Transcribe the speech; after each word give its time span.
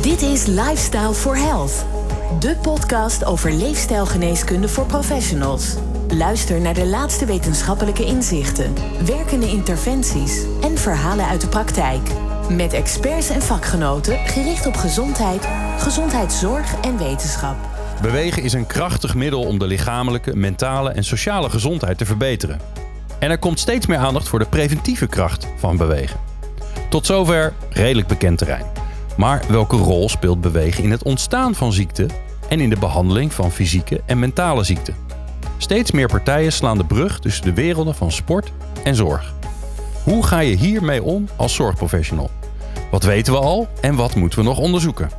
Dit 0.00 0.22
is 0.22 0.46
Lifestyle 0.46 1.12
for 1.12 1.36
Health, 1.36 1.84
de 2.40 2.56
podcast 2.62 3.24
over 3.24 3.52
leefstijlgeneeskunde 3.52 4.68
voor 4.68 4.86
professionals. 4.86 5.74
Luister 6.08 6.60
naar 6.60 6.74
de 6.74 6.86
laatste 6.86 7.24
wetenschappelijke 7.24 8.04
inzichten, 8.04 8.74
werkende 9.04 9.48
interventies 9.48 10.42
en 10.62 10.78
verhalen 10.78 11.26
uit 11.26 11.40
de 11.40 11.48
praktijk. 11.48 12.00
Met 12.50 12.72
experts 12.72 13.28
en 13.28 13.42
vakgenoten 13.42 14.18
gericht 14.18 14.66
op 14.66 14.76
gezondheid, 14.76 15.48
gezondheidszorg 15.78 16.80
en 16.80 16.98
wetenschap. 16.98 17.56
Bewegen 18.02 18.42
is 18.42 18.52
een 18.52 18.66
krachtig 18.66 19.14
middel 19.14 19.42
om 19.42 19.58
de 19.58 19.66
lichamelijke, 19.66 20.36
mentale 20.36 20.90
en 20.90 21.04
sociale 21.04 21.50
gezondheid 21.50 21.98
te 21.98 22.06
verbeteren. 22.06 22.60
En 23.18 23.30
er 23.30 23.38
komt 23.38 23.60
steeds 23.60 23.86
meer 23.86 23.98
aandacht 23.98 24.28
voor 24.28 24.38
de 24.38 24.46
preventieve 24.46 25.06
kracht 25.06 25.46
van 25.56 25.76
bewegen. 25.76 26.20
Tot 26.88 27.06
zover 27.06 27.52
redelijk 27.70 28.08
bekend 28.08 28.38
terrein. 28.38 28.75
Maar 29.16 29.42
welke 29.48 29.76
rol 29.76 30.08
speelt 30.08 30.40
bewegen 30.40 30.84
in 30.84 30.90
het 30.90 31.02
ontstaan 31.02 31.54
van 31.54 31.72
ziekte 31.72 32.06
en 32.48 32.60
in 32.60 32.70
de 32.70 32.78
behandeling 32.78 33.32
van 33.32 33.52
fysieke 33.52 34.00
en 34.06 34.18
mentale 34.18 34.64
ziekten? 34.64 34.94
Steeds 35.58 35.90
meer 35.90 36.08
partijen 36.08 36.52
slaan 36.52 36.78
de 36.78 36.84
brug 36.84 37.18
tussen 37.18 37.44
de 37.44 37.52
werelden 37.52 37.94
van 37.94 38.12
sport 38.12 38.52
en 38.84 38.94
zorg. 38.94 39.34
Hoe 40.04 40.26
ga 40.26 40.38
je 40.38 40.56
hiermee 40.56 41.02
om 41.02 41.28
als 41.36 41.54
zorgprofessional? 41.54 42.30
Wat 42.90 43.02
weten 43.02 43.32
we 43.32 43.38
al 43.38 43.68
en 43.80 43.94
wat 43.94 44.14
moeten 44.14 44.38
we 44.38 44.44
nog 44.44 44.58
onderzoeken? 44.58 45.10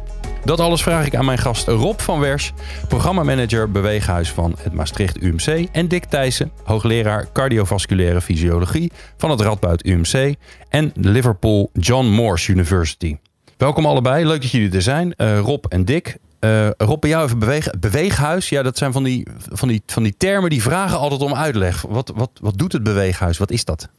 Dat 0.44 0.60
alles 0.60 0.82
vraag 0.82 1.06
ik 1.06 1.16
aan 1.16 1.26
mijn 1.26 1.38
gast 1.38 1.68
Rob 1.68 2.00
van 2.00 2.20
Wers, 2.20 2.54
programmamanager 2.88 3.72
beweeghuis 3.72 4.32
van 4.32 4.56
het 4.62 4.74
Maastricht 4.74 5.22
UMC. 5.22 5.68
En 5.72 5.88
Dick 5.88 6.06
Thijssen, 6.06 6.52
hoogleraar 6.64 7.28
cardiovasculaire 7.34 8.22
fysiologie 8.22 8.92
van 9.18 9.30
het 9.30 9.42
Radboud 9.42 9.86
UMC 9.86 10.36
en 10.70 10.92
Liverpool 10.96 11.70
John 11.74 12.06
Moores 12.06 12.48
University. 12.48 13.18
Welkom 13.58 13.86
allebei, 13.86 14.26
leuk 14.26 14.42
dat 14.42 14.52
jullie 14.52 14.72
er 14.72 14.82
zijn. 14.82 15.14
Uh, 15.18 15.40
Rob 15.40 15.66
en 15.70 15.86
Dick. 15.86 16.18
Uh, 16.40 16.70
Rob, 16.78 17.02
bij 17.02 17.10
jou 17.10 17.26
even 17.26 17.40
beweeg, 17.40 17.70
beweeghuis. 17.80 18.50
Ja, 18.50 18.64
dat 18.64 18.78
zijn 18.78 18.92
van 18.92 19.04
die, 19.04 19.28
van, 19.52 19.68
die, 19.68 19.82
van 19.86 20.04
die 20.04 20.16
termen 20.18 20.50
die 20.50 20.62
vragen 20.62 20.98
altijd 20.98 21.22
om 21.22 21.34
uitleg. 21.34 21.82
Wat, 21.82 22.12
wat, 22.16 22.30
wat 22.42 22.58
doet 22.58 22.72
het 22.72 22.84
beweeghuis? 22.84 23.38
Wat 23.38 23.52
is 23.52 23.66
dat? 23.66 23.90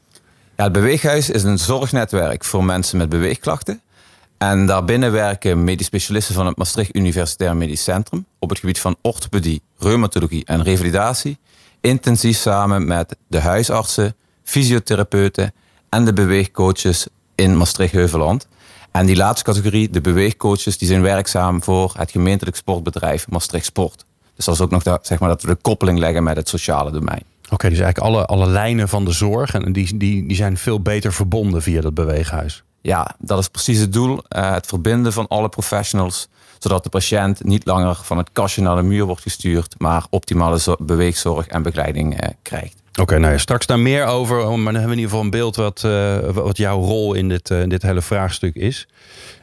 Ja, 0.56 0.64
het 0.64 0.72
beweeghuis 0.72 1.30
is 1.30 1.42
een 1.42 1.58
zorgnetwerk 1.58 2.44
voor 2.44 2.64
mensen 2.64 2.98
met 2.98 3.08
beweegklachten. 3.08 3.80
En 4.36 4.66
daarbinnen 4.66 5.12
werken 5.12 5.64
medisch 5.64 5.86
specialisten 5.86 6.34
van 6.34 6.46
het 6.46 6.56
Maastricht 6.56 6.96
Universitair 6.96 7.56
Medisch 7.56 7.82
Centrum 7.82 8.26
op 8.38 8.48
het 8.48 8.58
gebied 8.58 8.80
van 8.80 8.96
orthopedie, 9.02 9.62
reumatologie 9.78 10.44
en 10.44 10.62
revalidatie. 10.62 11.38
Intensief 11.80 12.36
samen 12.36 12.86
met 12.86 13.16
de 13.26 13.40
huisartsen, 13.40 14.14
fysiotherapeuten 14.44 15.52
en 15.88 16.04
de 16.04 16.12
beweegcoaches 16.12 17.06
in 17.34 17.56
Maastricht-Heuveland. 17.56 18.46
En 18.90 19.06
die 19.06 19.16
laatste 19.16 19.44
categorie, 19.44 19.90
de 19.90 20.00
beweegcoaches, 20.00 20.78
die 20.78 20.88
zijn 20.88 21.02
werkzaam 21.02 21.62
voor 21.62 21.94
het 21.96 22.10
gemeentelijk 22.10 22.56
sportbedrijf 22.56 23.28
Maastricht 23.28 23.64
Sport. 23.64 24.04
Dus 24.34 24.44
dat 24.44 24.54
is 24.54 24.60
ook 24.60 24.70
nog 24.70 24.82
dat, 24.82 25.06
zeg 25.06 25.18
maar, 25.18 25.28
dat 25.28 25.42
we 25.42 25.48
de 25.48 25.58
koppeling 25.62 25.98
leggen 25.98 26.22
met 26.22 26.36
het 26.36 26.48
sociale 26.48 26.90
domein. 26.90 27.22
Oké, 27.50 27.68
dus 27.68 27.78
eigenlijk 27.78 27.98
alle, 27.98 28.26
alle 28.26 28.46
lijnen 28.46 28.88
van 28.88 29.04
de 29.04 29.12
zorg 29.12 29.54
en 29.54 29.72
die, 29.72 29.96
die, 29.96 30.26
die 30.26 30.36
zijn 30.36 30.56
veel 30.56 30.80
beter 30.80 31.12
verbonden 31.12 31.62
via 31.62 31.80
dat 31.80 31.94
beweeghuis. 31.94 32.62
Ja, 32.80 33.14
dat 33.18 33.38
is 33.38 33.48
precies 33.48 33.78
het 33.78 33.92
doel. 33.92 34.12
Uh, 34.12 34.52
het 34.52 34.66
verbinden 34.66 35.12
van 35.12 35.28
alle 35.28 35.48
professionals, 35.48 36.28
zodat 36.58 36.82
de 36.82 36.88
patiënt 36.88 37.44
niet 37.44 37.66
langer 37.66 37.94
van 38.02 38.18
het 38.18 38.28
kastje 38.32 38.62
naar 38.62 38.76
de 38.76 38.82
muur 38.82 39.04
wordt 39.04 39.22
gestuurd, 39.22 39.74
maar 39.78 40.06
optimale 40.10 40.76
beweegzorg 40.78 41.46
en 41.46 41.62
begeleiding 41.62 42.22
uh, 42.22 42.28
krijgt. 42.42 42.82
Oké, 43.00 43.18
nou 43.18 43.32
ja, 43.32 43.38
straks 43.38 43.66
daar 43.66 43.78
meer 43.78 44.04
over. 44.04 44.36
Maar 44.36 44.46
dan 44.46 44.64
hebben 44.64 44.82
we 44.82 44.90
in 44.90 44.90
ieder 44.90 45.10
geval 45.10 45.24
een 45.24 45.30
beeld 45.30 45.56
wat, 45.56 45.82
uh, 45.86 46.18
wat 46.30 46.56
jouw 46.56 46.80
rol 46.80 47.14
in 47.14 47.28
dit, 47.28 47.50
uh, 47.50 47.62
dit 47.66 47.82
hele 47.82 48.02
vraagstuk 48.02 48.54
is. 48.54 48.88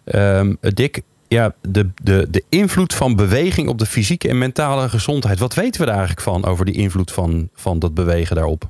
Um, 0.05 0.57
Dick, 0.61 1.01
ja, 1.27 1.53
de, 1.61 1.89
de, 2.03 2.27
de 2.29 2.43
invloed 2.49 2.93
van 2.93 3.15
beweging 3.15 3.67
op 3.67 3.79
de 3.79 3.85
fysieke 3.85 4.29
en 4.29 4.37
mentale 4.37 4.89
gezondheid. 4.89 5.39
Wat 5.39 5.53
weten 5.53 5.79
we 5.79 5.85
daar 5.85 5.97
eigenlijk 5.97 6.27
van 6.27 6.45
over 6.45 6.65
die 6.65 6.75
invloed 6.75 7.11
van, 7.11 7.49
van 7.53 7.79
dat 7.79 7.93
bewegen 7.93 8.35
daarop? 8.35 8.69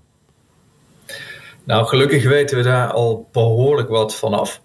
Nou, 1.64 1.86
gelukkig 1.86 2.24
weten 2.24 2.58
we 2.58 2.64
daar 2.64 2.92
al 2.92 3.30
behoorlijk 3.32 3.90
wat 3.90 4.16
vanaf. 4.16 4.62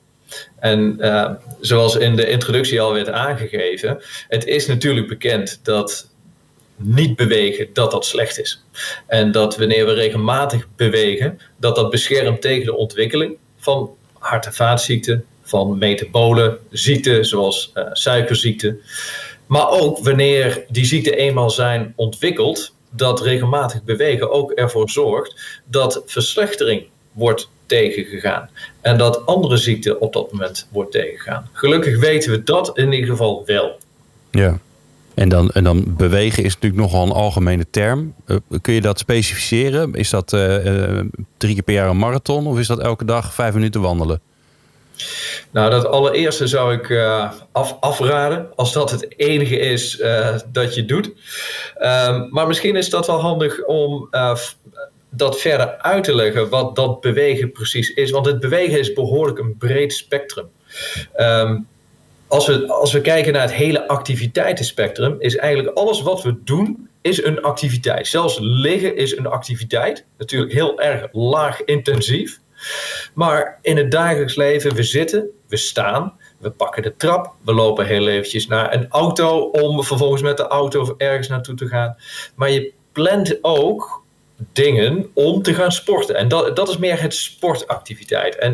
En 0.59 0.97
uh, 0.99 1.31
zoals 1.61 1.97
in 1.97 2.17
de 2.17 2.29
introductie 2.29 2.81
al 2.81 2.93
werd 2.93 3.09
aangegeven, 3.09 4.03
het 4.29 4.45
is 4.45 4.67
natuurlijk 4.67 5.09
bekend 5.09 5.61
dat 5.63 6.10
niet 6.83 7.17
bewegen, 7.17 7.69
dat 7.73 7.91
dat 7.91 8.07
slecht 8.07 8.39
is. 8.39 8.65
En 9.07 9.33
dat 9.33 9.57
wanneer 9.57 9.87
we 9.87 9.93
regelmatig 9.93 10.69
bewegen, 10.77 11.41
dat 11.57 11.77
dat 11.77 11.91
beschermt 11.91 12.41
tegen 12.41 12.65
de 12.65 12.77
ontwikkeling 12.77 13.37
van 13.59 13.91
hart- 14.19 14.47
en 14.47 14.55
vaatziekten, 14.55 15.25
van 15.43 15.79
metabole 15.79 16.59
ziekten 16.71 17.25
zoals 17.25 17.73
uh, 17.75 17.85
suikerziekte. 17.93 18.79
Maar 19.47 19.69
ook 19.69 19.99
wanneer 19.99 20.65
die 20.69 20.85
ziekten 20.85 21.15
eenmaal 21.15 21.51
zijn 21.51 21.93
ontwikkeld, 21.97 22.75
dat 22.91 23.21
regelmatig 23.21 23.83
bewegen 23.83 24.31
ook 24.31 24.51
ervoor 24.53 24.91
zorgt 24.91 25.61
dat 25.65 26.03
verslechtering 26.07 26.87
wordt 27.13 27.51
tegengegaan. 27.67 28.51
En 28.81 28.99
dat 28.99 29.27
andere 29.27 29.57
ziekten 29.57 30.01
op 30.01 30.13
dat 30.13 30.33
moment 30.33 30.69
wordt 30.71 30.93
tegengegaan. 30.93 31.49
Gelukkig 31.53 31.99
weten 31.99 32.31
we 32.31 32.43
dat 32.43 32.79
in 32.79 32.93
ieder 32.93 33.11
geval 33.11 33.43
wel. 33.47 33.79
Ja. 34.31 34.61
En 35.21 35.29
dan, 35.29 35.51
en 35.51 35.65
dan 35.65 35.97
bewegen 35.97 36.45
is 36.45 36.55
natuurlijk 36.55 36.83
nogal 36.83 37.07
een 37.07 37.13
algemene 37.13 37.67
term. 37.71 38.15
Uh, 38.27 38.37
kun 38.61 38.75
je 38.75 38.81
dat 38.81 38.99
specificeren? 38.99 39.95
Is 39.95 40.11
dat 40.11 40.33
uh, 40.33 40.65
uh, 40.65 41.01
drie 41.37 41.55
keer 41.55 41.63
per 41.63 41.75
jaar 41.75 41.89
een 41.89 41.99
marathon 41.99 42.47
of 42.47 42.59
is 42.59 42.67
dat 42.67 42.81
elke 42.81 43.05
dag 43.05 43.35
vijf 43.35 43.55
minuten 43.55 43.81
wandelen? 43.81 44.21
Nou, 45.51 45.71
dat 45.71 45.87
allereerste 45.87 46.47
zou 46.47 46.75
ik 46.75 46.91
af, 47.53 47.77
afraden, 47.81 48.49
als 48.57 48.73
dat 48.73 48.91
het 48.91 49.19
enige 49.19 49.59
is 49.59 50.03
dat 50.53 50.75
je 50.75 50.85
doet. 50.85 51.07
Um, 51.07 52.29
maar 52.31 52.47
misschien 52.47 52.77
is 52.77 52.91
dat 52.91 53.07
wel 53.07 53.21
handig 53.21 53.65
om 53.65 54.09
dat 55.11 55.41
verder 55.41 55.79
uit 55.79 56.05
te 56.05 56.15
leggen 56.15 56.49
wat 56.49 56.77
dat 56.77 57.01
bewegen 57.01 57.53
precies 57.53 57.95
is. 57.95 58.11
Want 58.11 58.27
het 58.27 58.41
bewegen 58.41 58.79
is 58.79 58.93
behoorlijk 58.93 59.39
een 59.39 59.57
breed 59.59 59.93
spectrum. 59.93 60.49
Um, 61.17 61.67
als 62.31 62.47
we, 62.47 62.69
als 62.69 62.93
we 62.93 63.01
kijken 63.01 63.33
naar 63.33 63.43
het 63.43 63.53
hele 63.53 63.89
activiteitenspectrum, 63.89 65.17
is 65.19 65.37
eigenlijk 65.37 65.77
alles 65.77 66.03
wat 66.03 66.23
we 66.23 66.43
doen, 66.45 66.89
is 67.01 67.25
een 67.25 67.43
activiteit. 67.43 68.07
Zelfs 68.07 68.39
liggen 68.41 68.97
is 68.97 69.17
een 69.17 69.27
activiteit. 69.27 70.07
Natuurlijk 70.19 70.53
heel 70.53 70.81
erg 70.81 71.09
laag 71.13 71.65
intensief. 71.65 72.41
Maar 73.15 73.59
in 73.63 73.77
het 73.77 73.91
dagelijks 73.91 74.37
leven, 74.37 74.75
we 74.75 74.83
zitten, 74.83 75.31
we 75.49 75.57
staan, 75.57 76.17
we 76.39 76.51
pakken 76.51 76.83
de 76.83 76.97
trap, 76.97 77.35
we 77.45 77.55
lopen 77.55 77.87
heel 77.87 78.09
eventjes 78.09 78.47
naar 78.47 78.75
een 78.75 78.89
auto 78.89 79.41
om 79.41 79.85
vervolgens 79.85 80.23
met 80.23 80.37
de 80.37 80.47
auto 80.47 80.95
ergens 80.97 81.29
naartoe 81.29 81.55
te 81.55 81.69
gaan. 81.69 81.97
Maar 82.35 82.51
je 82.51 82.73
plant 82.93 83.39
ook 83.43 84.05
dingen 84.53 85.11
om 85.15 85.43
te 85.43 85.55
gaan 85.55 85.73
sporten. 85.73 86.15
En 86.15 86.29
dat, 86.29 86.57
dat 86.57 86.69
is 86.69 86.79
meer 86.79 87.01
het 87.01 87.15
sportactiviteit. 87.15 88.39
En 88.39 88.51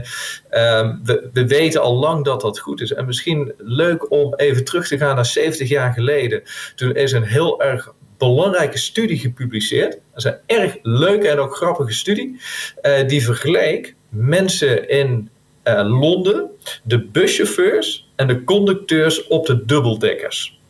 um, 0.51 1.01
we, 1.05 1.29
we 1.33 1.47
weten 1.47 1.81
al 1.81 1.95
lang 1.95 2.25
dat 2.25 2.41
dat 2.41 2.59
goed 2.59 2.81
is. 2.81 2.93
En 2.93 3.07
misschien 3.07 3.53
leuk 3.59 4.11
om 4.11 4.35
even 4.35 4.65
terug 4.65 4.89
te 4.89 4.99
gaan 4.99 5.15
naar 5.15 5.27
70 5.27 5.69
jaar 5.69 5.93
geleden. 5.93 6.43
Toen 6.75 6.95
is 6.95 7.13
een 7.13 7.25
heel 7.25 7.63
erg 7.63 7.93
belangrijke 8.19 8.79
studie 8.79 9.19
gepubliceerd. 9.19 9.91
Dat 9.91 10.01
is 10.15 10.25
een 10.25 10.39
erg 10.47 10.77
leuke 10.83 11.29
en 11.29 11.39
ook 11.39 11.57
grappige 11.57 11.93
studie. 11.93 12.41
Uh, 12.83 13.09
die 13.09 13.25
vergeleek 13.25 13.95
mensen 14.09 14.89
in 14.89 15.31
uh, 15.65 15.99
Londen, 16.01 16.51
de 16.83 17.05
buschauffeurs 17.05 18.09
en 18.17 18.27
de 18.27 18.45
conducteurs 18.45 19.27
op 19.27 19.47
de 19.47 19.65
dubbeldekkers. 19.65 20.61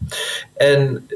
En 0.57 1.07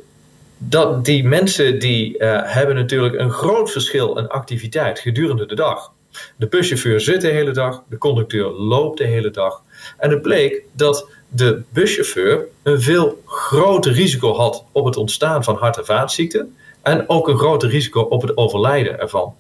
dat 0.62 1.04
die 1.04 1.25
mensen 1.25 1.78
die 1.78 2.19
uh, 2.19 2.41
hebben 2.44 2.75
natuurlijk 2.75 3.19
een 3.19 3.31
groot 3.31 3.71
verschil 3.71 4.19
in 4.19 4.28
activiteit 4.28 4.98
gedurende 4.98 5.47
de 5.47 5.54
dag. 5.54 5.93
De 6.37 6.47
buschauffeur 6.48 7.00
zit 7.00 7.21
de 7.21 7.28
hele 7.28 7.50
dag, 7.50 7.82
de 7.88 7.98
conducteur 7.98 8.50
loopt 8.50 8.99
de 8.99 9.04
hele 9.04 9.31
dag. 9.31 9.62
En 9.99 10.10
het 10.10 10.22
bleek 10.22 10.62
dat 10.72 11.09
de 11.28 11.62
buschauffeur 11.72 12.47
een 12.62 12.81
veel 12.81 13.23
groter 13.25 13.93
risico 13.93 14.35
had 14.35 14.64
op 14.73 14.85
het 14.85 14.96
ontstaan 14.96 15.44
van 15.44 15.56
hart- 15.56 15.79
en 15.79 15.85
vaatziekten 15.85 16.56
en 16.82 17.08
ook 17.08 17.29
een 17.29 17.38
groter 17.38 17.69
risico 17.69 18.00
op 18.00 18.23
het 18.23 18.37
overlijden 18.37 19.00
ervan. 19.00 19.35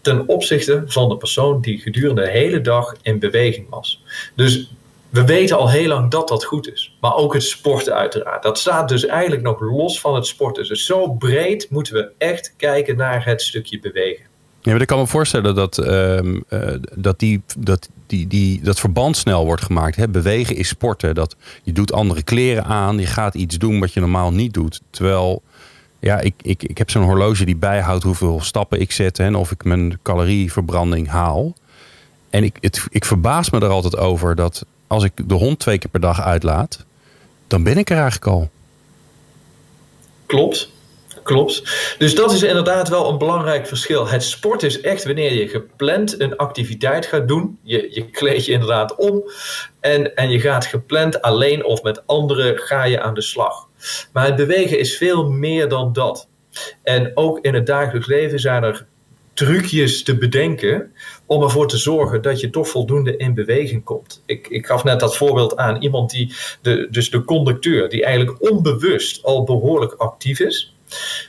Ten 0.00 0.28
opzichte 0.28 0.82
van 0.86 1.08
de 1.08 1.16
persoon 1.16 1.60
die 1.60 1.78
gedurende 1.78 2.22
de 2.22 2.30
hele 2.30 2.60
dag 2.60 2.94
in 3.02 3.18
beweging 3.18 3.66
was. 3.70 4.02
Dus 4.34 4.70
we 5.14 5.24
weten 5.24 5.56
al 5.56 5.70
heel 5.70 5.88
lang 5.88 6.10
dat 6.10 6.28
dat 6.28 6.44
goed 6.44 6.72
is. 6.72 6.96
Maar 7.00 7.14
ook 7.14 7.32
het 7.34 7.42
sporten 7.42 7.94
uiteraard. 7.94 8.42
Dat 8.42 8.58
staat 8.58 8.88
dus 8.88 9.06
eigenlijk 9.06 9.42
nog 9.42 9.60
los 9.60 10.00
van 10.00 10.14
het 10.14 10.26
sporten. 10.26 10.68
Dus 10.68 10.86
zo 10.86 11.12
breed 11.12 11.70
moeten 11.70 11.94
we 11.94 12.10
echt 12.18 12.54
kijken 12.56 12.96
naar 12.96 13.24
het 13.24 13.42
stukje 13.42 13.80
bewegen. 13.80 14.24
Ja, 14.60 14.72
maar 14.72 14.80
ik 14.80 14.86
kan 14.86 14.98
me 14.98 15.06
voorstellen 15.06 15.54
dat, 15.54 15.78
uh, 15.78 16.22
uh, 16.22 16.74
dat, 16.94 17.18
die, 17.18 17.42
dat, 17.58 17.88
die, 18.06 18.26
die, 18.26 18.62
dat 18.62 18.80
verband 18.80 19.16
snel 19.16 19.44
wordt 19.44 19.62
gemaakt. 19.62 19.96
Hè? 19.96 20.08
Bewegen 20.08 20.56
is 20.56 20.68
sporten. 20.68 21.14
Dat 21.14 21.36
je 21.62 21.72
doet 21.72 21.92
andere 21.92 22.22
kleren 22.22 22.64
aan. 22.64 22.98
Je 22.98 23.06
gaat 23.06 23.34
iets 23.34 23.58
doen 23.58 23.80
wat 23.80 23.92
je 23.92 24.00
normaal 24.00 24.32
niet 24.32 24.54
doet. 24.54 24.80
Terwijl 24.90 25.42
ja, 25.98 26.20
ik, 26.20 26.34
ik, 26.42 26.62
ik 26.62 26.78
heb 26.78 26.90
zo'n 26.90 27.04
horloge 27.04 27.44
die 27.44 27.56
bijhoudt 27.56 28.04
hoeveel 28.04 28.40
stappen 28.40 28.80
ik 28.80 28.92
zet 28.92 29.18
en 29.18 29.34
of 29.34 29.50
ik 29.50 29.64
mijn 29.64 29.98
calorieverbranding 30.02 31.08
haal. 31.08 31.54
En 32.30 32.44
ik, 32.44 32.56
het, 32.60 32.86
ik 32.90 33.04
verbaas 33.04 33.50
me 33.50 33.60
er 33.60 33.68
altijd 33.68 33.96
over 33.96 34.34
dat 34.34 34.64
als 34.94 35.04
ik 35.04 35.28
de 35.28 35.34
hond 35.34 35.58
twee 35.58 35.78
keer 35.78 35.90
per 35.90 36.00
dag 36.00 36.20
uitlaat, 36.20 36.84
dan 37.46 37.62
ben 37.62 37.78
ik 37.78 37.90
er 37.90 37.96
eigenlijk 37.96 38.26
al. 38.26 38.50
Klopt. 40.26 40.72
Klopt. 41.22 41.62
Dus 41.98 42.14
dat 42.14 42.32
is 42.32 42.42
inderdaad 42.42 42.88
wel 42.88 43.08
een 43.08 43.18
belangrijk 43.18 43.66
verschil. 43.66 44.08
Het 44.08 44.22
sport 44.22 44.62
is 44.62 44.80
echt 44.80 45.04
wanneer 45.04 45.32
je 45.32 45.48
gepland 45.48 46.20
een 46.20 46.36
activiteit 46.36 47.06
gaat 47.06 47.28
doen. 47.28 47.58
Je, 47.62 47.88
je 47.90 48.10
kleed 48.10 48.44
je 48.44 48.52
inderdaad 48.52 48.94
om. 48.94 49.22
En, 49.80 50.16
en 50.16 50.30
je 50.30 50.40
gaat 50.40 50.66
gepland 50.66 51.22
alleen 51.22 51.64
of 51.64 51.82
met 51.82 52.06
anderen 52.06 52.58
ga 52.58 52.84
je 52.84 53.00
aan 53.00 53.14
de 53.14 53.22
slag. 53.22 53.68
Maar 54.12 54.24
het 54.24 54.36
bewegen 54.36 54.78
is 54.78 54.96
veel 54.96 55.30
meer 55.30 55.68
dan 55.68 55.92
dat. 55.92 56.28
En 56.82 57.10
ook 57.14 57.38
in 57.38 57.54
het 57.54 57.66
dagelijks 57.66 58.06
leven 58.06 58.38
zijn 58.38 58.62
er 58.62 58.86
trucjes 59.34 60.02
te 60.02 60.16
bedenken 60.16 60.92
om 61.26 61.42
ervoor 61.42 61.68
te 61.68 61.76
zorgen 61.76 62.22
dat 62.22 62.40
je 62.40 62.50
toch 62.50 62.68
voldoende 62.68 63.16
in 63.16 63.34
beweging 63.34 63.84
komt. 63.84 64.22
Ik, 64.26 64.48
ik 64.48 64.66
gaf 64.66 64.84
net 64.84 65.00
dat 65.00 65.16
voorbeeld 65.16 65.56
aan. 65.56 65.82
Iemand 65.82 66.10
die, 66.10 66.34
de, 66.60 66.88
dus 66.90 67.10
de 67.10 67.24
conducteur, 67.24 67.88
die 67.88 68.04
eigenlijk 68.04 68.50
onbewust 68.50 69.22
al 69.22 69.44
behoorlijk 69.44 69.92
actief 69.92 70.40
is. 70.40 70.74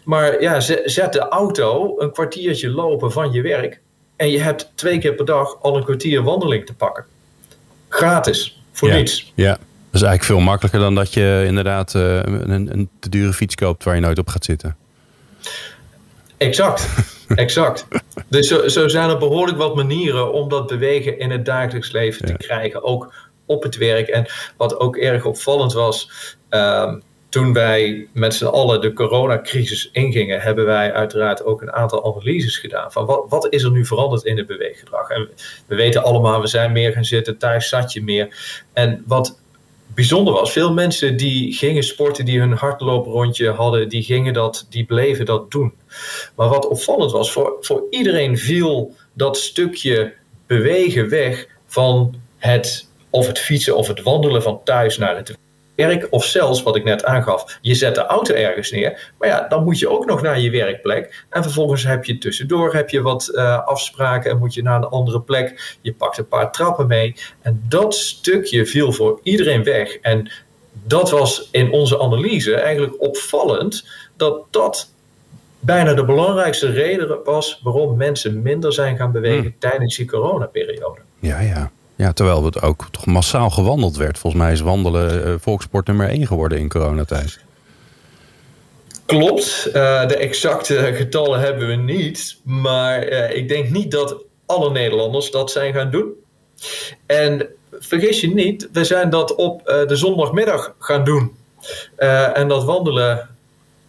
Maar 0.03 0.41
ja, 0.41 0.59
zet 0.85 1.13
de 1.13 1.27
auto 1.29 1.95
een 1.99 2.11
kwartiertje 2.11 2.69
lopen 2.69 3.11
van 3.11 3.31
je 3.31 3.41
werk. 3.41 3.79
En 4.15 4.29
je 4.29 4.39
hebt 4.39 4.71
twee 4.75 4.99
keer 4.99 5.15
per 5.15 5.25
dag 5.25 5.61
al 5.61 5.77
een 5.77 5.83
kwartier 5.83 6.23
wandeling 6.23 6.65
te 6.65 6.73
pakken. 6.73 7.05
Gratis, 7.89 8.61
voor 8.71 8.91
niets. 8.91 9.31
Ja, 9.35 9.51
dat 9.51 9.59
is 9.91 10.01
eigenlijk 10.01 10.23
veel 10.23 10.39
makkelijker 10.39 10.79
dan 10.79 10.95
dat 10.95 11.13
je 11.13 11.43
inderdaad 11.47 11.93
uh, 11.93 12.15
een, 12.23 12.71
een 12.71 12.89
te 12.99 13.09
dure 13.09 13.33
fiets 13.33 13.55
koopt 13.55 13.83
waar 13.83 13.95
je 13.95 14.01
nooit 14.01 14.19
op 14.19 14.27
gaat 14.27 14.45
zitten. 14.45 14.75
Exact, 16.37 16.87
exact. 17.35 17.87
Dus 18.29 18.47
zo, 18.47 18.67
zo, 18.67 18.87
zijn 18.87 19.09
er 19.09 19.17
behoorlijk 19.17 19.57
wat 19.57 19.75
manieren 19.75 20.33
om 20.33 20.49
dat 20.49 20.67
bewegen 20.67 21.19
in 21.19 21.31
het 21.31 21.45
dagelijks 21.45 21.91
leven 21.91 22.25
te 22.25 22.33
krijgen. 22.33 22.83
Ook 22.83 23.13
op 23.45 23.63
het 23.63 23.77
werk. 23.77 24.07
En 24.07 24.25
wat 24.57 24.79
ook 24.79 24.97
erg 24.97 25.25
opvallend 25.25 25.73
was, 25.73 26.09
um, 26.49 27.03
toen 27.29 27.53
wij 27.53 28.07
met 28.13 28.33
z'n 28.33 28.45
allen 28.45 28.81
de 28.81 28.93
coronacrisis 28.93 29.89
ingingen, 29.91 30.41
hebben 30.41 30.65
wij 30.65 30.93
uiteraard 30.93 31.43
ook 31.43 31.61
een 31.61 31.71
aantal 31.71 32.05
analyses 32.05 32.57
gedaan. 32.57 32.91
Van 32.91 33.05
wat, 33.05 33.25
wat 33.29 33.53
is 33.53 33.63
er 33.63 33.71
nu 33.71 33.85
veranderd 33.85 34.23
in 34.23 34.37
het 34.37 34.47
beweeggedrag? 34.47 35.09
En 35.09 35.29
we 35.67 35.75
weten 35.75 36.03
allemaal, 36.03 36.41
we 36.41 36.47
zijn 36.47 36.71
meer 36.71 36.91
gaan 36.91 37.05
zitten, 37.05 37.37
thuis 37.37 37.69
zat 37.69 37.93
je 37.93 38.03
meer. 38.03 38.63
En 38.73 39.03
wat 39.07 39.39
bijzonder 39.95 40.33
was, 40.33 40.51
veel 40.51 40.73
mensen 40.73 41.17
die 41.17 41.53
gingen 41.53 41.83
sporten, 41.83 42.25
die 42.25 42.39
hun 42.39 42.51
hardlooprondje 42.51 43.51
hadden, 43.51 43.89
die 43.89 44.03
gingen 44.03 44.33
dat, 44.33 44.65
die 44.69 44.85
bleven 44.85 45.25
dat 45.25 45.51
doen. 45.51 45.73
Maar 46.35 46.49
wat 46.49 46.67
opvallend 46.67 47.11
was, 47.11 47.31
voor, 47.31 47.57
voor 47.61 47.83
iedereen 47.89 48.37
viel 48.37 48.95
dat 49.13 49.37
stukje 49.37 50.13
bewegen 50.47 51.09
weg 51.09 51.47
van 51.65 52.15
het 52.37 52.87
of 53.09 53.27
het 53.27 53.39
fietsen 53.39 53.77
of 53.77 53.87
het 53.87 54.01
wandelen 54.01 54.41
van 54.41 54.61
thuis 54.63 54.97
naar 54.97 55.15
het 55.15 55.37
werk. 55.75 56.07
Of 56.09 56.25
zelfs, 56.25 56.63
wat 56.63 56.75
ik 56.75 56.83
net 56.83 57.05
aangaf, 57.05 57.57
je 57.61 57.75
zet 57.75 57.95
de 57.95 58.05
auto 58.05 58.33
ergens 58.33 58.71
neer. 58.71 59.13
Maar 59.17 59.29
ja, 59.29 59.47
dan 59.47 59.63
moet 59.63 59.79
je 59.79 59.89
ook 59.89 60.05
nog 60.05 60.21
naar 60.21 60.39
je 60.39 60.49
werkplek. 60.49 61.25
En 61.29 61.43
vervolgens 61.43 61.83
heb 61.83 62.05
je 62.05 62.17
tussendoor 62.17 62.73
heb 62.73 62.89
je 62.89 63.01
wat 63.01 63.31
uh, 63.33 63.65
afspraken 63.65 64.31
en 64.31 64.37
moet 64.37 64.53
je 64.53 64.61
naar 64.61 64.77
een 64.77 64.89
andere 64.89 65.21
plek. 65.21 65.77
Je 65.81 65.93
pakt 65.93 66.17
een 66.17 66.27
paar 66.27 66.51
trappen 66.51 66.87
mee. 66.87 67.15
En 67.41 67.63
dat 67.67 67.95
stukje 67.95 68.65
viel 68.65 68.91
voor 68.91 69.19
iedereen 69.23 69.63
weg. 69.63 69.97
En 69.97 70.31
dat 70.83 71.11
was 71.11 71.49
in 71.51 71.71
onze 71.71 71.99
analyse 71.99 72.55
eigenlijk 72.55 73.01
opvallend 73.01 73.87
dat 74.17 74.43
dat 74.49 74.93
bijna 75.59 75.93
de 75.93 76.05
belangrijkste 76.05 76.71
reden 76.71 77.23
was 77.23 77.59
waarom 77.63 77.97
mensen 77.97 78.41
minder 78.41 78.73
zijn 78.73 78.97
gaan 78.97 79.11
bewegen 79.11 79.41
hmm. 79.41 79.55
tijdens 79.59 79.95
die 79.95 80.05
coronaperiode. 80.05 81.01
Ja, 81.19 81.39
ja. 81.39 81.71
Ja, 81.95 82.13
terwijl 82.13 82.45
het 82.45 82.61
ook 82.61 82.87
toch 82.91 83.05
massaal 83.05 83.49
gewandeld 83.49 83.97
werd. 83.97 84.17
Volgens 84.17 84.41
mij 84.43 84.51
is 84.51 84.61
wandelen 84.61 85.27
uh, 85.27 85.33
volkssport 85.39 85.87
nummer 85.87 86.09
1 86.09 86.27
geworden 86.27 86.59
in 86.59 86.69
coronatijd. 86.69 87.39
Klopt, 89.05 89.67
uh, 89.67 90.07
de 90.07 90.17
exacte 90.17 90.93
getallen 90.93 91.39
hebben 91.39 91.67
we 91.67 91.75
niet. 91.75 92.37
Maar 92.43 93.07
uh, 93.07 93.35
ik 93.35 93.47
denk 93.47 93.69
niet 93.69 93.91
dat 93.91 94.15
alle 94.45 94.71
Nederlanders 94.71 95.31
dat 95.31 95.51
zijn 95.51 95.73
gaan 95.73 95.91
doen. 95.91 96.13
En 97.05 97.47
vergis 97.71 98.21
je 98.21 98.33
niet, 98.33 98.69
we 98.71 98.83
zijn 98.83 99.09
dat 99.09 99.35
op 99.35 99.65
de 99.65 99.95
zondagmiddag 99.95 100.75
gaan 100.79 101.03
doen. 101.03 101.35
en 102.33 102.47
dat 102.47 102.63
wandelen 102.63 103.34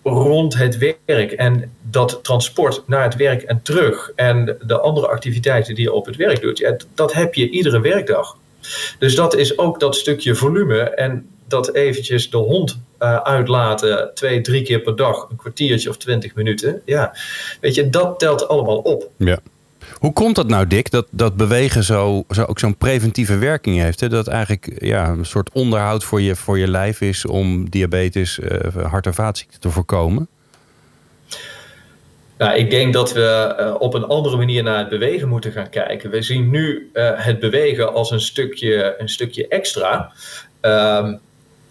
rond 0.08 0.54
het 0.54 0.78
werk 1.06 1.32
en 1.32 1.72
dat 1.82 2.18
transport 2.22 2.82
naar 2.86 3.02
het 3.02 3.16
werk 3.16 3.42
en 3.42 3.62
terug 3.62 4.12
en 4.14 4.56
de 4.66 4.80
andere 4.80 5.06
activiteiten 5.06 5.74
die 5.74 5.84
je 5.84 5.92
op 5.92 6.06
het 6.06 6.16
werk 6.16 6.40
doet, 6.40 6.58
ja, 6.58 6.76
dat 6.94 7.12
heb 7.12 7.34
je 7.34 7.50
iedere 7.50 7.80
werkdag. 7.80 8.36
Dus 8.98 9.14
dat 9.14 9.36
is 9.36 9.58
ook 9.58 9.80
dat 9.80 9.96
stukje 9.96 10.34
volume 10.34 10.80
en 10.80 11.28
dat 11.48 11.74
eventjes 11.74 12.30
de 12.30 12.36
hond 12.36 12.78
uh, 12.98 13.16
uitlaten 13.16 14.10
twee, 14.14 14.40
drie 14.40 14.62
keer 14.62 14.80
per 14.80 14.96
dag, 14.96 15.26
een 15.30 15.36
kwartiertje 15.36 15.88
of 15.88 15.96
twintig 15.96 16.34
minuten. 16.34 16.82
Ja, 16.84 17.16
weet 17.60 17.74
je, 17.74 17.90
dat 17.90 18.18
telt 18.18 18.48
allemaal 18.48 18.78
op. 18.78 19.10
Ja. 19.16 19.38
Hoe 20.06 20.14
komt 20.14 20.36
dat 20.36 20.48
nou, 20.48 20.66
Dick, 20.66 20.90
dat, 20.90 21.06
dat 21.10 21.36
bewegen 21.36 21.84
zo, 21.84 22.24
zo 22.30 22.42
ook 22.42 22.58
zo'n 22.58 22.76
preventieve 22.76 23.38
werking 23.38 23.80
heeft? 23.80 24.00
Hè? 24.00 24.08
Dat 24.08 24.28
eigenlijk 24.28 24.84
ja, 24.84 25.08
een 25.08 25.24
soort 25.24 25.50
onderhoud 25.52 26.04
voor 26.04 26.20
je, 26.20 26.36
voor 26.36 26.58
je 26.58 26.68
lijf 26.68 27.00
is 27.00 27.26
om 27.26 27.70
diabetes, 27.70 28.38
uh, 28.38 28.84
hart- 28.84 29.06
en 29.06 29.14
vaatziekten 29.14 29.60
te 29.60 29.70
voorkomen? 29.70 30.28
Nou, 32.38 32.56
ik 32.56 32.70
denk 32.70 32.92
dat 32.92 33.12
we 33.12 33.56
uh, 33.60 33.74
op 33.78 33.94
een 33.94 34.04
andere 34.04 34.36
manier 34.36 34.62
naar 34.62 34.78
het 34.78 34.88
bewegen 34.88 35.28
moeten 35.28 35.52
gaan 35.52 35.70
kijken. 35.70 36.10
We 36.10 36.22
zien 36.22 36.50
nu 36.50 36.90
uh, 36.92 37.10
het 37.14 37.40
bewegen 37.40 37.92
als 37.92 38.10
een 38.10 38.20
stukje, 38.20 38.94
een 38.98 39.08
stukje 39.08 39.48
extra. 39.48 40.12
Um, 40.60 41.18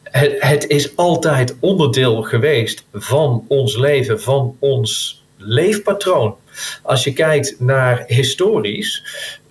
het, 0.04 0.36
het 0.40 0.68
is 0.68 0.96
altijd 0.96 1.56
onderdeel 1.60 2.22
geweest 2.22 2.86
van 2.94 3.46
ons 3.48 3.78
leven, 3.78 4.22
van 4.22 4.56
ons 4.60 5.24
leefpatroon. 5.38 6.36
Als 6.84 7.04
je 7.04 7.14
kijkt 7.14 7.56
naar 7.60 8.04
historisch, 8.08 9.04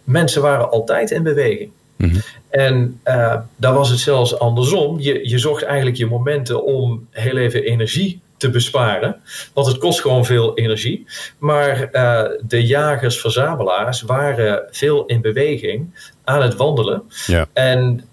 mensen 0.04 0.42
waren 0.42 0.70
altijd 0.70 1.10
in 1.10 1.22
beweging. 1.22 1.70
Mhm. 1.96 2.16
En 2.50 3.00
uh, 3.04 3.36
daar 3.56 3.74
was 3.74 3.90
het 3.90 3.98
zelfs 3.98 4.38
andersom. 4.38 5.00
Je, 5.00 5.28
je 5.28 5.38
zocht 5.38 5.62
eigenlijk 5.62 5.96
je 5.96 6.06
momenten 6.06 6.64
om 6.64 7.06
heel 7.10 7.36
even 7.36 7.62
energie 7.62 8.22
te 8.36 8.50
besparen. 8.50 9.20
Want 9.52 9.66
het 9.66 9.78
kost 9.78 10.00
gewoon 10.00 10.24
veel 10.24 10.56
energie. 10.56 11.06
Maar 11.38 11.88
uh, 11.92 12.22
de 12.46 12.66
jagers-verzamelaars 12.66 14.02
waren 14.02 14.62
veel 14.70 15.06
in 15.06 15.20
beweging 15.20 16.10
aan 16.24 16.42
het 16.42 16.56
wandelen. 16.56 17.02
Ja. 17.26 17.46
En 17.52 18.04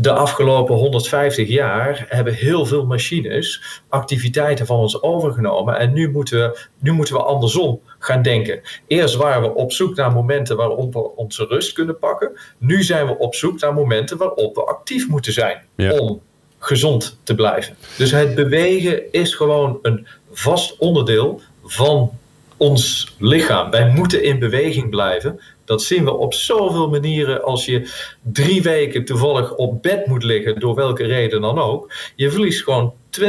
de 0.00 0.12
afgelopen 0.12 0.74
150 0.74 1.48
jaar 1.48 2.04
hebben 2.08 2.34
heel 2.34 2.66
veel 2.66 2.86
machines 2.86 3.62
activiteiten 3.88 4.66
van 4.66 4.78
ons 4.78 5.02
overgenomen. 5.02 5.78
En 5.78 5.92
nu 5.92 6.10
moeten 6.10 6.38
we, 6.38 6.66
nu 6.78 6.92
moeten 6.92 7.14
we 7.14 7.22
andersom 7.22 7.80
gaan 7.98 8.22
denken. 8.22 8.60
Eerst 8.86 9.14
waren 9.14 9.42
we 9.42 9.54
op 9.54 9.72
zoek 9.72 9.96
naar 9.96 10.12
momenten 10.12 10.56
waarop 10.56 10.92
we 10.92 11.16
onze 11.16 11.44
rust 11.44 11.72
kunnen 11.72 11.98
pakken. 11.98 12.38
Nu 12.58 12.82
zijn 12.82 13.06
we 13.06 13.18
op 13.18 13.34
zoek 13.34 13.60
naar 13.60 13.74
momenten 13.74 14.16
waarop 14.16 14.54
we 14.54 14.64
actief 14.64 15.08
moeten 15.08 15.32
zijn 15.32 15.62
om 15.76 16.20
gezond 16.58 17.18
te 17.22 17.34
blijven. 17.34 17.76
Dus 17.96 18.10
het 18.10 18.34
bewegen 18.34 19.12
is 19.12 19.34
gewoon 19.34 19.78
een 19.82 20.06
vast 20.32 20.76
onderdeel 20.78 21.40
van 21.64 22.18
ons 22.56 23.14
lichaam. 23.18 23.70
Wij 23.70 23.88
moeten 23.88 24.22
in 24.22 24.38
beweging 24.38 24.90
blijven. 24.90 25.40
Dat 25.70 25.82
zien 25.82 26.04
we 26.04 26.12
op 26.16 26.34
zoveel 26.34 26.88
manieren. 26.88 27.42
Als 27.42 27.64
je 27.64 27.90
drie 28.22 28.62
weken 28.62 29.04
toevallig 29.04 29.54
op 29.54 29.82
bed 29.82 30.06
moet 30.06 30.22
liggen, 30.22 30.60
door 30.60 30.74
welke 30.74 31.04
reden 31.04 31.40
dan 31.40 31.58
ook, 31.58 31.92
je 32.16 32.30
verliest 32.30 32.62
gewoon 32.62 32.94
20% 33.20 33.24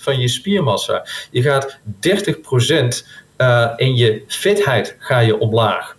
van 0.00 0.20
je 0.20 0.28
spiermassa. 0.28 1.06
Je 1.30 1.42
gaat 1.42 1.78
30% 1.78 1.80
uh, 2.70 2.92
eh, 3.36 3.70
in 3.76 3.96
je 3.96 4.22
fitheid 4.26 4.96
ga 4.98 5.18
je 5.18 5.38
omlaag. 5.38 5.96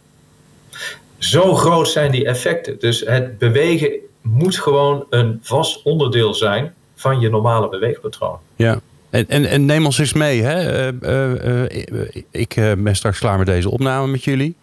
Zo 1.18 1.56
groot 1.56 1.90
zijn 1.90 2.12
die 2.12 2.26
effecten. 2.26 2.80
Dus 2.80 3.00
het 3.00 3.38
bewegen 3.38 3.92
moet 4.22 4.60
gewoon 4.60 5.06
een 5.10 5.40
vast 5.42 5.84
onderdeel 5.84 6.34
zijn 6.34 6.74
van 6.96 7.20
je 7.20 7.30
normale 7.30 7.70
beweegpatroon. 7.70 8.40
Ja, 8.56 8.80
en, 9.10 9.28
en, 9.28 9.66
neem 9.66 9.86
ons 9.86 9.98
eens 9.98 10.14
mee. 10.14 10.42
Hè? 10.42 10.92
Uh, 11.04 11.68
uh, 11.72 12.24
ik 12.32 12.54
ben 12.78 12.96
straks 12.96 13.20
klaar 13.20 13.38
met 13.38 13.48
deze 13.48 13.70
opname 13.70 14.08
met 14.08 14.24
jullie. 14.24 14.56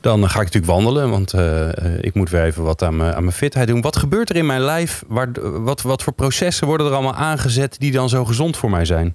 Dan 0.00 0.28
ga 0.28 0.40
ik 0.40 0.52
natuurlijk 0.52 0.72
wandelen, 0.72 1.10
want 1.10 1.34
ik 2.00 2.14
moet 2.14 2.30
weer 2.30 2.44
even 2.44 2.62
wat 2.62 2.82
aan 2.82 2.96
mijn, 2.96 3.14
aan 3.14 3.22
mijn 3.24 3.36
fitheid 3.36 3.68
doen. 3.68 3.80
Wat 3.80 3.96
gebeurt 3.96 4.30
er 4.30 4.36
in 4.36 4.46
mijn 4.46 4.60
lijf? 4.60 5.02
Waar, 5.06 5.28
wat, 5.62 5.82
wat 5.82 6.02
voor 6.02 6.12
processen 6.12 6.66
worden 6.66 6.86
er 6.86 6.92
allemaal 6.92 7.14
aangezet 7.14 7.76
die 7.78 7.92
dan 7.92 8.08
zo 8.08 8.24
gezond 8.24 8.56
voor 8.56 8.70
mij 8.70 8.84
zijn? 8.84 9.14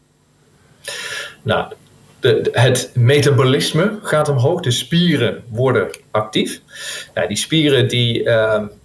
Nou, 1.41 1.73
de, 2.19 2.49
het 2.51 2.91
metabolisme 2.93 3.99
gaat 4.01 4.29
omhoog. 4.29 4.61
De 4.61 4.71
spieren 4.71 5.43
worden 5.49 5.87
actief. 6.11 6.61
Nou, 7.13 7.27
die 7.27 7.37
spieren 7.37 7.87
die, 7.87 8.29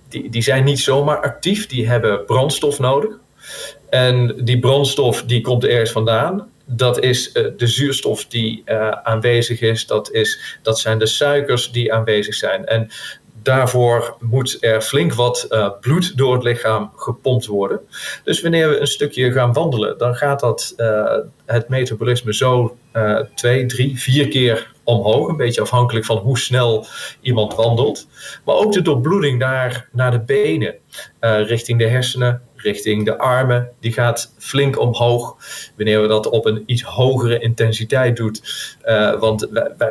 die, 0.08 0.30
die 0.30 0.42
zijn 0.42 0.64
niet 0.64 0.80
zomaar 0.80 1.20
actief. 1.20 1.66
Die 1.66 1.88
hebben 1.88 2.24
brandstof 2.24 2.78
nodig. 2.78 3.10
En 3.90 4.34
die 4.44 4.58
brandstof 4.58 5.22
die 5.22 5.40
komt 5.40 5.64
ergens 5.64 5.90
vandaan. 5.90 6.48
Dat 6.70 7.00
is 7.02 7.34
uh, 7.34 7.46
de 7.56 7.66
zuurstof 7.66 8.26
die 8.26 8.62
uh, 8.66 8.90
aanwezig 8.90 9.60
is. 9.60 9.86
Dat, 9.86 10.12
is. 10.12 10.58
dat 10.62 10.78
zijn 10.78 10.98
de 10.98 11.06
suikers 11.06 11.70
die 11.70 11.92
aanwezig 11.92 12.34
zijn. 12.34 12.66
En 12.66 12.90
daarvoor 13.42 14.16
moet 14.20 14.56
er 14.60 14.80
flink 14.80 15.14
wat 15.14 15.46
uh, 15.50 15.70
bloed 15.80 16.16
door 16.16 16.34
het 16.34 16.42
lichaam 16.42 16.92
gepompt 16.96 17.46
worden. 17.46 17.80
Dus 18.24 18.40
wanneer 18.40 18.68
we 18.68 18.80
een 18.80 18.86
stukje 18.86 19.32
gaan 19.32 19.52
wandelen, 19.52 19.98
dan 19.98 20.14
gaat 20.14 20.40
dat, 20.40 20.74
het 21.46 21.68
metabolisme 21.68 22.34
zo 22.34 22.76
twee, 23.34 23.66
drie, 23.66 23.98
vier 23.98 24.28
keer 24.28 24.72
omhoog. 24.84 25.28
Een 25.28 25.36
beetje 25.36 25.60
afhankelijk 25.60 26.06
van 26.06 26.16
hoe 26.16 26.38
snel 26.38 26.86
iemand 27.20 27.54
wandelt. 27.54 28.08
Maar 28.44 28.54
ook 28.54 28.72
de 28.72 28.82
doorbloeding 28.82 29.38
naar, 29.38 29.88
naar 29.92 30.10
de 30.10 30.20
benen, 30.20 30.74
richting 31.20 31.78
de 31.78 31.88
hersenen, 31.88 32.42
richting 32.62 33.04
de 33.04 33.18
armen, 33.18 33.70
die 33.80 33.92
gaat 33.92 34.32
flink 34.38 34.78
omhoog. 34.78 35.36
Wanneer 35.76 36.02
we 36.02 36.08
dat 36.08 36.28
op 36.28 36.46
een 36.46 36.62
iets 36.66 36.82
hogere 36.82 37.38
intensiteit 37.38 38.16
doen. 38.16 38.36
Uh, 38.84 39.20
want 39.20 39.48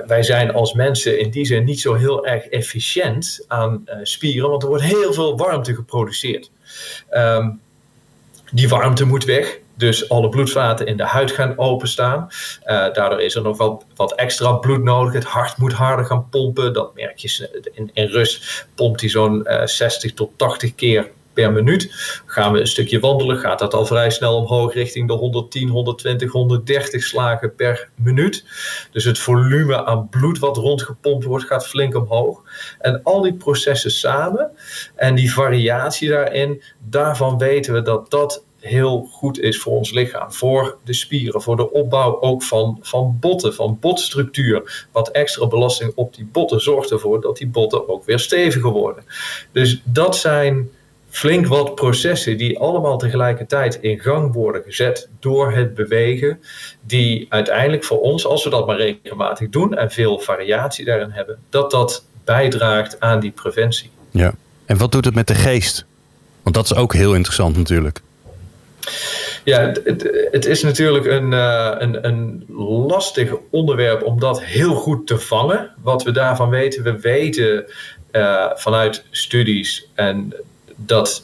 wij, 0.08 0.24
zijn 0.24 0.54
als 0.54 0.74
mensen 0.74 1.20
in 1.20 1.30
die 1.30 1.46
zin 1.46 1.64
niet 1.64 1.80
zo 1.80 1.94
heel 1.94 2.26
erg 2.26 2.46
efficiënt 2.48 3.46
aan 3.48 3.84
uh, 3.86 3.96
spieren, 4.04 4.50
want 4.50 4.64
er 4.64 4.70
wordt 4.70 4.84
heel 4.84 5.14
veel 5.14 5.38
warmte 5.38 5.76
geproduceerd. 5.76 6.52
Um, 7.12 7.60
die 8.52 8.70
warmte 8.70 9.06
moet 9.06 9.26
weg. 9.26 9.60
Dus 9.74 10.10
alle 10.10 10.30
bloedvaten 10.30 10.88
in 10.88 10.98
de 10.98 11.04
huid 11.04 11.32
gaan 11.32 11.58
openstaan. 11.58 12.28
Uh, 12.66 12.94
daardoor 12.94 13.22
is 13.22 13.36
er 13.36 13.42
nog 13.42 13.58
wat, 13.58 13.86
wat 13.96 14.16
extra 14.16 14.52
bloed 14.52 14.84
nodig. 14.84 15.14
Het 15.14 15.24
hart 15.24 15.58
moet 15.58 15.74
harder 15.74 16.06
gaan 16.06 16.30
pompen. 16.30 16.74
Dat 16.74 16.96
merk 16.96 17.18
je 17.18 17.50
in, 17.74 17.90
in 17.94 18.06
rust. 18.06 18.66
Pompt 18.76 19.02
hij 19.02 19.10
zo'n 19.10 19.42
uh, 19.44 19.66
60 19.66 20.14
tot 20.14 20.32
80 20.36 20.76
keer 20.76 21.12
per 21.38 21.51
minuut. 21.51 21.89
Gaan 22.25 22.51
we 22.51 22.60
een 22.60 22.67
stukje 22.67 23.00
wandelen, 23.00 23.38
gaat 23.38 23.60
dat 23.60 23.74
al 23.74 23.86
vrij 23.86 24.10
snel 24.10 24.36
omhoog 24.36 24.74
richting 24.74 25.08
de 25.08 25.13
110, 25.13 25.70
120, 25.70 26.32
130 26.32 27.03
slagen 27.03 27.56
per 27.56 27.89
minuut. 27.96 28.46
Dus 28.91 29.03
het 29.03 29.20
volume 29.20 29.86
aan 29.86 30.10
bloed 30.10 30.39
wat 30.39 30.58
rondgepompt 30.58 31.25
wordt, 31.25 31.46
gaat 31.46 31.67
flink 31.67 31.96
omhoog. 31.96 32.44
En 32.79 33.03
al 33.03 33.22
die 33.22 33.34
processen 33.34 33.91
samen 33.91 34.51
en 34.96 35.15
die 35.15 35.34
variatie 35.34 36.10
daarin, 36.10 36.62
daarvan 36.79 37.38
weten 37.38 37.74
we 37.74 37.82
dat 37.82 38.10
dat 38.10 38.44
heel 38.60 39.08
goed 39.12 39.39
is 39.39 39.60
voor 39.60 39.74
ons 39.74 39.91
lichaam. 39.91 40.34
Voor 40.34 40.77
de 40.84 40.94
spieren, 40.94 41.41
voor 41.41 41.56
de 41.56 41.72
opbouw 41.72 42.22
ook 42.22 42.44
van, 42.44 42.77
van 42.82 43.17
botten, 43.20 43.53
van 43.53 43.77
botstructuur. 43.79 44.88
Wat 44.91 45.10
extra 45.10 45.48
belasting 45.48 45.91
op 45.96 46.15
die 46.15 46.29
botten 46.32 46.62
zorgt 46.62 46.91
ervoor 46.91 47.22
dat 47.22 47.38
die 47.38 47.48
botten 47.48 47.89
ook 47.89 48.06
weer 48.06 48.20
steviger 48.20 48.72
worden. 48.72 49.03
Dus 49.51 49.82
dat 49.84 50.17
zijn 50.17 50.70
flink 51.18 51.48
wat 51.48 51.76
processen 51.76 52.38
die 52.38 52.60
allemaal 52.60 52.98
tegelijkertijd 52.98 53.78
in 53.82 54.00
gang 54.00 54.34
worden 54.34 54.64
gezet 54.64 55.10
door 55.20 55.52
het 55.52 55.74
bewegen, 55.74 56.40
die 56.82 57.26
uiteindelijk 57.30 57.84
voor 57.84 58.00
ons, 58.00 58.26
als 58.26 58.44
we 58.44 58.50
dat 58.50 58.68
maar 58.68 58.78
regelmatig 58.78 59.50
doen 59.50 59.78
en 59.78 59.92
veel 59.92 60.20
variatie 60.20 60.86
daarin 60.86 61.10
hebben, 61.10 61.38
dat 61.50 61.72
dat 61.72 62.06
bijdraagt 62.24 63.00
aan 63.00 63.20
die 63.20 63.32
preventie. 63.32 63.90
Ja, 64.12 64.34
en 64.66 64.78
wat 64.78 64.92
doet 64.92 65.06
het 65.06 65.16
met 65.16 65.28
de 65.28 65.36
geest? 65.36 65.86
Want 66.44 66.56
dat 66.56 66.66
is 66.66 66.76
ook 66.76 66.94
heel 66.94 67.16
interessant 67.16 67.58
natuurlijk. 67.58 68.02
Ja, 69.44 69.60
het, 69.60 70.10
het, 70.32 70.46
is 70.46 70.64
natuurlijk 70.64 71.06
een, 71.06 71.32
uh, 71.32 71.76
een, 71.78 72.08
een 72.08 72.46
lastig 72.88 73.34
onderwerp 73.50 74.04
om 74.04 74.20
dat 74.20 74.44
heel 74.44 74.76
goed 74.76 75.08
te 75.08 75.20
vangen. 75.20 75.72
Wat 75.82 76.04
we 76.04 76.12
daarvan 76.12 76.50
weten, 76.50 76.84
we 76.84 77.00
weten 77.00 77.66
uh, 78.12 78.46
vanuit 78.56 79.04
studies 79.12 79.90
en 79.94 80.34
dat 80.78 81.24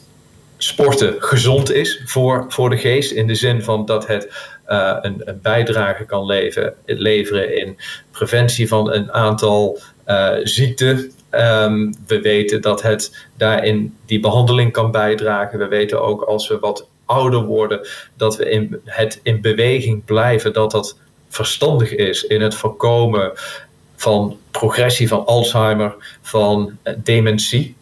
sporten 0.56 1.14
gezond 1.18 1.72
is 1.72 2.02
voor, 2.04 2.44
voor 2.48 2.70
de 2.70 2.76
geest. 2.76 3.10
In 3.10 3.26
de 3.26 3.34
zin 3.34 3.62
van 3.62 3.86
dat 3.86 4.06
het 4.06 4.32
uh, 4.68 4.96
een, 5.00 5.38
bijdrage 5.42 6.04
kan 6.04 6.26
leven, 6.26 6.74
leveren 6.84 7.56
in 7.56 7.76
preventie 8.10 8.68
van 8.68 8.92
een 8.92 9.12
aantal 9.12 9.78
uh, 10.06 10.30
ziekten. 10.42 11.12
Um, 11.30 11.94
we 12.06 12.20
weten 12.20 12.60
dat 12.60 12.82
het 12.82 13.26
daarin 13.36 13.96
die 14.06 14.20
behandeling 14.20 14.72
kan 14.72 14.90
bijdragen. 14.90 15.58
We 15.58 15.68
weten 15.68 16.02
ook 16.02 16.22
als 16.22 16.48
we 16.48 16.58
wat 16.58 16.88
ouder 17.04 17.42
worden, 17.44 17.88
dat 18.16 18.36
we 18.36 18.50
in 18.50 18.80
het 18.84 19.20
in 19.22 19.40
beweging 19.40 20.04
blijven, 20.04 20.52
dat 20.52 20.70
dat 20.70 20.96
verstandig 21.28 21.94
is 21.94 22.24
in 22.24 22.40
het 22.40 22.54
voorkomen 22.54 23.32
van 23.96 24.38
progressie 24.50 25.08
van 25.08 25.26
Alzheimer, 25.26 25.94
van 26.22 26.78
uh, 26.84 26.94
dementie. 26.96 27.76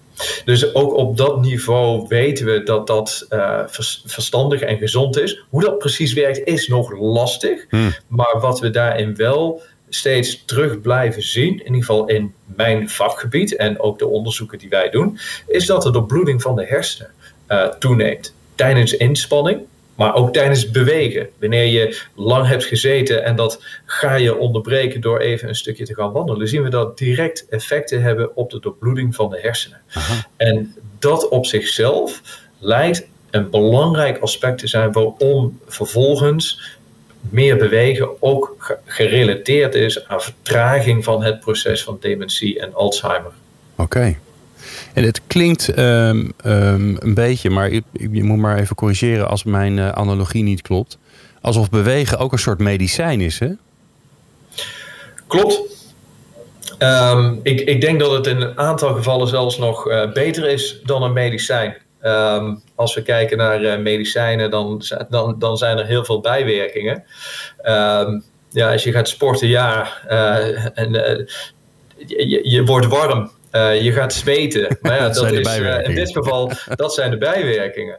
Dus 0.44 0.74
ook 0.74 0.94
op 0.94 1.16
dat 1.16 1.40
niveau 1.40 2.06
weten 2.08 2.46
we 2.46 2.62
dat 2.62 2.86
dat 2.86 3.26
uh, 3.30 3.60
verstandig 4.04 4.60
en 4.60 4.78
gezond 4.78 5.18
is. 5.18 5.44
Hoe 5.48 5.62
dat 5.62 5.78
precies 5.78 6.12
werkt 6.12 6.44
is 6.44 6.68
nog 6.68 6.92
lastig. 6.98 7.66
Hmm. 7.68 7.94
Maar 8.06 8.40
wat 8.40 8.60
we 8.60 8.70
daarin 8.70 9.16
wel 9.16 9.62
steeds 9.88 10.44
terug 10.44 10.80
blijven 10.80 11.22
zien, 11.22 11.52
in 11.58 11.64
ieder 11.64 11.80
geval 11.80 12.06
in 12.06 12.34
mijn 12.44 12.90
vakgebied 12.90 13.56
en 13.56 13.80
ook 13.80 13.98
de 13.98 14.06
onderzoeken 14.06 14.58
die 14.58 14.68
wij 14.68 14.90
doen, 14.90 15.18
is 15.46 15.66
dat 15.66 15.82
de 15.82 15.90
doorbloeding 15.90 16.42
van 16.42 16.56
de 16.56 16.66
hersenen 16.66 17.10
uh, 17.48 17.66
toeneemt 17.66 18.34
tijdens 18.54 18.96
inspanning. 18.96 19.60
Maar 19.94 20.14
ook 20.14 20.32
tijdens 20.32 20.70
bewegen. 20.70 21.28
Wanneer 21.40 21.66
je 21.66 22.00
lang 22.14 22.46
hebt 22.46 22.64
gezeten 22.64 23.24
en 23.24 23.36
dat 23.36 23.64
ga 23.84 24.14
je 24.14 24.36
onderbreken 24.36 25.00
door 25.00 25.18
even 25.18 25.48
een 25.48 25.54
stukje 25.54 25.84
te 25.84 25.94
gaan 25.94 26.12
wandelen, 26.12 26.48
zien 26.48 26.62
we 26.62 26.68
dat 26.68 26.98
direct 26.98 27.46
effecten 27.48 28.02
hebben 28.02 28.36
op 28.36 28.50
de 28.50 28.60
doorbloeding 28.60 29.14
van 29.14 29.30
de 29.30 29.38
hersenen. 29.40 29.80
Aha. 29.92 30.26
En 30.36 30.74
dat 30.98 31.28
op 31.28 31.46
zichzelf 31.46 32.22
lijkt 32.58 33.06
een 33.30 33.50
belangrijk 33.50 34.18
aspect 34.18 34.58
te 34.58 34.66
zijn 34.66 34.92
waarom 34.92 35.60
vervolgens 35.66 36.76
meer 37.30 37.56
bewegen 37.56 38.22
ook 38.22 38.78
gerelateerd 38.84 39.74
is 39.74 40.08
aan 40.08 40.20
vertraging 40.22 41.04
van 41.04 41.22
het 41.22 41.40
proces 41.40 41.82
van 41.84 41.96
dementie 42.00 42.60
en 42.60 42.74
Alzheimer. 42.74 43.32
Oké. 43.72 43.82
Okay. 43.82 44.18
En 44.92 45.04
het 45.04 45.20
klinkt 45.26 45.78
um, 45.78 46.32
um, 46.46 46.96
een 46.98 47.14
beetje, 47.14 47.50
maar 47.50 47.72
je, 47.72 48.24
moet 48.24 48.38
maar 48.38 48.58
even 48.58 48.76
corrigeren 48.76 49.28
als 49.28 49.44
mijn 49.44 49.76
uh, 49.76 49.88
analogie 49.88 50.42
niet 50.42 50.62
klopt. 50.62 50.98
Alsof 51.40 51.70
bewegen 51.70 52.18
ook 52.18 52.32
een 52.32 52.38
soort 52.38 52.58
medicijn 52.58 53.20
is, 53.20 53.38
hè? 53.38 53.48
Klopt. 55.26 55.60
Um, 56.78 57.40
ik, 57.42 57.60
ik, 57.60 57.80
denk 57.80 58.00
dat 58.00 58.10
het 58.10 58.26
in 58.26 58.40
een 58.40 58.58
aantal 58.58 58.94
gevallen 58.94 59.28
zelfs 59.28 59.58
nog 59.58 59.88
uh, 59.88 60.12
beter 60.12 60.48
is 60.48 60.80
dan 60.84 61.02
een 61.02 61.12
medicijn. 61.12 61.76
als 62.74 62.94
we 62.94 63.02
kijken 63.02 63.36
naar 63.36 63.62
uh, 63.62 63.78
medicijnen, 63.78 64.50
dan, 64.50 64.82
dan, 65.08 65.38
dan 65.38 65.56
zijn 65.56 65.78
er 65.78 65.86
heel 65.86 66.04
veel 66.04 66.20
bijwerkingen. 66.20 67.04
ja, 68.50 68.72
als 68.72 68.84
je 68.84 68.92
gaat 68.92 69.08
sporten, 69.08 69.48
ja, 69.48 69.88
en 70.74 70.92
je, 72.06 72.40
je 72.50 72.64
wordt 72.64 72.86
warm. 72.86 73.30
Uh, 73.52 73.82
je 73.82 73.92
gaat 73.92 74.14
zweten. 74.14 74.76
Maar 74.80 74.94
ja, 74.96 75.08
dat, 75.08 75.14
dat 75.14 75.32
is 75.32 75.58
uh, 75.58 75.84
in 75.84 75.94
dit 75.94 76.12
geval, 76.12 76.52
dat 76.74 76.94
zijn 76.94 77.10
de 77.10 77.18
bijwerkingen. 77.18 77.98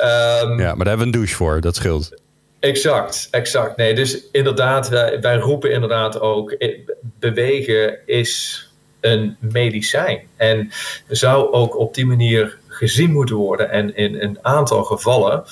Um, 0.00 0.04
ja, 0.04 0.54
maar 0.56 0.56
daar 0.58 0.76
hebben 0.76 0.98
we 0.98 1.02
een 1.02 1.10
douche 1.10 1.34
voor, 1.34 1.60
dat 1.60 1.76
scheelt. 1.76 2.20
Exact, 2.60 3.28
exact. 3.30 3.76
Nee, 3.76 3.94
dus 3.94 4.22
inderdaad, 4.32 4.88
wij, 4.88 5.20
wij 5.20 5.36
roepen 5.36 5.72
inderdaad 5.72 6.20
ook, 6.20 6.50
eh, 6.50 6.78
bewegen 7.18 7.98
is 8.06 8.62
een 9.00 9.36
medicijn. 9.40 10.20
En 10.36 10.70
zou 11.08 11.52
ook 11.52 11.78
op 11.78 11.94
die 11.94 12.06
manier 12.06 12.58
gezien 12.68 13.12
moeten 13.12 13.36
worden. 13.36 13.70
En 13.70 13.96
in 13.96 14.20
een 14.20 14.38
aantal 14.42 14.84
gevallen 14.84 15.44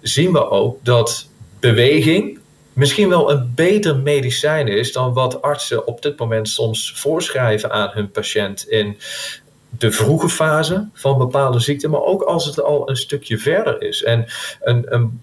zien 0.00 0.32
we 0.32 0.48
ook 0.48 0.84
dat 0.84 1.28
beweging 1.60 2.38
misschien 2.72 3.08
wel 3.08 3.30
een 3.30 3.52
beter 3.54 3.96
medicijn 3.96 4.68
is 4.68 4.92
dan 4.92 5.12
wat 5.12 5.42
artsen 5.42 5.86
op 5.86 6.02
dit 6.02 6.18
moment 6.18 6.48
soms 6.48 6.92
voorschrijven 6.96 7.70
aan 7.70 7.90
hun 7.92 8.10
patiënt 8.10 8.68
in 8.68 8.98
de 9.78 9.92
vroege 9.92 10.28
fase 10.28 10.88
van 10.92 11.18
bepaalde 11.18 11.60
ziekten, 11.60 11.90
maar 11.90 12.02
ook 12.02 12.22
als 12.22 12.44
het 12.44 12.62
al 12.62 12.88
een 12.88 12.96
stukje 12.96 13.38
verder 13.38 13.82
is. 13.82 14.02
En 14.02 14.26
een, 14.60 14.94
een, 14.94 15.20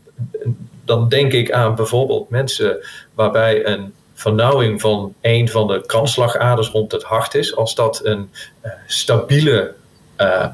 dan 0.86 1.10
denk 1.10 1.34
ik 1.34 1.52
aan 1.52 1.76
bijvoorbeeld 1.76 2.30
mensen 2.30 2.86
waarbij 3.14 3.66
een 3.66 3.94
vernauwing 4.14 4.82
van 4.82 5.14
een 5.22 5.50
van 5.50 5.68
de 5.68 5.84
kransslagaders 5.86 6.70
rond 6.70 6.92
het 6.92 7.04
hart 7.04 7.34
is, 7.36 7.56
als 7.56 7.76
dat 7.76 8.06
een 8.06 8.30
uh, 8.66 8.72
stabiele 8.88 9.74
uh, 10.18 10.46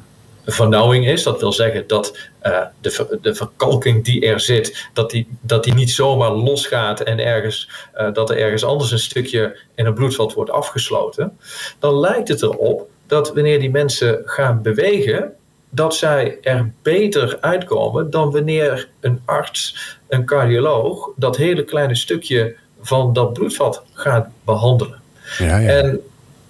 vernauwing 0.45 1.07
is. 1.07 1.23
Dat 1.23 1.39
wil 1.39 1.53
zeggen 1.53 1.87
dat 1.87 2.17
uh, 2.43 2.61
de, 2.81 3.17
de 3.21 3.35
verkalking 3.35 4.03
die 4.03 4.25
er 4.25 4.39
zit, 4.39 4.87
dat 4.93 5.11
die, 5.11 5.27
dat 5.41 5.63
die 5.63 5.73
niet 5.73 5.91
zomaar 5.91 6.31
losgaat 6.31 7.01
en 7.01 7.19
ergens, 7.19 7.69
uh, 7.97 8.13
dat 8.13 8.29
er 8.29 8.37
ergens 8.37 8.63
anders 8.63 8.91
een 8.91 8.99
stukje 8.99 9.57
in 9.75 9.85
een 9.85 9.93
bloedvat 9.93 10.33
wordt 10.33 10.51
afgesloten. 10.51 11.37
Dan 11.79 11.99
lijkt 11.99 12.27
het 12.27 12.41
erop 12.41 12.89
dat 13.07 13.33
wanneer 13.33 13.59
die 13.59 13.71
mensen 13.71 14.21
gaan 14.25 14.61
bewegen, 14.61 15.33
dat 15.69 15.95
zij 15.95 16.37
er 16.41 16.71
beter 16.81 17.37
uitkomen 17.41 18.09
dan 18.09 18.31
wanneer 18.31 18.89
een 18.99 19.21
arts, 19.25 19.77
een 20.07 20.25
cardioloog, 20.25 21.09
dat 21.15 21.37
hele 21.37 21.63
kleine 21.63 21.95
stukje 21.95 22.55
van 22.81 23.13
dat 23.13 23.33
bloedvat 23.33 23.83
gaat 23.93 24.27
behandelen. 24.43 25.01
Ja, 25.37 25.57
ja. 25.57 25.69
En 25.69 26.01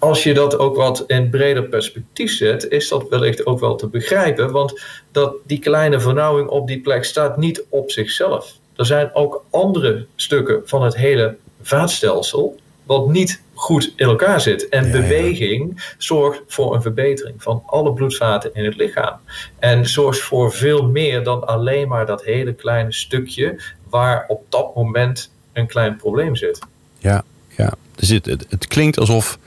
als 0.06 0.22
je 0.22 0.34
dat 0.34 0.58
ook 0.58 0.76
wat 0.76 1.04
in 1.06 1.30
breder 1.30 1.62
perspectief 1.62 2.32
zet, 2.32 2.68
is 2.68 2.88
dat 2.88 3.08
wellicht 3.08 3.46
ook 3.46 3.60
wel 3.60 3.76
te 3.76 3.86
begrijpen. 3.86 4.50
Want 4.50 4.80
dat 5.12 5.34
die 5.44 5.58
kleine 5.58 6.00
vernauwing 6.00 6.48
op 6.48 6.66
die 6.66 6.80
plek 6.80 7.04
staat 7.04 7.36
niet 7.36 7.64
op 7.68 7.90
zichzelf. 7.90 8.54
Er 8.76 8.86
zijn 8.86 9.14
ook 9.14 9.44
andere 9.50 10.06
stukken 10.16 10.62
van 10.64 10.82
het 10.82 10.96
hele 10.96 11.36
vaatstelsel 11.62 12.60
wat 12.82 13.08
niet 13.08 13.42
goed 13.54 13.92
in 13.96 14.06
elkaar 14.06 14.40
zit. 14.40 14.68
En 14.68 14.90
beweging 14.90 15.94
zorgt 15.98 16.42
voor 16.46 16.74
een 16.74 16.82
verbetering 16.82 17.42
van 17.42 17.62
alle 17.66 17.92
bloedvaten 17.92 18.50
in 18.54 18.64
het 18.64 18.76
lichaam. 18.76 19.18
En 19.58 19.86
zorgt 19.86 20.20
voor 20.20 20.52
veel 20.52 20.88
meer 20.88 21.24
dan 21.24 21.46
alleen 21.46 21.88
maar 21.88 22.06
dat 22.06 22.24
hele 22.24 22.52
kleine 22.52 22.92
stukje 22.92 23.60
waar 23.88 24.24
op 24.28 24.44
dat 24.48 24.74
moment 24.74 25.30
een 25.52 25.66
klein 25.66 25.96
probleem 25.96 26.36
zit. 26.36 26.60
Ja, 26.98 27.24
ja. 27.48 27.74
Dus 27.94 28.08
het, 28.08 28.26
het, 28.26 28.46
het 28.48 28.66
klinkt 28.66 28.98
alsof 28.98 29.38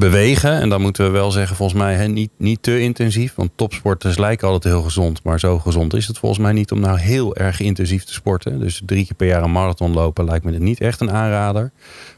bewegen. 0.00 0.60
En 0.60 0.68
dan 0.68 0.80
moeten 0.80 1.04
we 1.04 1.10
wel 1.10 1.30
zeggen, 1.30 1.56
volgens 1.56 1.78
mij 1.78 1.94
hè, 1.94 2.06
niet, 2.06 2.30
niet 2.36 2.62
te 2.62 2.80
intensief. 2.80 3.34
Want 3.34 3.50
topsporters 3.54 4.18
lijken 4.18 4.48
altijd 4.48 4.74
heel 4.74 4.82
gezond. 4.82 5.22
Maar 5.22 5.40
zo 5.40 5.58
gezond 5.58 5.94
is 5.94 6.06
het 6.06 6.18
volgens 6.18 6.40
mij 6.40 6.52
niet 6.52 6.72
om 6.72 6.80
nou 6.80 6.98
heel 6.98 7.36
erg 7.36 7.60
intensief 7.60 8.04
te 8.04 8.12
sporten. 8.12 8.60
Dus 8.60 8.82
drie 8.86 9.04
keer 9.04 9.14
per 9.16 9.26
jaar 9.26 9.42
een 9.42 9.52
marathon 9.52 9.92
lopen 9.92 10.24
lijkt 10.24 10.44
me 10.44 10.58
niet 10.58 10.80
echt 10.80 11.00
een 11.00 11.10
aanrader. 11.10 11.70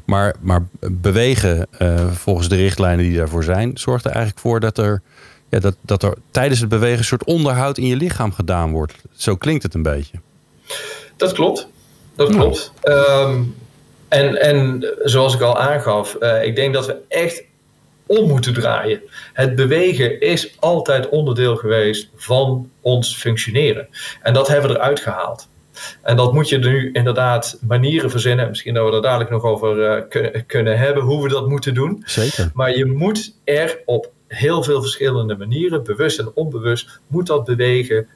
Maar, 0.04 0.34
maar 0.40 0.66
bewegen 0.80 1.66
uh, 1.78 2.10
volgens 2.10 2.48
de 2.48 2.56
richtlijnen 2.56 3.04
die 3.04 3.16
daarvoor 3.16 3.44
zijn, 3.44 3.70
zorgt 3.74 4.04
er 4.04 4.10
eigenlijk 4.10 4.40
voor 4.40 4.60
dat 4.60 4.78
er, 4.78 5.02
ja, 5.48 5.58
dat, 5.58 5.76
dat 5.80 6.02
er 6.02 6.14
tijdens 6.30 6.60
het 6.60 6.68
bewegen 6.68 6.98
een 6.98 7.04
soort 7.04 7.24
onderhoud 7.24 7.78
in 7.78 7.86
je 7.86 7.96
lichaam 7.96 8.32
gedaan 8.32 8.70
wordt. 8.70 8.94
Zo 9.12 9.36
klinkt 9.36 9.62
het 9.62 9.74
een 9.74 9.82
beetje. 9.82 10.18
Dat 11.16 11.32
klopt. 11.32 11.68
Dat 12.16 12.30
klopt. 12.30 12.72
Um, 12.82 13.54
en, 14.08 14.40
en 14.40 14.86
zoals 15.02 15.34
ik 15.34 15.40
al 15.40 15.58
aangaf, 15.58 16.16
uh, 16.20 16.44
ik 16.44 16.56
denk 16.56 16.74
dat 16.74 16.86
we 16.86 16.96
echt 17.08 17.42
om 18.06 18.28
moeten 18.28 18.54
draaien. 18.54 19.00
Het 19.32 19.54
bewegen 19.54 20.21
is 20.21 20.61
altijd 20.61 21.09
onderdeel 21.09 21.56
geweest 21.56 22.09
van 22.14 22.71
ons 22.80 23.16
functioneren. 23.16 23.88
En 24.23 24.35
dat 24.35 24.49
hebben 24.49 24.71
we 24.71 24.76
eruit 24.76 25.00
gehaald. 25.00 25.49
En 26.02 26.16
dat 26.16 26.32
moet 26.32 26.49
je 26.49 26.59
nu 26.59 26.90
inderdaad 26.92 27.59
manieren 27.61 28.11
verzinnen. 28.11 28.49
Misschien 28.49 28.75
dat 28.75 28.88
we 28.88 28.97
er 28.97 29.02
dadelijk 29.02 29.30
nog 29.30 29.42
over 29.42 30.06
uh, 30.12 30.40
kunnen 30.47 30.78
hebben 30.78 31.02
hoe 31.02 31.23
we 31.23 31.28
dat 31.28 31.49
moeten 31.49 31.75
doen. 31.75 32.02
Zeker. 32.06 32.50
Maar 32.54 32.76
je 32.76 32.87
moet 32.87 33.35
er 33.44 33.80
op 33.85 34.11
heel 34.28 34.62
veel 34.62 34.80
verschillende 34.80 35.37
manieren, 35.37 35.85
bewust 35.85 36.18
en 36.18 36.30
onbewust, 36.35 37.00
moet 37.06 37.26
dat 37.26 37.44
bewegen 37.44 38.06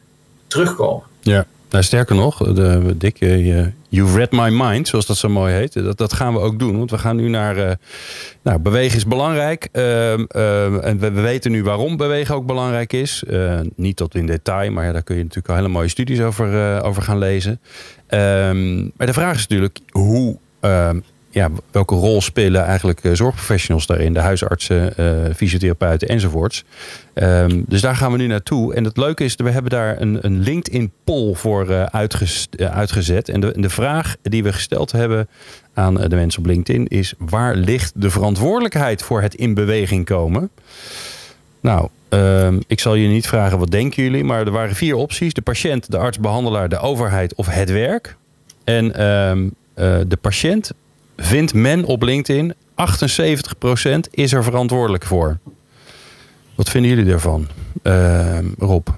terugkomen. 0.47 1.05
Ja. 1.21 1.47
Nou, 1.71 1.85
sterker 1.85 2.17
nog, 2.17 2.55
de, 2.55 2.95
Dick, 2.97 3.17
je, 3.19 3.73
you've 3.89 4.17
read 4.17 4.33
my 4.33 4.49
mind, 4.51 4.89
zoals 4.89 5.07
dat 5.07 5.17
zo 5.17 5.29
mooi 5.29 5.55
heet. 5.55 5.73
Dat, 5.73 5.99
dat 5.99 6.13
gaan 6.13 6.33
we 6.33 6.39
ook 6.39 6.59
doen, 6.59 6.79
want 6.79 6.91
we 6.91 6.99
gaan 6.99 7.17
nu 7.17 7.29
naar... 7.29 7.57
Uh, 7.57 7.71
nou, 8.43 8.59
bewegen 8.59 8.97
is 8.97 9.07
belangrijk. 9.07 9.69
Uh, 9.73 9.83
uh, 9.83 10.85
en 10.85 10.99
we, 10.99 11.11
we, 11.11 11.21
weten 11.21 11.51
nu 11.51 11.63
waarom 11.63 11.97
bewegen 11.97 12.35
ook 12.35 12.47
belangrijk 12.47 12.93
is. 12.93 13.25
Eh, 13.25 13.61
niet 13.77 13.97
tot 13.97 14.15
in 14.15 14.27
detail, 14.27 14.71
maar 14.71 14.85
ja, 14.85 14.93
daar 14.93 15.03
kun 15.03 15.17
je 15.17 15.23
natuurlijk 15.23 15.49
al 15.49 15.55
hele 15.55 15.69
mooie 15.69 15.89
studies 15.89 16.21
over, 16.21 16.83
over 16.83 17.03
gaan 17.03 17.19
lezen. 17.19 17.61
Ehm, 18.07 18.83
maar 18.83 19.07
de 19.07 19.13
vraag 19.13 19.35
is 19.35 19.41
natuurlijk, 19.41 19.79
hoe 19.91 20.39
ehm, 20.61 21.01
ja, 21.37 21.51
welke 21.71 21.95
rol 21.95 22.23
spelen 22.23 22.65
eigenlijk 22.65 23.05
uh, 23.05 23.15
zorgprofessionals 23.15 23.87
daarin? 23.87 24.13
De 24.13 24.21
huisartsen, 24.21 24.93
uh, 25.01 25.35
fysiotherapeuten 25.35 26.09
enzovoorts. 26.09 26.65
Um, 27.15 27.65
dus 27.69 27.81
daar 27.81 27.97
gaan 27.97 28.13
we 28.13 28.19
nu 28.19 28.27
naartoe. 28.27 28.75
En 28.75 28.85
het 28.85 28.97
leuke 28.97 29.25
is, 29.25 29.35
we 29.35 29.51
hebben 29.51 29.71
daar 29.71 30.01
een, 30.01 30.19
een 30.21 30.41
LinkedIn-poll 30.41 31.35
voor 31.35 31.71
uh, 31.71 31.83
uitgezet. 32.59 33.29
En 33.29 33.41
de, 33.41 33.55
de 33.57 33.71
vraag 33.71 34.17
die 34.23 34.43
we 34.43 34.53
gesteld 34.53 34.93
hebben 34.93 35.29
aan 35.75 35.95
de 35.95 36.17
mensen 36.17 36.41
op 36.41 36.47
LinkedIn 36.47 36.87
is... 36.87 37.15
waar 37.19 37.57
ligt 37.57 37.93
de 37.95 38.11
verantwoordelijkheid 38.11 39.03
voor 39.03 39.23
het 39.23 39.35
in 39.35 39.55
beweging 39.55 40.05
komen? 40.05 40.51
Nou, 41.61 41.89
um, 42.09 42.61
ik 42.67 42.81
zal 42.81 42.95
je 42.95 43.09
niet 43.09 43.27
vragen 43.27 43.59
wat 43.59 43.71
denken 43.71 44.03
jullie, 44.03 44.25
maar 44.25 44.47
er 44.47 44.51
waren 44.51 44.75
vier 44.75 44.95
opties. 44.95 45.35
De 45.35 45.43
patiënt, 45.43 45.91
de 45.91 45.99
arts, 45.99 46.19
behandelaar, 46.19 46.69
de 46.69 46.79
overheid 46.79 47.35
of 47.35 47.47
het 47.47 47.71
werk. 47.71 48.17
En 48.65 49.05
um, 49.05 49.55
de 50.09 50.19
patiënt 50.21 50.73
vindt 51.17 51.55
men 51.55 51.85
op 51.85 52.03
LinkedIn 52.03 52.55
78% 52.55 52.55
is 54.11 54.33
er 54.33 54.45
verantwoordelijk 54.45 55.05
voor. 55.05 55.39
Wat 56.55 56.69
vinden 56.69 56.91
jullie 56.91 57.11
daarvan, 57.11 57.49
uh, 57.83 58.39
Rob? 58.59 58.89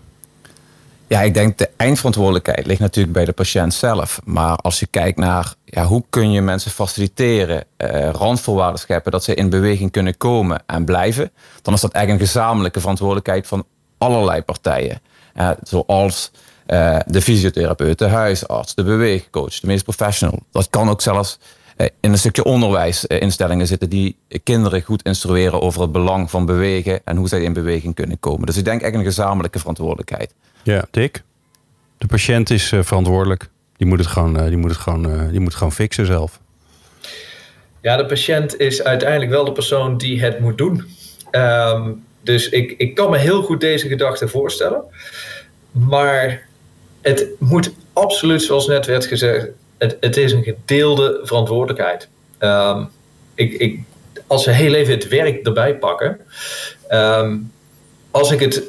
Ja, 1.07 1.21
ik 1.21 1.35
denk 1.35 1.59
de 1.59 1.71
eindverantwoordelijkheid 1.77 2.67
ligt 2.67 2.81
natuurlijk 2.81 3.15
bij 3.15 3.25
de 3.25 3.33
patiënt 3.33 3.75
zelf. 3.75 4.21
Maar 4.25 4.57
als 4.57 4.81
je 4.81 4.87
kijkt 4.87 5.19
naar 5.19 5.55
ja, 5.65 5.85
hoe 5.85 6.05
kun 6.11 6.33
je 6.33 6.41
mensen 6.41 6.71
faciliteren, 6.71 7.65
uh, 7.79 8.11
randvoorwaarden 8.11 8.81
scheppen 8.81 9.13
dat 9.13 9.25
ze 9.25 9.35
in 9.35 9.51
beweging 9.51 9.91
kunnen 9.91 10.17
komen 10.17 10.63
en 10.67 10.85
blijven, 10.85 11.31
dan 11.63 11.75
is 11.75 11.81
dat 11.81 11.93
eigenlijk 11.93 12.25
een 12.25 12.33
gezamenlijke 12.33 12.81
verantwoordelijkheid 12.81 13.47
van 13.47 13.67
allerlei 13.99 14.43
partijen. 14.43 15.01
Uh, 15.37 15.51
zoals 15.63 16.31
uh, 16.67 16.99
de 17.07 17.23
fysiotherapeut, 17.23 17.99
de 17.99 18.09
huisarts, 18.09 18.75
de 18.75 18.85
beweegcoach, 18.85 19.61
de 19.61 19.67
medisch 19.67 19.83
professional. 19.83 20.39
Dat 20.51 20.71
kan 20.71 20.91
ook 20.91 21.01
zelfs 21.01 21.39
eh, 21.39 21.49
in 21.79 22.13
een 22.13 22.19
stukje 22.19 22.45
onderwijsinstellingen 22.45 23.67
zitten 23.67 23.89
die 23.89 24.17
kinderen 24.43 24.83
goed 24.83 25.03
instrueren 25.03 25.61
over 25.61 25.81
het 25.81 25.93
belang 25.93 26.31
van 26.31 26.47
bewegen 26.47 27.01
en 27.05 27.17
hoe 27.17 27.29
zij 27.29 27.43
in 27.43 27.53
beweging 27.53 27.95
kunnen 27.95 28.21
komen. 28.21 28.47
Dus 28.47 28.57
ik 28.57 28.65
denk 28.65 28.83
echt 28.83 28.95
een 28.95 29.05
gezamenlijke 29.05 29.59
verantwoordelijkheid. 29.59 30.35
Ja, 30.63 30.85
Dick. 30.91 31.23
De 31.99 32.07
patiënt 32.07 32.51
is 32.51 32.73
eh, 32.73 32.83
verantwoordelijk. 32.83 33.49
Die 33.77 33.87
moet 33.87 33.99
het 33.99 34.09
gewoon, 34.09 34.39
eh, 34.39 34.47
die 34.47 34.57
moet 34.57 34.71
het 34.71 34.81
gewoon, 34.81 35.31
die 35.31 35.41
moet 35.41 35.55
gewoon 35.55 35.73
fixen 35.73 36.07
zelf. 36.07 36.41
Ja, 37.81 37.97
de 37.97 38.07
patiënt 38.07 38.59
is 38.61 38.83
uiteindelijk 38.83 39.31
wel 39.31 39.45
de 39.45 39.53
persoon 39.53 39.99
die 39.99 40.21
het 40.21 40.41
moet 40.41 40.59
doen. 40.59 40.85
Um, 41.31 42.05
dus 42.23 42.49
ik, 42.49 42.75
ik 42.79 42.95
kan 42.95 43.11
me 43.11 43.19
heel 43.19 43.43
goed 43.43 43.61
deze 43.61 43.89
gedachte 43.89 44.29
voorstellen. 44.29 44.83
Maar 45.71 46.47
het 47.01 47.27
moet 47.39 47.73
absoluut, 47.93 48.43
zoals 48.43 48.67
net 48.67 48.87
werd 48.87 49.07
gezegd, 49.07 49.49
het, 49.79 49.97
het 50.01 50.17
is 50.17 50.33
een 50.33 50.43
gedeelde 50.43 51.21
verantwoordelijkheid. 51.23 52.09
Um, 52.39 52.91
ik, 53.35 53.53
ik, 53.53 53.81
als 54.27 54.45
we 54.45 54.53
heel 54.53 54.75
even 54.75 54.95
het 54.95 55.09
werk 55.09 55.47
erbij 55.47 55.77
pakken. 55.77 56.21
Um, 56.91 57.53
als 58.11 58.31
ik 58.31 58.41
het 58.41 58.63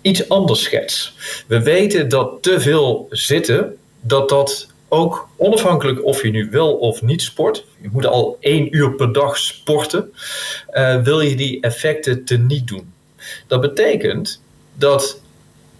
iets 0.00 0.28
anders 0.28 0.62
schets. 0.62 1.14
We 1.46 1.62
weten 1.62 2.08
dat 2.08 2.42
te 2.42 2.60
veel 2.60 3.06
zitten, 3.10 3.76
dat 4.00 4.28
dat 4.28 4.68
ook 4.88 5.28
onafhankelijk 5.36 6.04
of 6.04 6.22
je 6.22 6.30
nu 6.30 6.48
wel 6.50 6.74
of 6.74 7.02
niet 7.02 7.22
sport. 7.22 7.64
Je 7.80 7.88
moet 7.92 8.06
al 8.06 8.36
één 8.40 8.76
uur 8.76 8.94
per 8.94 9.12
dag 9.12 9.36
sporten. 9.36 10.12
Uh, 10.72 11.02
wil 11.02 11.20
je 11.20 11.36
die 11.36 11.60
effecten 11.60 12.24
te 12.24 12.36
niet 12.36 12.66
doen. 12.68 12.92
Dat 13.46 13.60
betekent 13.60 14.42
dat 14.74 15.20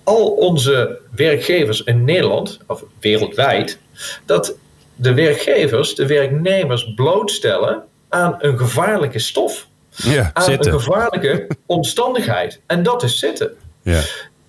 al 0.04 0.26
onze 0.26 0.98
werkgevers 1.14 1.82
in 1.82 2.04
Nederland, 2.04 2.58
of 2.66 2.84
wereldwijd, 3.00 3.78
dat 4.24 4.54
de 4.96 5.14
werkgevers, 5.14 5.94
de 5.94 6.06
werknemers 6.06 6.94
blootstellen 6.94 7.82
aan 8.08 8.34
een 8.38 8.58
gevaarlijke 8.58 9.18
stof. 9.18 9.66
Ja, 9.90 10.30
aan 10.32 10.42
zitten. 10.42 10.72
een 10.72 10.80
gevaarlijke 10.80 11.46
omstandigheid. 11.66 12.60
En 12.66 12.82
dat 12.82 13.02
is 13.02 13.18
zitten. 13.18 13.52
Ja. 13.82 14.02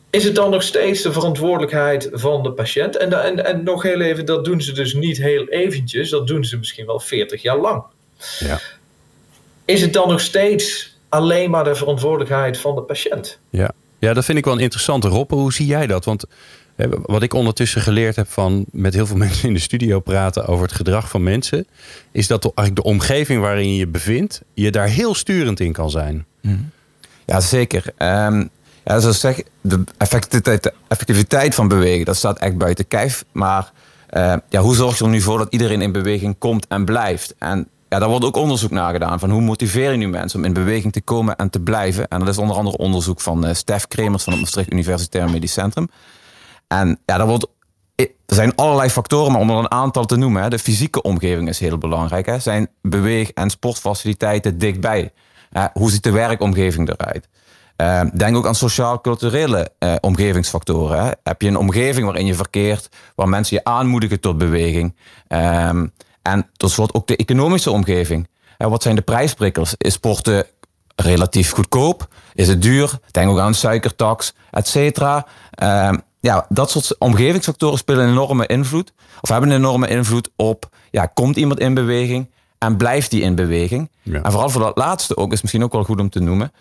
Is 0.10 0.24
het 0.24 0.36
dan 0.36 0.50
nog 0.50 0.64
steeds 0.64 1.02
de 1.02 1.12
verantwoordelijkheid 1.12 2.10
van 2.12 2.44
de 2.44 2.52
patiënt? 2.52 2.98
En, 2.98 3.24
en, 3.24 3.46
en 3.46 3.64
nog 3.64 3.84
heel 3.84 4.02
even, 4.02 4.26
dat 4.26 4.46
doen 4.46 4.62
ze 4.62 4.72
dus 4.72 4.94
niet 4.94 5.18
heel 5.18 5.48
eventjes, 5.48 6.10
dat 6.10 6.28
doen 6.28 6.44
ze 6.44 6.58
misschien 6.58 6.86
wel 6.86 7.00
40 7.00 7.42
jaar 7.42 7.58
lang. 7.58 7.84
Ja. 8.40 8.60
Is 9.66 9.82
het 9.82 9.94
dan 9.94 10.10
nog 10.10 10.20
steeds 10.20 10.98
alleen 11.10 11.50
maar 11.50 11.64
de 11.64 11.76
verantwoordelijkheid 11.76 12.58
van 12.58 12.76
de 12.76 12.82
patiënt? 12.82 13.40
Ja, 13.50 13.72
ja 14.00 14.14
dat 14.14 14.26
vind 14.26 14.38
ik 14.38 14.46
wel 14.46 14.54
een 14.54 14.60
interessante, 14.60 15.08
Rob. 15.08 15.32
Hoe 15.32 15.54
zie 15.54 15.66
jij 15.66 15.88
dat? 15.88 16.06
Want 16.06 16.26
wat 17.02 17.24
ik 17.24 17.34
ondertussen 17.34 17.82
geleerd 17.82 18.16
heb 18.16 18.30
van 18.30 18.66
met 18.72 18.94
heel 18.94 19.06
veel 19.06 19.18
mensen 19.28 19.48
in 19.48 19.54
de 19.54 19.60
studio 19.60 20.00
praten 20.00 20.46
over 20.46 20.66
het 20.66 20.76
gedrag 20.76 21.10
van 21.10 21.24
mensen, 21.24 21.68
is 22.12 22.28
dat 22.28 22.44
eigenlijk 22.44 22.76
de 22.76 22.84
omgeving 22.84 23.42
waarin 23.42 23.70
je 23.70 23.78
je 23.78 23.88
bevindt, 23.88 24.42
je 24.54 24.72
daar 24.72 24.88
heel 24.88 25.16
sturend 25.16 25.60
in 25.60 25.72
kan 25.72 25.90
zijn. 25.90 26.26
Ja, 27.26 27.40
zeker. 27.40 27.84
Um, 27.98 28.50
ja, 28.84 29.00
zoals 29.00 29.20
zeg, 29.20 29.42
de 29.62 29.84
effectiviteit, 29.98 30.74
de 31.28 31.54
van 31.54 31.68
bewegen, 31.68 32.06
dat 32.06 32.16
staat 32.16 32.40
echt 32.40 32.58
buiten 32.58 32.88
kijf. 32.88 33.26
Maar 33.32 33.72
uh, 34.12 34.34
ja, 34.50 34.62
hoe 34.62 34.76
zorg 34.76 34.98
je 34.98 35.04
er 35.04 35.10
nu 35.10 35.22
voor 35.22 35.38
dat 35.38 35.48
iedereen 35.50 35.82
in 35.82 35.92
beweging 35.92 36.36
komt 36.38 36.68
en 36.68 36.86
blijft? 36.86 37.36
En 37.38 37.68
ja, 37.90 38.00
daar 38.00 38.10
wordt 38.10 38.26
ook 38.26 38.36
onderzoek 38.36 38.72
naar 38.72 38.94
gedaan 38.94 39.20
van 39.20 39.30
hoe 39.30 39.42
motiveer 39.42 39.92
je 39.92 39.98
nu 39.98 40.08
mensen 40.08 40.40
om 40.40 40.46
in 40.46 40.54
beweging 40.54 40.94
te 40.94 41.02
komen 41.02 41.36
en 41.36 41.50
te 41.50 41.60
blijven. 41.60 42.08
En 42.08 42.20
dat 42.20 42.28
is 42.28 42.38
onder 42.38 42.56
andere 42.56 42.78
onderzoek 42.78 43.22
van 43.22 43.48
uh, 43.48 43.54
Stef 43.54 43.88
Kremers 43.88 44.24
van 44.24 44.34
het 44.34 44.42
Maastricht 44.42 44.72
Universitair 44.72 45.30
Medisch 45.30 45.54
Centrum. 45.54 45.90
En 46.68 47.00
ja, 47.06 47.26
wordt, 47.26 47.48
er 47.96 48.08
zijn 48.26 48.56
allerlei 48.56 48.90
factoren, 48.90 49.32
maar 49.32 49.42
om 49.42 49.50
er 49.50 49.58
een 49.58 49.72
aantal 49.72 50.06
te 50.06 50.16
noemen. 50.16 50.42
Hè. 50.42 50.50
De 50.50 50.60
fysieke 50.60 51.02
omgeving 51.02 51.50
is 51.50 51.60
heel 51.60 51.78
belangrijk. 51.78 52.26
Hè. 52.26 52.40
Zijn 52.40 52.68
beweeg- 52.82 53.32
en 53.32 53.50
sportfaciliteiten 53.50 54.58
dichtbij? 54.58 55.12
hoe 55.74 55.92
ziet 55.92 56.04
de 56.04 56.12
werkomgeving 56.12 56.90
eruit? 56.90 57.28
Uh, 57.82 58.02
denk 58.14 58.36
ook 58.36 58.46
aan 58.46 58.56
sociaal-culturele 58.56 59.72
uh, 59.80 59.96
omgevingsfactoren. 60.00 61.04
Hè. 61.04 61.12
Heb 61.24 61.42
je 61.42 61.48
een 61.48 61.58
omgeving 61.58 62.06
waarin 62.06 62.26
je 62.26 62.34
verkeert, 62.34 62.90
waar 63.16 63.30
mensen 63.30 63.58
je 63.58 63.64
aanmoedigen 63.64 64.20
tot 64.20 64.38
beweging? 64.38 64.96
Um, 65.28 65.94
en 66.22 66.50
tot 66.54 66.72
slot 66.72 66.94
ook 66.94 67.08
de 67.08 67.16
economische 67.16 67.72
omgeving. 67.72 68.28
Wat 68.58 68.84
zijn 68.84 68.96
de 68.96 69.02
prijsprikkels? 69.02 69.74
Is 69.78 69.94
sporten 69.94 70.46
relatief 70.96 71.52
goedkoop? 71.52 72.08
Is 72.34 72.48
het 72.48 72.62
duur? 72.62 73.00
Denk 73.12 73.30
ook 73.30 73.40
aan 73.40 73.54
suikertax, 73.54 74.34
et 74.52 74.68
cetera. 74.68 75.26
Ja, 76.20 76.46
dat 76.50 76.70
soort 76.70 76.96
omgevingsfactoren 76.98 77.78
spelen 77.78 78.04
een 78.04 78.12
enorme 78.12 78.46
invloed. 78.48 78.94
Of 79.22 79.30
hebben 79.30 79.50
een 79.50 79.58
enorme 79.58 79.88
invloed 79.88 80.30
op, 80.36 80.70
ja, 80.92 81.06
komt 81.06 81.36
iemand 81.36 81.60
in 81.60 81.74
beweging? 81.74 82.30
En 82.58 82.78
blijft 82.78 83.12
die 83.12 83.22
in 83.22 83.36
beweging? 83.36 83.92
En 84.04 84.32
vooral 84.32 84.50
voor 84.50 84.62
dat 84.62 84.78
laatste 84.78 85.18
ook, 85.18 85.32
is 85.32 85.42
misschien 85.42 85.64
ook 85.64 85.72
wel 85.72 85.84
goed 85.84 86.00
om 86.00 86.10
te 86.10 86.20
noemen. 86.20 86.52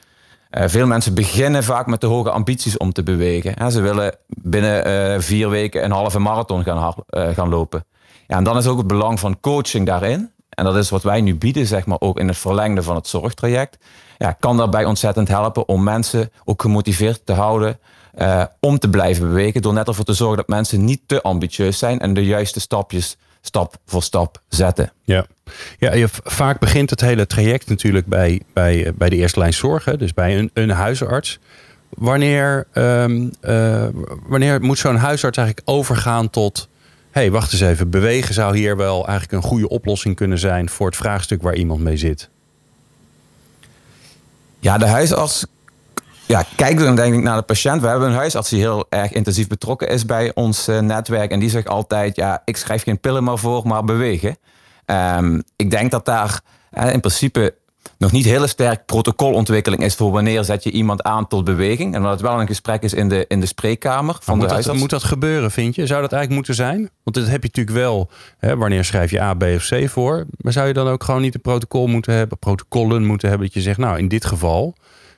Uh, 0.51 0.62
veel 0.66 0.87
mensen 0.87 1.14
beginnen 1.14 1.64
vaak 1.64 1.87
met 1.87 2.01
de 2.01 2.07
hoge 2.07 2.31
ambities 2.31 2.77
om 2.77 2.92
te 2.92 3.03
bewegen. 3.03 3.73
Ze 3.73 3.81
willen 3.81 4.16
binnen 4.27 4.88
uh, 4.88 5.21
vier 5.21 5.49
weken 5.51 5.85
een 5.85 5.90
halve 5.90 6.19
marathon 6.19 6.62
gaan, 6.62 6.95
uh, 7.11 7.29
gaan 7.29 7.49
lopen. 7.49 7.85
Ja, 8.27 8.37
en 8.37 8.45
dan 8.45 8.57
is 8.57 8.66
ook 8.66 8.79
het 8.79 8.87
belang 8.87 9.21
van 9.21 9.40
coaching 9.40 9.87
daarin. 9.87 10.31
En 10.49 10.64
dat 10.64 10.77
is 10.77 10.90
wat 10.90 11.03
wij 11.03 11.21
nu 11.21 11.35
bieden, 11.35 11.66
zeg 11.66 11.87
maar, 11.87 12.01
ook 12.01 12.19
in 12.19 12.29
het 12.29 12.37
verlengde 12.37 12.83
van 12.83 12.95
het 12.95 13.09
zorgtraject. 13.09 13.79
Ja, 14.19 14.33
kan 14.33 14.57
daarbij 14.57 14.85
ontzettend 14.85 15.29
helpen 15.29 15.69
om 15.69 15.83
mensen 15.83 16.31
ook 16.45 16.62
gemotiveerd 16.62 17.27
te 17.27 17.33
houden 17.33 17.79
uh, 18.17 18.45
om 18.61 18.79
te 18.79 18.89
blijven 18.89 19.29
bewegen. 19.29 19.63
Door 19.63 19.73
net 19.73 19.89
ervoor 19.89 20.05
te 20.05 20.13
zorgen 20.13 20.37
dat 20.37 20.49
mensen 20.49 20.85
niet 20.85 21.01
te 21.07 21.23
ambitieus 21.23 21.79
zijn 21.79 22.01
en 22.01 22.15
de 22.15 22.25
juiste 22.25 22.61
stapjes 22.61 23.17
stap 23.41 23.77
voor 23.87 24.03
stap 24.03 24.43
zetten. 24.49 24.93
Ja, 25.05 25.27
ja 25.79 25.95
je, 25.95 26.09
vaak 26.25 26.59
begint 26.59 26.91
het 26.91 27.01
hele 27.01 27.27
traject 27.27 27.69
natuurlijk 27.69 28.07
bij, 28.07 28.41
bij, 28.53 28.93
bij 28.95 29.09
de 29.09 29.17
eerste 29.17 29.39
lijn 29.39 29.55
zorgen, 29.55 29.99
dus 29.99 30.15
bij 30.15 30.39
een, 30.39 30.51
een 30.53 30.71
huisarts. 30.71 31.39
Wanneer, 31.89 32.67
um, 32.73 33.33
uh, 33.43 33.87
wanneer 34.27 34.61
moet 34.61 34.79
zo'n 34.79 34.97
huisarts 34.97 35.39
eigenlijk 35.39 35.69
overgaan 35.69 36.31
tot 36.31 36.69
hey, 37.17 37.31
wacht 37.31 37.53
eens 37.53 37.61
even, 37.61 37.91
bewegen 37.91 38.35
zou 38.35 38.57
hier 38.57 38.77
wel 38.77 39.07
eigenlijk 39.07 39.33
een 39.33 39.49
goede 39.49 39.69
oplossing 39.69 40.17
kunnen 40.17 40.39
zijn 40.39 40.69
voor 40.69 40.87
het 40.87 40.97
vraagstuk 40.97 41.43
waar 41.43 41.55
iemand 41.55 41.81
mee 41.81 41.97
zit? 41.97 42.29
Ja, 44.59 44.79
de 44.79 44.87
huisarts 44.87 45.47
ja, 46.27 46.45
kijkt 46.57 46.81
dan 46.81 46.97
denk 46.97 47.15
ik 47.15 47.23
naar 47.23 47.37
de 47.37 47.43
patiënt. 47.43 47.81
We 47.81 47.89
hebben 47.89 48.09
een 48.09 48.15
huisarts 48.15 48.51
die 48.51 48.61
heel 48.61 48.87
erg 48.89 49.12
intensief 49.12 49.47
betrokken 49.47 49.89
is 49.89 50.05
bij 50.05 50.35
ons 50.35 50.69
uh, 50.69 50.79
netwerk. 50.79 51.31
En 51.31 51.39
die 51.39 51.51
zegt 51.51 51.69
altijd, 51.69 52.17
ja, 52.17 52.43
ik 52.45 52.57
schrijf 52.57 52.83
geen 52.83 53.01
pillen 53.01 53.25
maar 53.25 53.39
voor, 53.39 53.67
maar 53.67 53.85
bewegen. 53.85 54.37
Um, 54.87 55.43
ik 55.57 55.71
denk 55.71 55.91
dat 55.91 56.05
daar 56.05 56.41
uh, 56.73 56.93
in 56.93 57.01
principe 57.01 57.55
nog 57.99 58.12
niet 58.12 58.25
hele 58.25 58.47
sterk 58.47 58.87
protocolontwikkeling 58.87 59.83
is 59.83 59.95
voor 59.95 60.11
wanneer 60.11 60.45
zet 60.45 60.62
je 60.62 60.71
iemand 60.71 61.03
aan 61.03 61.29
tot 61.29 61.45
beweging. 61.45 61.95
En 61.95 62.03
dat 62.03 62.11
het 62.11 62.21
wel 62.21 62.41
een 62.41 62.47
gesprek 62.47 62.83
is 62.83 62.95
in 62.95 63.09
de, 63.09 63.25
in 63.29 63.41
de 63.41 63.47
spreekkamer 63.47 64.17
van 64.21 64.37
moet 64.37 64.47
de 64.47 64.53
huisarts. 64.53 64.67
Dat, 64.67 64.77
moet 64.77 65.01
dat 65.01 65.11
gebeuren, 65.11 65.51
vind 65.51 65.75
je? 65.75 65.87
Zou 65.87 66.01
dat 66.01 66.12
eigenlijk 66.12 66.47
moeten 66.47 66.55
zijn? 66.55 66.91
Want 67.03 67.17
dat 67.17 67.27
heb 67.27 67.43
je 67.43 67.49
natuurlijk 67.49 67.77
wel. 67.77 68.11
Hè, 68.39 68.57
wanneer 68.57 68.85
schrijf 68.85 69.11
je 69.11 69.21
A, 69.21 69.35
B 69.35 69.43
of 69.43 69.69
C 69.69 69.89
voor? 69.89 70.27
Maar 70.37 70.53
zou 70.53 70.67
je 70.67 70.73
dan 70.73 70.89
ook 70.89 71.05
gewoon 71.05 71.21
niet 71.21 71.35
een 71.35 71.41
protocol 71.41 71.87
moeten 71.87 72.15
hebben, 72.15 72.39
protocollen 72.39 73.05
moeten 73.05 73.29
hebben 73.29 73.47
dat 73.47 73.57
je 73.57 73.62
zegt, 73.62 73.79
nou 73.79 73.99
in 73.99 74.09
dit 74.09 74.25
geval 74.25 74.75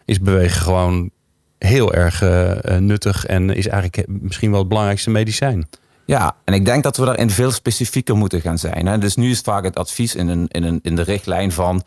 is 0.09 0.21
bewegen 0.21 0.61
gewoon 0.61 1.11
heel 1.59 1.94
erg 1.94 2.23
uh, 2.23 2.77
nuttig 2.77 3.27
en 3.27 3.51
is 3.51 3.66
eigenlijk 3.66 4.09
misschien 4.09 4.51
wel 4.51 4.59
het 4.59 4.68
belangrijkste 4.68 5.11
medicijn. 5.11 5.68
Ja, 6.05 6.37
en 6.44 6.55
ik 6.55 6.64
denk 6.64 6.83
dat 6.83 6.97
we 6.97 7.05
daarin 7.05 7.31
veel 7.31 7.51
specifieker 7.51 8.16
moeten 8.16 8.40
gaan 8.40 8.59
zijn. 8.59 8.87
Hè. 8.87 8.99
Dus 8.99 9.16
nu 9.16 9.31
is 9.31 9.40
vaak 9.40 9.64
het 9.64 9.77
advies 9.77 10.14
in, 10.14 10.29
een, 10.29 10.49
in, 10.49 10.62
een, 10.62 10.79
in 10.83 10.97
de 10.97 11.03
richtlijn 11.03 11.53
van... 11.53 11.83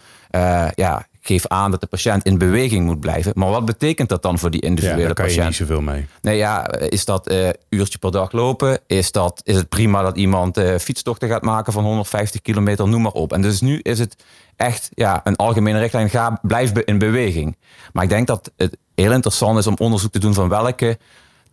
Ja, 0.75 1.07
geef 1.21 1.47
aan 1.47 1.71
dat 1.71 1.81
de 1.81 1.88
patiënt 1.88 2.23
in 2.23 2.38
beweging 2.38 2.86
moet 2.86 2.99
blijven. 2.99 3.31
Maar 3.36 3.49
wat 3.49 3.65
betekent 3.65 4.10
dat 4.10 4.21
dan 4.21 4.39
voor 4.39 4.51
die 4.51 4.62
individuele 4.62 5.01
ja, 5.01 5.05
daar 5.05 5.25
kan 5.25 5.34
je 5.34 5.41
niet 5.41 5.55
zoveel 5.55 5.81
mee. 5.81 6.07
Nee, 6.21 6.38
ja, 6.38 6.71
is 6.71 7.05
dat 7.05 7.31
uh, 7.31 7.49
uurtje 7.69 7.97
per 7.97 8.12
dag 8.12 8.31
lopen? 8.31 8.79
Is, 8.88 9.12
dat, 9.12 9.41
is 9.43 9.55
het 9.55 9.69
prima 9.69 10.01
dat 10.01 10.17
iemand 10.17 10.57
uh, 10.57 10.77
fietstochten 10.77 11.29
gaat 11.29 11.41
maken 11.41 11.73
van 11.73 11.84
150 11.84 12.41
kilometer? 12.41 12.88
Noem 12.88 13.01
maar 13.01 13.12
op. 13.12 13.34
En 13.34 13.41
dus 13.41 13.62
nu 13.62 13.79
is 13.81 13.99
het 13.99 14.15
echt 14.55 14.89
ja, 14.93 15.21
een 15.23 15.36
algemene 15.36 15.79
richtlijn. 15.79 16.10
Ga, 16.10 16.39
blijf 16.41 16.71
in 16.71 16.97
beweging. 16.97 17.57
Maar 17.93 18.03
ik 18.03 18.10
denk 18.10 18.27
dat 18.27 18.51
het 18.57 18.77
heel 18.95 19.12
interessant 19.12 19.57
is 19.57 19.67
om 19.67 19.75
onderzoek 19.77 20.12
te 20.12 20.19
doen 20.19 20.34
van 20.34 20.49
welke 20.49 20.97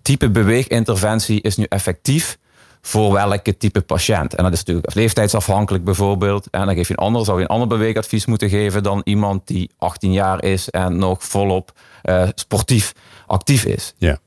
type 0.02 0.31
beweeginterventie 0.31 1.40
is 1.40 1.57
nu 1.57 1.64
effectief 1.64 2.38
voor 2.80 3.12
welke 3.12 3.56
type 3.56 3.80
patiënt. 3.80 4.34
En 4.34 4.44
dat 4.44 4.52
is 4.52 4.58
natuurlijk 4.58 4.94
leeftijdsafhankelijk 4.94 5.84
bijvoorbeeld. 5.84 6.48
En 6.50 6.66
dan 6.66 6.74
geef 6.74 6.88
je 6.88 6.94
een 6.96 7.04
ander, 7.04 7.24
zou 7.24 7.38
je 7.38 7.42
een 7.42 7.50
ander 7.50 7.68
beweegadvies 7.68 8.26
moeten 8.26 8.48
geven 8.48 8.82
dan 8.82 9.00
iemand 9.04 9.46
die 9.46 9.70
18 9.78 10.12
jaar 10.12 10.44
is 10.44 10.70
en 10.70 10.98
nog 10.98 11.24
volop 11.24 11.72
uh, 12.04 12.28
sportief 12.34 12.92
actief 13.26 13.64
is. 13.64 13.94
Ja. 13.96 14.18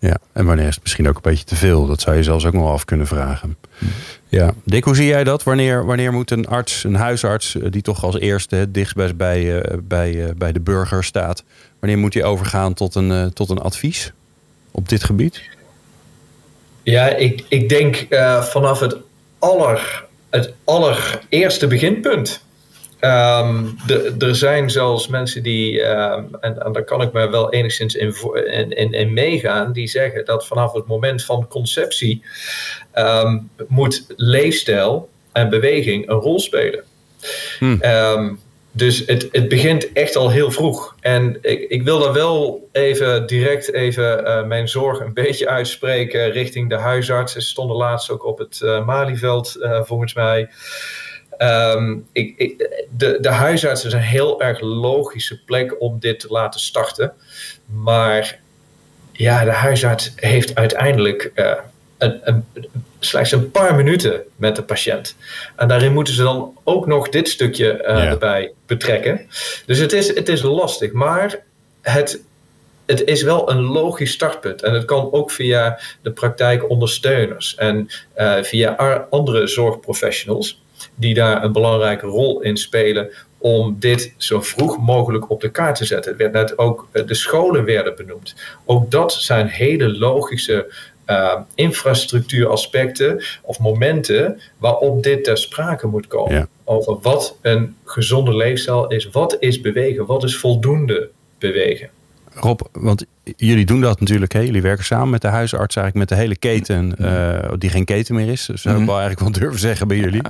Ja, 0.00 0.16
en 0.32 0.46
wanneer 0.46 0.66
is 0.66 0.74
het 0.74 0.82
misschien 0.82 1.08
ook 1.08 1.14
een 1.14 1.22
beetje 1.22 1.44
te 1.44 1.56
veel? 1.56 1.86
Dat 1.86 2.00
zou 2.00 2.16
je 2.16 2.22
zelfs 2.22 2.46
ook 2.46 2.52
nog 2.52 2.70
af 2.70 2.84
kunnen 2.84 3.06
vragen. 3.06 3.56
Ja, 4.28 4.52
Dick, 4.64 4.84
hoe 4.84 4.96
zie 4.96 5.06
jij 5.06 5.24
dat? 5.24 5.42
Wanneer, 5.42 5.84
wanneer 5.84 6.12
moet 6.12 6.30
een 6.30 6.46
arts, 6.46 6.84
een 6.84 6.94
huisarts, 6.94 7.54
eh, 7.54 7.70
die 7.70 7.82
toch 7.82 8.04
als 8.04 8.18
eerste 8.18 8.56
het 8.56 8.74
dichtstbest 8.74 9.16
bij, 9.16 9.42
uh, 9.42 9.78
bij, 9.82 10.32
bij 10.36 10.52
de 10.52 10.60
burger 10.60 11.04
staat, 11.04 11.44
wanneer 11.80 11.98
moet 11.98 12.14
hij 12.14 12.24
overgaan 12.24 12.74
tot 12.74 12.94
een, 12.94 13.32
tot 13.32 13.50
een 13.50 13.58
advies 13.58 14.12
op 14.70 14.88
dit 14.88 15.04
gebied? 15.04 15.57
Ja, 16.90 17.08
ik, 17.08 17.44
ik 17.48 17.68
denk 17.68 18.06
uh, 18.08 18.42
vanaf 18.42 18.80
het, 18.80 18.96
aller, 19.38 20.04
het 20.30 20.52
allereerste 20.64 21.66
beginpunt. 21.66 22.46
Um, 23.00 23.76
de, 23.86 24.14
er 24.18 24.36
zijn 24.36 24.70
zelfs 24.70 25.08
mensen 25.08 25.42
die, 25.42 25.80
um, 25.82 26.28
en, 26.40 26.64
en, 26.64 26.72
daar 26.72 26.84
kan 26.84 27.02
ik 27.02 27.12
me 27.12 27.30
wel 27.30 27.52
enigszins 27.52 27.94
in, 27.94 28.14
in, 28.70 28.92
in, 28.92 29.12
meegaan, 29.12 29.72
die 29.72 29.88
zeggen 29.88 30.24
dat 30.24 30.46
vanaf 30.46 30.72
het 30.72 30.86
moment 30.86 31.24
van 31.24 31.48
conceptie 31.48 32.22
um, 32.94 33.50
moet 33.66 34.04
leefstijl 34.16 35.08
en 35.32 35.48
beweging 35.48 36.08
een 36.08 36.18
rol 36.18 36.40
spelen. 36.40 36.84
Hmm. 37.58 37.80
Dus 38.78 39.02
het, 39.06 39.28
het 39.32 39.48
begint 39.48 39.92
echt 39.92 40.16
al 40.16 40.30
heel 40.30 40.50
vroeg. 40.50 40.94
En 41.00 41.38
ik, 41.40 41.60
ik 41.60 41.82
wil 41.82 41.98
daar 41.98 42.12
wel 42.12 42.68
even 42.72 43.26
direct 43.26 43.72
even 43.72 44.24
uh, 44.24 44.44
mijn 44.44 44.68
zorg 44.68 45.00
een 45.00 45.14
beetje 45.24 45.48
uitspreken 45.48 46.30
richting 46.30 46.68
de 46.68 46.76
huisartsen. 46.76 47.42
Ze 47.42 47.48
stonden 47.48 47.76
laatst 47.76 48.10
ook 48.10 48.24
op 48.24 48.38
het 48.38 48.60
uh, 48.64 48.86
Malieveld, 48.86 49.56
uh, 49.58 49.82
volgens 49.82 50.14
mij. 50.14 50.50
Um, 51.38 52.06
ik, 52.12 52.34
ik, 52.36 52.84
de, 52.96 53.18
de 53.20 53.28
huisarts 53.28 53.84
is 53.84 53.92
een 53.92 54.00
heel 54.00 54.40
erg 54.40 54.60
logische 54.60 55.44
plek 55.44 55.80
om 55.80 55.98
dit 55.98 56.20
te 56.20 56.28
laten 56.30 56.60
starten. 56.60 57.12
Maar 57.64 58.38
ja, 59.12 59.44
de 59.44 59.50
huisarts 59.50 60.12
heeft 60.16 60.54
uiteindelijk 60.54 61.32
een, 61.98 62.20
een, 62.22 62.44
slechts 62.98 63.32
een 63.32 63.50
paar 63.50 63.74
minuten 63.74 64.22
met 64.36 64.56
de 64.56 64.62
patiënt. 64.62 65.16
En 65.56 65.68
daarin 65.68 65.92
moeten 65.92 66.14
ze 66.14 66.22
dan 66.22 66.58
ook 66.64 66.86
nog 66.86 67.08
dit 67.08 67.28
stukje 67.28 67.82
uh, 67.82 68.04
erbij 68.04 68.52
betrekken. 68.66 69.26
Dus 69.66 69.78
het 69.78 69.92
is, 69.92 70.14
het 70.14 70.28
is 70.28 70.42
lastig, 70.42 70.92
maar 70.92 71.42
het, 71.80 72.22
het 72.86 73.04
is 73.04 73.22
wel 73.22 73.50
een 73.50 73.62
logisch 73.62 74.12
startpunt. 74.12 74.62
En 74.62 74.72
het 74.72 74.84
kan 74.84 75.12
ook 75.12 75.30
via 75.30 75.80
de 76.02 76.10
praktijkondersteuners 76.10 77.54
en 77.54 77.88
uh, 78.16 78.42
via 78.42 79.06
andere 79.10 79.46
zorgprofessionals, 79.46 80.62
die 80.94 81.14
daar 81.14 81.44
een 81.44 81.52
belangrijke 81.52 82.06
rol 82.06 82.40
in 82.40 82.56
spelen 82.56 83.10
om 83.38 83.76
dit 83.78 84.14
zo 84.16 84.40
vroeg 84.40 84.78
mogelijk 84.78 85.30
op 85.30 85.40
de 85.40 85.50
kaart 85.50 85.76
te 85.76 85.84
zetten. 85.84 86.12
Het 86.12 86.20
werd 86.20 86.32
net 86.32 86.58
ook, 86.58 86.88
de 86.92 87.14
scholen 87.14 87.64
werden 87.64 87.96
benoemd. 87.96 88.34
Ook 88.64 88.90
dat 88.90 89.12
zijn 89.12 89.46
hele 89.46 89.98
logische 89.98 90.72
uh, 91.10 91.34
infrastructuuraspecten 91.54 93.22
of 93.42 93.58
momenten 93.58 94.40
waarop 94.58 95.02
dit 95.02 95.24
ter 95.24 95.38
sprake 95.38 95.86
moet 95.86 96.06
komen. 96.06 96.48
Over 96.64 96.98
wat 97.02 97.38
een 97.42 97.76
gezonde 97.84 98.36
leefstijl 98.36 98.86
is, 98.86 99.08
wat 99.10 99.36
is 99.38 99.60
bewegen, 99.60 100.06
wat 100.06 100.24
is 100.24 100.36
voldoende 100.36 101.10
bewegen. 101.38 101.90
Rob, 102.34 102.60
want 102.72 103.04
jullie 103.36 103.64
doen 103.64 103.80
dat 103.80 104.00
natuurlijk. 104.00 104.32
Hè? 104.32 104.40
Jullie 104.40 104.62
werken 104.62 104.84
samen 104.84 105.10
met 105.10 105.22
de 105.22 105.28
huisarts, 105.28 105.76
eigenlijk 105.76 106.10
met 106.10 106.18
de 106.18 106.24
hele 106.24 106.36
keten, 106.36 106.94
uh, 106.98 107.52
die 107.58 107.70
geen 107.70 107.84
keten 107.84 108.14
meer 108.14 108.28
is. 108.28 108.46
Dat 108.46 108.58
zou 108.58 108.74
ik 108.74 108.80
mm 108.80 108.86
wel 108.86 108.98
eigenlijk 108.98 109.30
wel 109.30 109.40
durven 109.42 109.60
zeggen 109.60 109.88
bij 109.88 109.96
jullie. 109.96 110.22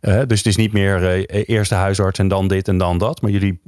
Uh, 0.00 0.22
dus 0.26 0.38
het 0.38 0.46
is 0.46 0.56
niet 0.56 0.72
meer 0.72 1.16
uh, 1.16 1.42
eerst 1.46 1.70
de 1.70 1.76
huisarts 1.76 2.18
en 2.18 2.28
dan 2.28 2.48
dit 2.48 2.68
en 2.68 2.78
dan 2.78 2.98
dat. 2.98 3.22
Maar 3.22 3.30
jullie 3.30 3.60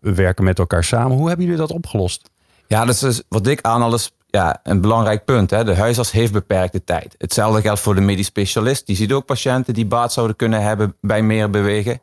werken 0.00 0.44
met 0.44 0.58
elkaar 0.58 0.84
samen. 0.84 1.16
Hoe 1.16 1.28
hebben 1.28 1.44
jullie 1.44 1.60
dat 1.60 1.70
opgelost? 1.70 2.30
Ja, 2.66 2.84
dat 2.84 3.02
is 3.02 3.22
wat 3.28 3.46
ik 3.46 3.60
aan 3.60 3.82
alles 3.82 4.10
ja, 4.34 4.60
een 4.62 4.80
belangrijk 4.80 5.24
punt. 5.24 5.50
Hè. 5.50 5.64
De 5.64 5.74
huisarts 5.74 6.10
heeft 6.10 6.32
beperkte 6.32 6.84
tijd. 6.84 7.14
Hetzelfde 7.18 7.60
geldt 7.60 7.80
voor 7.80 7.94
de 7.94 8.00
medisch 8.00 8.26
specialist. 8.26 8.86
Die 8.86 8.96
ziet 8.96 9.12
ook 9.12 9.24
patiënten 9.24 9.74
die 9.74 9.86
baat 9.86 10.12
zouden 10.12 10.36
kunnen 10.36 10.62
hebben 10.62 10.96
bij 11.00 11.22
meer 11.22 11.50
bewegen. 11.50 12.00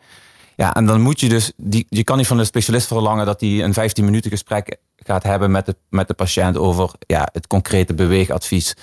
Ja, 0.55 0.73
en 0.73 0.85
dan 0.85 1.01
moet 1.01 1.19
je 1.19 1.29
dus, 1.29 1.51
die, 1.57 1.85
je 1.89 2.03
kan 2.03 2.17
niet 2.17 2.27
van 2.27 2.37
de 2.37 2.43
specialist 2.43 2.87
verlangen 2.87 3.25
dat 3.25 3.41
hij 3.41 3.63
een 3.63 3.73
15 3.73 4.05
minuten 4.05 4.31
gesprek 4.31 4.75
gaat 4.95 5.23
hebben 5.23 5.51
met 5.51 5.65
de, 5.65 5.75
met 5.89 6.07
de 6.07 6.13
patiënt 6.13 6.57
over 6.57 6.91
ja, 6.99 7.29
het 7.31 7.47
concrete 7.47 7.93
beweegadvies. 7.93 8.75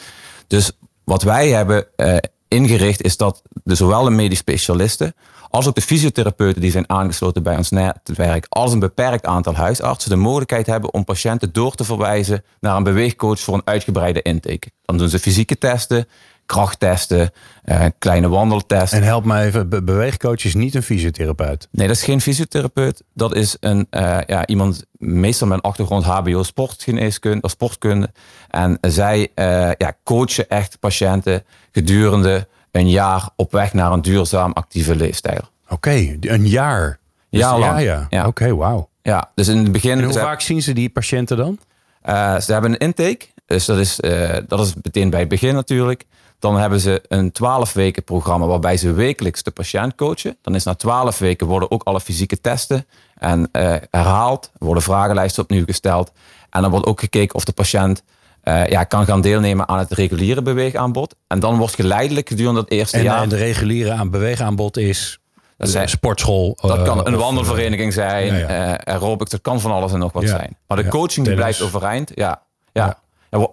Dus 0.46 0.72
wat 1.04 1.22
wij 1.22 1.48
hebben 1.48 1.86
uh, 1.96 2.16
ingericht 2.48 3.02
is 3.02 3.16
dat 3.16 3.42
de, 3.64 3.74
zowel 3.74 4.04
de 4.04 4.10
medisch 4.10 4.38
specialisten 4.38 5.14
als 5.50 5.66
ook 5.66 5.74
de 5.74 5.80
fysiotherapeuten 5.80 6.60
die 6.60 6.70
zijn 6.70 6.88
aangesloten 6.88 7.42
bij 7.42 7.56
ons 7.56 7.70
netwerk, 7.70 8.46
als 8.48 8.72
een 8.72 8.78
beperkt 8.78 9.26
aantal 9.26 9.54
huisartsen 9.54 10.10
de 10.10 10.16
mogelijkheid 10.16 10.66
hebben 10.66 10.92
om 10.92 11.04
patiënten 11.04 11.52
door 11.52 11.74
te 11.74 11.84
verwijzen 11.84 12.44
naar 12.60 12.76
een 12.76 12.82
beweegcoach 12.82 13.40
voor 13.40 13.54
een 13.54 13.62
uitgebreide 13.64 14.22
intake. 14.22 14.70
Dan 14.84 14.98
doen 14.98 15.08
ze 15.08 15.18
fysieke 15.18 15.58
testen, 15.58 16.06
krachttesten, 16.48 17.30
uh, 17.64 17.84
kleine 17.98 18.28
wandeltesten. 18.28 18.98
En 18.98 19.04
help 19.04 19.24
me 19.24 19.40
even, 19.40 19.68
be 19.68 19.82
beweegcoach 19.82 20.44
is 20.44 20.54
niet 20.54 20.74
een 20.74 20.82
fysiotherapeut? 20.82 21.68
Nee, 21.70 21.86
dat 21.86 21.96
is 21.96 22.02
geen 22.02 22.20
fysiotherapeut. 22.20 23.02
Dat 23.14 23.34
is 23.34 23.56
een, 23.60 23.86
uh, 23.90 24.18
ja, 24.26 24.46
iemand, 24.46 24.84
meestal 24.98 25.46
met 25.46 25.56
een 25.56 25.70
achtergrond 25.70 26.04
HBO 26.04 26.42
sportgeneeskunde 26.42 27.42
of 27.42 27.50
sportkunde. 27.50 28.10
En 28.48 28.78
zij 28.80 29.18
uh, 29.34 29.70
ja, 29.78 29.92
coachen 30.04 30.48
echt 30.48 30.78
patiënten 30.80 31.44
gedurende 31.72 32.48
een 32.70 32.90
jaar 32.90 33.28
op 33.36 33.52
weg 33.52 33.72
naar 33.72 33.92
een 33.92 34.02
duurzaam 34.02 34.52
actieve 34.52 34.96
leefstijl. 34.96 35.40
Oké, 35.68 36.16
een 36.20 36.46
jaar. 36.48 36.98
Dus- 37.30 37.40
lang. 37.40 37.64
Ja, 37.64 37.78
ja. 37.78 38.06
Ja. 38.10 38.26
Oké, 38.26 38.54
wauw. 38.54 38.88
Ja, 39.02 39.30
dus 39.34 39.48
in 39.48 39.56
het 39.56 39.72
begin... 39.72 39.98
En 39.98 40.04
hoe 40.04 40.12
vaak 40.12 40.40
zien 40.40 40.62
ze 40.62 40.72
die 40.72 40.88
patiënten 40.88 41.36
dan? 41.36 41.58
Eh, 42.02 42.38
ze 42.38 42.52
hebben 42.52 42.70
een 42.72 42.78
intake. 42.78 43.26
Dus 43.46 43.64
dat 43.64 43.78
is, 43.78 44.00
eh, 44.00 44.36
dat 44.46 44.60
is 44.60 44.74
meteen 44.82 45.10
bij 45.10 45.20
het 45.20 45.28
begin 45.28 45.54
natuurlijk. 45.54 46.04
Dan 46.38 46.56
hebben 46.56 46.80
ze 46.80 47.02
een 47.08 47.32
12 47.32 47.72
weken 47.72 48.04
programma 48.04 48.46
waarbij 48.46 48.76
ze 48.76 48.92
wekelijks 48.92 49.42
de 49.42 49.50
patiënt 49.50 49.94
coachen. 49.94 50.36
Dan 50.42 50.54
is 50.54 50.64
na 50.64 50.74
12 50.74 51.18
weken 51.18 51.46
worden 51.46 51.70
ook 51.70 51.82
alle 51.82 52.00
fysieke 52.00 52.40
testen 52.40 52.86
en 53.14 53.48
eh, 53.52 53.74
herhaald. 53.90 54.50
Er 54.58 54.64
worden 54.64 54.82
vragenlijsten 54.82 55.42
opnieuw 55.42 55.64
gesteld. 55.64 56.12
En 56.50 56.62
dan 56.62 56.70
wordt 56.70 56.86
ook 56.86 57.00
gekeken 57.00 57.34
of 57.34 57.44
de 57.44 57.52
patiënt 57.52 58.02
eh, 58.48 58.66
ja, 58.66 58.84
kan 58.84 59.04
gaan 59.04 59.20
deelnemen 59.20 59.68
aan 59.68 59.78
het 59.78 59.92
reguliere 59.92 60.42
beweegaanbod. 60.42 61.14
En 61.26 61.40
dan 61.40 61.56
wordt 61.58 61.74
geleidelijk 61.74 62.28
gedurende 62.28 62.60
het 62.60 62.70
eerste 62.70 62.96
En, 62.96 63.02
jaar... 63.02 63.22
en 63.22 63.28
de 63.28 63.36
reguliere 63.36 63.92
aan 63.92 64.10
beweegaanbod 64.10 64.76
is 64.76 65.18
Dat 65.56 65.68
zijn- 65.68 65.88
sportschool. 65.88 66.58
Dat 66.60 66.76
eh, 66.78 66.84
kan 66.84 67.06
een 67.06 67.14
of, 67.14 67.20
wandelvereniging 67.20 67.92
zijn, 67.92 68.26
ja, 68.34 68.38
ja. 68.48 68.76
eh, 68.78 68.94
aerobics, 68.94 69.30
dat 69.30 69.40
kan 69.40 69.60
van 69.60 69.70
alles 69.70 69.92
en 69.92 69.98
nog 69.98 70.12
wat 70.12 70.22
Ja. 70.22 70.28
zijn. 70.28 70.56
Maar 70.66 70.76
de 70.76 70.88
coaching 70.88 71.26
die 71.26 71.34
blijft 71.34 71.60
overeind. 71.62 72.10
Ja, 72.14 72.42
ja. 72.72 72.98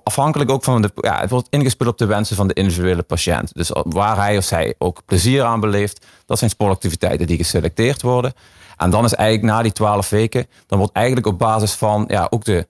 Afhankelijk 0.04 0.52
ook 0.52 0.64
van 0.64 0.82
de. 0.82 0.92
Ja, 0.96 1.20
het 1.20 1.30
wordt 1.30 1.48
ingespeeld 1.50 1.90
op 1.90 1.98
de 1.98 2.06
wensen 2.06 2.36
van 2.36 2.48
de 2.48 2.54
individuele 2.54 3.04
patiënt. 3.04 3.54
Dus 3.54 3.70
waar 3.84 4.16
hij 4.18 4.38
of 4.38 4.44
zij 4.44 4.76
ook 4.78 5.02
plezier 5.06 5.44
aan 5.44 5.60
beleeft, 5.60 6.06
dat 6.26 6.38
zijn 6.38 6.50
sportactiviteiten 6.50 7.28
die 7.28 7.38
geselecteerd 7.38 8.02
worden. 8.02 8.34
En 8.78 8.90
dan 8.90 9.04
is 9.06 9.14
eigenlijk 9.14 9.48
na 9.54 9.62
die 9.62 9.72
twaalf 9.72 10.10
weken, 10.10 10.48
dan 10.68 10.78
wordt 10.78 10.94
eigenlijk 10.94 11.28
op 11.28 11.40
basis 11.40 11.74
van 11.74 12.06
ja, 12.08 12.28
ook 12.30 12.44
de, 12.44 12.68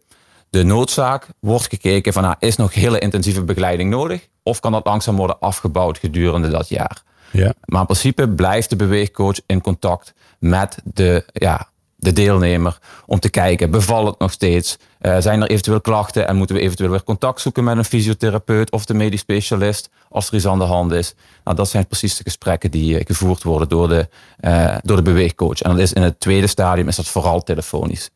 de 0.55 0.63
noodzaak, 0.63 1.27
wordt 1.39 1.67
gekeken 1.69 2.13
van 2.13 2.23
nou, 2.23 2.35
is 2.39 2.55
nog 2.55 2.73
hele 2.73 2.99
intensieve 2.99 3.43
begeleiding 3.43 3.89
nodig? 3.89 4.27
Of 4.43 4.59
kan 4.59 4.71
dat 4.71 4.85
langzaam 4.85 5.15
worden 5.15 5.39
afgebouwd 5.39 5.97
gedurende 5.97 6.49
dat 6.49 6.69
jaar? 6.69 7.01
Ja. 7.31 7.53
Maar 7.65 7.79
in 7.79 7.85
principe 7.85 8.29
blijft 8.29 8.69
de 8.69 8.75
beweegcoach 8.75 9.39
in 9.45 9.61
contact 9.61 10.13
met 10.39 10.77
de, 10.83 11.25
ja, 11.33 11.69
de 11.95 12.13
deelnemer 12.13 12.77
om 13.05 13.19
te 13.19 13.29
kijken, 13.29 13.71
bevalt 13.71 14.07
het 14.07 14.19
nog 14.19 14.31
steeds? 14.31 14.77
Eh, 14.99 15.17
zijn 15.19 15.41
er 15.41 15.49
eventueel 15.49 15.81
klachten 15.81 16.27
en 16.27 16.35
moeten 16.35 16.55
we 16.55 16.61
eventueel 16.61 16.89
weer 16.89 17.03
contact 17.03 17.41
zoeken 17.41 17.63
met 17.63 17.77
een 17.77 17.85
fysiotherapeut 17.85 18.71
of 18.71 18.85
de 18.85 18.93
medisch 18.93 19.19
specialist 19.19 19.89
als 20.09 20.27
er 20.27 20.35
iets 20.35 20.47
aan 20.47 20.59
de 20.59 20.65
hand 20.65 20.91
is? 20.91 21.15
Nou, 21.43 21.57
dat 21.57 21.69
zijn 21.69 21.87
precies 21.87 22.17
de 22.17 22.23
gesprekken 22.23 22.71
die 22.71 22.97
eh, 22.97 23.05
gevoerd 23.05 23.43
worden 23.43 23.69
door 23.69 23.87
de, 23.87 24.07
eh, 24.39 24.75
door 24.81 24.97
de 24.97 25.03
beweegcoach. 25.03 25.61
En 25.61 25.69
dat 25.71 25.79
is 25.79 25.93
in 25.93 26.01
het 26.01 26.19
tweede 26.19 26.47
stadium 26.47 26.87
is 26.87 26.95
dat 26.95 27.07
vooral 27.07 27.43
telefonisch. 27.43 28.09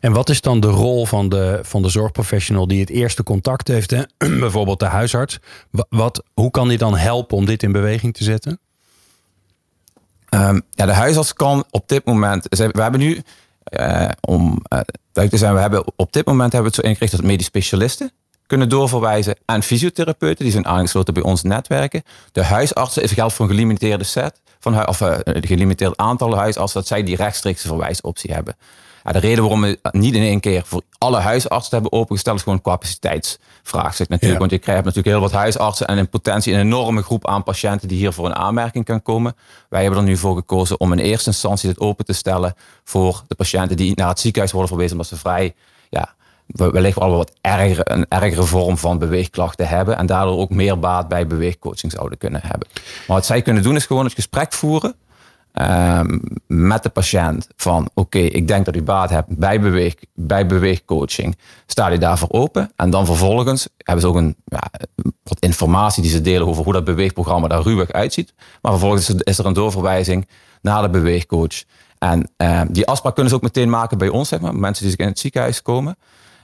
En 0.00 0.12
wat 0.12 0.28
is 0.28 0.40
dan 0.40 0.60
de 0.60 0.68
rol 0.68 1.06
van 1.06 1.28
de, 1.28 1.58
van 1.62 1.82
de 1.82 1.88
zorgprofessional 1.88 2.66
die 2.66 2.80
het 2.80 2.90
eerste 2.90 3.22
contact 3.22 3.68
heeft? 3.68 3.90
Hè? 3.90 4.02
Bijvoorbeeld 4.38 4.78
de 4.78 4.84
huisarts. 4.86 5.38
Wa- 5.70 5.86
Wat, 5.88 6.22
hoe 6.34 6.50
kan 6.50 6.68
die 6.68 6.78
dan 6.78 6.96
helpen 6.96 7.36
om 7.36 7.44
dit 7.44 7.62
in 7.62 7.72
beweging 7.72 8.14
te 8.14 8.24
zetten? 8.24 8.58
Ehm, 10.28 10.60
ja, 10.70 10.86
de 10.86 10.92
huisarts 10.92 11.32
kan 11.32 11.64
op 11.70 11.88
dit 11.88 12.04
moment. 12.04 12.46
We 12.48 12.82
hebben 12.82 13.00
nu, 13.00 13.22
eh, 13.62 14.08
om 14.20 14.50
eh, 14.62 14.80
duidelijk 15.12 15.30
te 15.30 15.36
zijn, 15.36 15.54
we 15.54 15.60
hebben 15.60 15.84
op 15.96 16.12
dit 16.12 16.26
moment 16.26 16.52
hebben 16.52 16.70
we 16.70 16.76
het 16.76 16.84
zo 16.86 16.90
ingericht 16.92 17.12
dat 17.16 17.22
medisch 17.24 17.46
specialisten 17.46 18.10
kunnen 18.46 18.68
doorverwijzen 18.68 19.36
en 19.44 19.62
fysiotherapeuten 19.62 20.44
die 20.44 20.52
zijn 20.52 20.66
aangesloten 20.66 21.14
bij 21.14 21.22
ons 21.22 21.42
netwerken. 21.42 22.02
De 22.32 22.44
huisartsen 22.44 23.02
is 23.02 23.12
geldt 23.12 23.32
voor 23.34 23.44
een 23.44 23.50
gelimiteerde 23.50 24.04
set 24.04 24.40
van 24.60 24.88
of 24.88 25.00
eh, 25.00 25.16
een 25.22 25.46
gelimiteerd 25.46 25.96
aantal 25.96 26.36
huisartsen 26.36 26.78
dat 26.80 26.88
zij 26.88 27.02
die 27.02 27.16
rechtstreekse 27.16 27.66
verwijsoptie 27.68 28.32
hebben. 28.32 28.56
Ja, 29.06 29.12
de 29.12 29.18
reden 29.18 29.40
waarom 29.42 29.60
we 29.60 29.78
niet 29.90 30.14
in 30.14 30.22
één 30.22 30.40
keer 30.40 30.62
voor 30.64 30.82
alle 30.98 31.18
huisartsen 31.18 31.72
hebben 31.74 31.92
opengesteld 31.92 32.36
is 32.36 32.42
gewoon 32.42 32.58
een 32.58 32.64
capaciteitsvraagstuk 32.72 34.08
natuurlijk. 34.08 34.32
Ja. 34.32 34.38
Want 34.38 34.50
je 34.50 34.58
krijgt 34.58 34.84
natuurlijk 34.84 35.08
heel 35.14 35.20
wat 35.20 35.32
huisartsen 35.32 35.86
en 35.86 35.98
in 35.98 36.08
potentie 36.08 36.52
een 36.54 36.60
enorme 36.60 37.02
groep 37.02 37.26
aan 37.28 37.42
patiënten 37.42 37.88
die 37.88 37.98
hier 37.98 38.12
voor 38.12 38.26
een 38.26 38.34
aanmerking 38.34 38.84
kan 38.84 39.02
komen. 39.02 39.36
Wij 39.68 39.82
hebben 39.82 40.00
er 40.00 40.06
nu 40.06 40.16
voor 40.16 40.36
gekozen 40.36 40.80
om 40.80 40.92
in 40.92 40.98
eerste 40.98 41.30
instantie 41.30 41.68
dit 41.68 41.80
open 41.80 42.04
te 42.04 42.12
stellen 42.12 42.54
voor 42.84 43.22
de 43.28 43.34
patiënten 43.34 43.76
die 43.76 43.92
naar 43.94 44.08
het 44.08 44.20
ziekenhuis 44.20 44.52
worden 44.52 44.70
verwezen 44.70 44.92
omdat 44.96 45.08
ze 45.08 45.16
vrij, 45.16 45.54
ja, 45.90 46.14
we- 46.46 46.70
wellicht 46.70 46.98
wel 46.98 47.16
wat 47.16 47.32
erger, 47.40 47.90
een 47.92 48.06
ergere 48.08 48.42
vorm 48.42 48.78
van 48.78 48.98
beweegklachten 48.98 49.68
hebben 49.68 49.96
en 49.98 50.06
daardoor 50.06 50.38
ook 50.38 50.50
meer 50.50 50.78
baat 50.78 51.08
bij 51.08 51.26
beweegcoaching 51.26 51.92
zouden 51.92 52.18
kunnen 52.18 52.40
hebben. 52.42 52.68
Maar 53.06 53.16
wat 53.16 53.26
zij 53.26 53.42
kunnen 53.42 53.62
doen 53.62 53.76
is 53.76 53.86
gewoon 53.86 54.04
het 54.04 54.14
gesprek 54.14 54.52
voeren 54.52 54.94
ehm, 55.56 56.18
met 56.46 56.82
de 56.82 56.88
patiënt 56.88 57.48
van 57.56 57.88
oké, 57.94 58.18
ik 58.18 58.48
denk 58.48 58.64
dat 58.64 58.76
u 58.76 58.82
baat 58.82 59.10
hebt 59.10 59.36
bij, 59.36 59.60
beweeg, 59.60 59.94
bij 60.14 60.46
beweegcoaching. 60.46 61.36
Sta 61.66 61.88
je 61.88 61.98
daarvoor 61.98 62.30
open? 62.30 62.70
En 62.76 62.90
dan 62.90 63.06
vervolgens 63.06 63.68
hebben 63.76 64.00
ze 64.00 64.08
ook 64.08 64.16
een, 64.16 64.36
ja, 64.44 64.70
wat 65.22 65.40
informatie 65.40 66.02
die 66.02 66.10
ze 66.10 66.20
delen 66.20 66.46
over 66.46 66.64
hoe 66.64 66.72
dat 66.72 66.84
beweegprogramma 66.84 67.48
daar 67.48 67.62
ruwweg 67.62 67.92
uitziet. 67.92 68.34
Maar 68.62 68.72
vervolgens 68.72 69.10
is 69.10 69.38
er- 69.38 69.46
een 69.46 69.52
doorverwijzing 69.52 70.28
naar 70.62 70.82
de 70.82 70.90
beweegcoach. 70.90 71.62
En 71.98 72.30
ehm, 72.36 72.66
die 72.70 72.86
afspraak 72.86 73.14
kunnen 73.14 73.30
ze 73.30 73.38
ook 73.38 73.44
meteen 73.44 73.70
maken 73.70 73.98
bij 73.98 74.08
ons, 74.08 74.28
zeg 74.28 74.40
maar, 74.40 74.54
mensen 74.54 74.86
die 74.86 74.96
in 74.96 75.06
het 75.06 75.18
ziekenhuis 75.18 75.62
komen. 75.62 75.96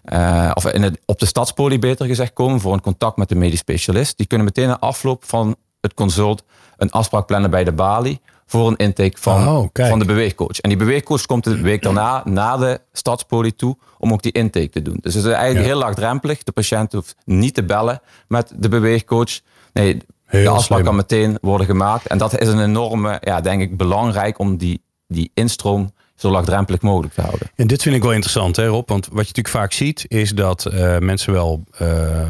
Eh, 0.03 0.51
of 0.55 0.67
in 0.67 0.83
het, 0.83 0.99
op 1.05 1.19
de 1.19 1.27
stadspolie 1.27 1.79
beter 1.79 2.07
gezegd 2.07 2.33
komen 2.33 2.61
voor 2.61 2.73
een 2.73 2.81
contact 2.81 3.17
met 3.17 3.29
de 3.29 3.35
medisch 3.35 3.59
specialist. 3.59 4.17
Die 4.17 4.27
kunnen 4.27 4.47
meteen 4.47 4.69
na 4.69 4.79
afloop 4.79 5.25
van 5.25 5.57
het 5.81 5.95
consult 5.95 6.45
een 6.77 6.91
afspraak 6.91 7.27
plannen 7.27 7.51
bij 7.51 7.65
de 7.65 7.73
balie 7.73 8.21
voor 8.53 8.69
een 8.69 8.77
intake 8.77 9.17
van, 9.21 9.49
Oh, 9.49 9.69
van 9.73 9.99
de 9.99 10.05
beweegcoach. 10.05 10.59
En 10.61 10.69
die 10.69 10.79
beweegcoach 10.79 11.27
komt 11.27 11.45
de 11.45 11.61
week 11.61 11.83
daarna 11.89 12.23
naar 12.25 12.59
de 12.59 12.81
stadspolie 12.93 13.55
toe 13.57 13.77
om 13.99 14.13
ook 14.13 14.23
die 14.23 14.33
intake 14.33 14.69
te 14.69 14.83
doen. 14.83 14.99
Dus 15.01 15.15
het 15.15 15.25
is 15.25 15.31
eigenlijk 15.31 15.67
Ja. 15.67 15.73
heel 15.73 15.81
laagdrempelig. 15.83 16.43
De 16.43 16.53
patiënt 16.53 16.93
hoeft 16.93 17.15
niet 17.25 17.55
te 17.55 17.63
bellen 17.65 18.01
met 18.29 18.53
de 18.57 18.69
beweegcoach. 18.69 19.41
Nee, 19.73 19.97
de 20.31 20.49
afspraak 20.49 20.79
slim. 20.79 20.85
kan 20.85 20.97
meteen 20.97 21.39
worden 21.41 21.67
gemaakt. 21.67 22.07
En 22.07 22.19
dat 22.19 22.41
is 22.41 22.49
een 22.49 22.63
enorme, 22.63 23.19
ja, 23.21 23.41
denk 23.41 23.63
ik, 23.63 23.77
belangrijk 23.77 24.39
om 24.39 24.57
die, 24.57 24.83
die 25.09 25.31
instroom 25.35 25.93
zo 26.15 26.31
laagdrempelig 26.31 26.81
mogelijk 26.81 27.15
te 27.15 27.21
houden. 27.21 27.51
En 27.55 27.67
dit 27.67 27.83
vind 27.83 27.95
ik 27.97 28.03
wel 28.03 28.13
interessant, 28.13 28.57
hè, 28.57 28.67
Rob? 28.67 28.89
Want 28.89 29.05
wat 29.05 29.13
je 29.13 29.19
natuurlijk 29.19 29.49
vaak 29.49 29.73
ziet, 29.73 30.05
is 30.09 30.31
dat 30.31 30.65
eh, 30.67 30.99
mensen 30.99 31.33
wel, 31.33 31.65
eh, 31.79 32.29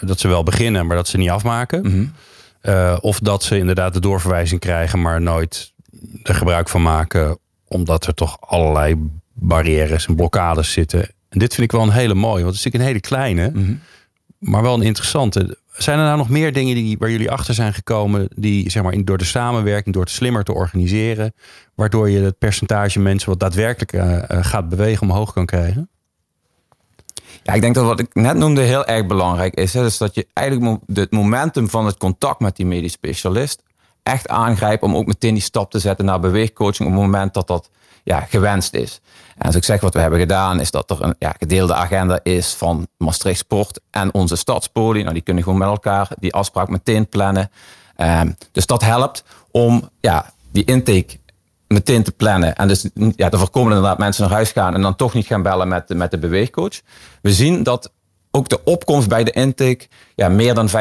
dat 0.00 0.20
ze 0.20 0.28
wel 0.28 0.42
beginnen, 0.42 0.86
maar 0.86 0.96
dat 0.96 1.08
ze 1.08 1.16
niet 1.18 1.30
afmaken. 1.30 1.82
Mhm. 1.82 2.04
Eh, 2.60 2.96
of 3.00 3.18
dat 3.18 3.42
ze 3.42 3.58
inderdaad 3.58 3.92
de 3.94 4.00
doorverwijzing 4.00 4.60
krijgen, 4.60 5.00
maar 5.00 5.20
nooit 5.20 5.72
er 6.22 6.34
gebruik 6.34 6.68
van 6.68 6.82
maken, 6.82 7.38
omdat 7.68 8.06
er 8.06 8.14
toch 8.14 8.36
allerlei 8.40 8.94
barrières 9.32 10.06
en 10.06 10.14
blokkades 10.16 10.72
zitten. 10.72 11.00
En 11.28 11.38
dit 11.38 11.54
vind 11.54 11.66
ik 11.66 11.72
wel 11.78 11.82
een 11.86 11.92
hele 11.92 12.14
mooie, 12.14 12.42
want 12.44 12.56
het 12.56 12.66
is 12.66 12.72
natuurlijk 12.72 12.84
een 12.84 12.88
hele 12.88 13.00
kleine, 13.34 13.50
Mhm. 13.54 13.74
maar 14.38 14.62
wel 14.62 14.74
een 14.74 14.82
interessante. 14.82 15.58
Zijn 15.72 15.98
er 15.98 16.04
nou 16.04 16.16
nog 16.16 16.28
meer 16.28 16.52
dingen 16.52 16.74
die, 16.74 16.98
waar 16.98 17.10
jullie 17.10 17.30
achter 17.30 17.54
zijn 17.54 17.74
gekomen, 17.74 18.28
die 18.36 18.70
zeg 18.70 18.82
maar, 18.82 18.92
in- 18.92 19.04
door 19.04 19.18
de 19.18 19.24
samenwerking, 19.24 19.94
door 19.94 20.04
het 20.04 20.12
slimmer 20.12 20.44
te 20.44 20.52
organiseren, 20.54 21.32
waardoor 21.74 22.10
je 22.10 22.20
het 22.20 22.38
percentage 22.38 22.98
mensen 23.00 23.28
wat 23.28 23.40
daadwerkelijk 23.40 23.92
eh, 23.92 24.16
eh, 24.30 24.44
gaat 24.44 24.68
bewegen 24.68 25.02
omhoog 25.02 25.32
kan 25.32 25.46
krijgen? 25.46 25.88
Ja, 27.42 27.52
ik 27.52 27.60
denk 27.60 27.74
dat 27.74 27.84
wat 27.84 28.00
ik 28.00 28.14
net 28.14 28.36
noemde 28.36 28.60
heel 28.60 28.84
erg 28.84 29.06
belangrijk 29.06 29.54
is. 29.54 29.74
Hè, 29.74 29.82
dus 29.82 29.98
dat 29.98 30.14
je 30.14 30.26
eigenlijk 30.32 30.80
het 30.94 31.10
momentum 31.10 31.70
van 31.70 31.86
het 31.86 31.96
contact 31.96 32.40
met 32.40 32.56
die 32.56 32.66
medisch 32.66 32.92
specialist 32.92 33.62
echt 34.02 34.28
aangrijpt 34.28 34.82
om 34.82 34.96
ook 34.96 35.06
meteen 35.06 35.34
die 35.34 35.42
stap 35.42 35.70
te 35.70 35.78
zetten 35.78 36.04
naar 36.04 36.20
beweegcoaching 36.20 36.88
op 36.88 36.94
het 36.94 37.04
moment 37.04 37.34
dat 37.34 37.46
dat 37.46 37.70
ja, 38.02 38.20
gewenst 38.20 38.74
is. 38.74 39.00
En 39.36 39.46
als 39.46 39.54
ik 39.54 39.64
zeg 39.64 39.80
wat 39.80 39.94
we 39.94 40.00
hebben 40.00 40.18
gedaan, 40.18 40.60
is 40.60 40.70
dat 40.70 40.90
er 40.90 41.02
een 41.02 41.14
ja, 41.18 41.34
gedeelde 41.38 41.74
agenda 41.74 42.20
is 42.22 42.54
van 42.54 42.86
Maastricht 42.96 43.38
Sport 43.38 43.80
en 43.90 44.14
onze 44.14 44.36
stadspolie. 44.36 45.02
Nou, 45.02 45.14
die 45.14 45.22
kunnen 45.22 45.42
gewoon 45.42 45.58
met 45.58 45.68
elkaar 45.68 46.08
die 46.18 46.34
afspraak 46.34 46.68
meteen 46.68 47.08
plannen. 47.08 47.50
Ehm, 47.96 48.30
dus 48.52 48.66
dat 48.66 48.82
helpt 48.82 49.24
om 49.50 49.90
ja, 50.00 50.32
die 50.50 50.64
intake 50.64 51.18
meteen 51.72 52.02
te 52.02 52.12
plannen. 52.12 52.56
En 52.56 52.68
dus 52.68 52.88
ja, 53.16 53.28
te 53.28 53.38
voorkomen 53.38 53.72
inderdaad 53.72 53.98
mensen 53.98 54.22
naar 54.22 54.32
huis 54.32 54.50
gaan 54.52 54.74
en 54.74 54.82
dan 54.82 54.96
toch 54.96 55.14
niet 55.14 55.26
gaan 55.26 55.42
bellen 55.42 55.68
met, 55.68 55.88
de- 55.88 55.94
met 55.94 56.10
de 56.10 56.18
beweegcoach. 56.18 56.80
We 57.22 57.32
zien 57.32 57.62
dat 57.62 57.92
ook 58.30 58.48
de 58.48 58.64
opkomst 58.64 59.08
bij 59.08 59.24
de 59.24 59.30
intake 59.30 59.86
ja, 60.14 60.28
meer 60.28 60.54
dan 60.54 60.68
95% 60.68 60.72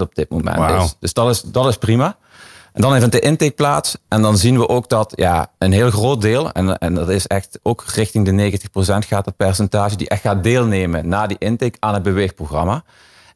op 0.00 0.14
dit 0.14 0.30
moment 0.30 0.58
is. 0.82 0.94
Dus 1.00 1.12
dat 1.12 1.28
is, 1.30 1.40
dat 1.42 1.66
is 1.66 1.76
prima. 1.76 2.16
En 2.72 2.82
dan 2.82 2.96
vindt 2.98 3.12
de 3.12 3.20
intake 3.20 3.50
plaats. 3.52 3.96
En 4.08 4.22
dan 4.22 4.36
zien 4.38 4.58
we 4.58 4.68
ook 4.68 4.88
dat 4.88 5.12
ja, 5.14 5.50
een 5.58 5.72
heel 5.72 5.90
groot 5.90 6.20
deel, 6.20 6.52
en, 6.52 6.78
en 6.78 6.94
dat 6.94 7.08
is 7.08 7.26
echt 7.26 7.58
ook 7.62 7.84
richting 7.94 8.24
de 8.24 8.52
90% 8.52 9.06
gaat 9.06 9.24
het 9.26 9.36
percentage, 9.36 9.96
die 9.96 10.08
echt 10.08 10.20
gaat 10.20 10.42
deelnemen 10.42 11.08
na 11.08 11.26
die 11.26 11.38
intake 11.38 11.76
aan 11.80 11.94
het 11.94 12.02
beweegprogramma. 12.02 12.82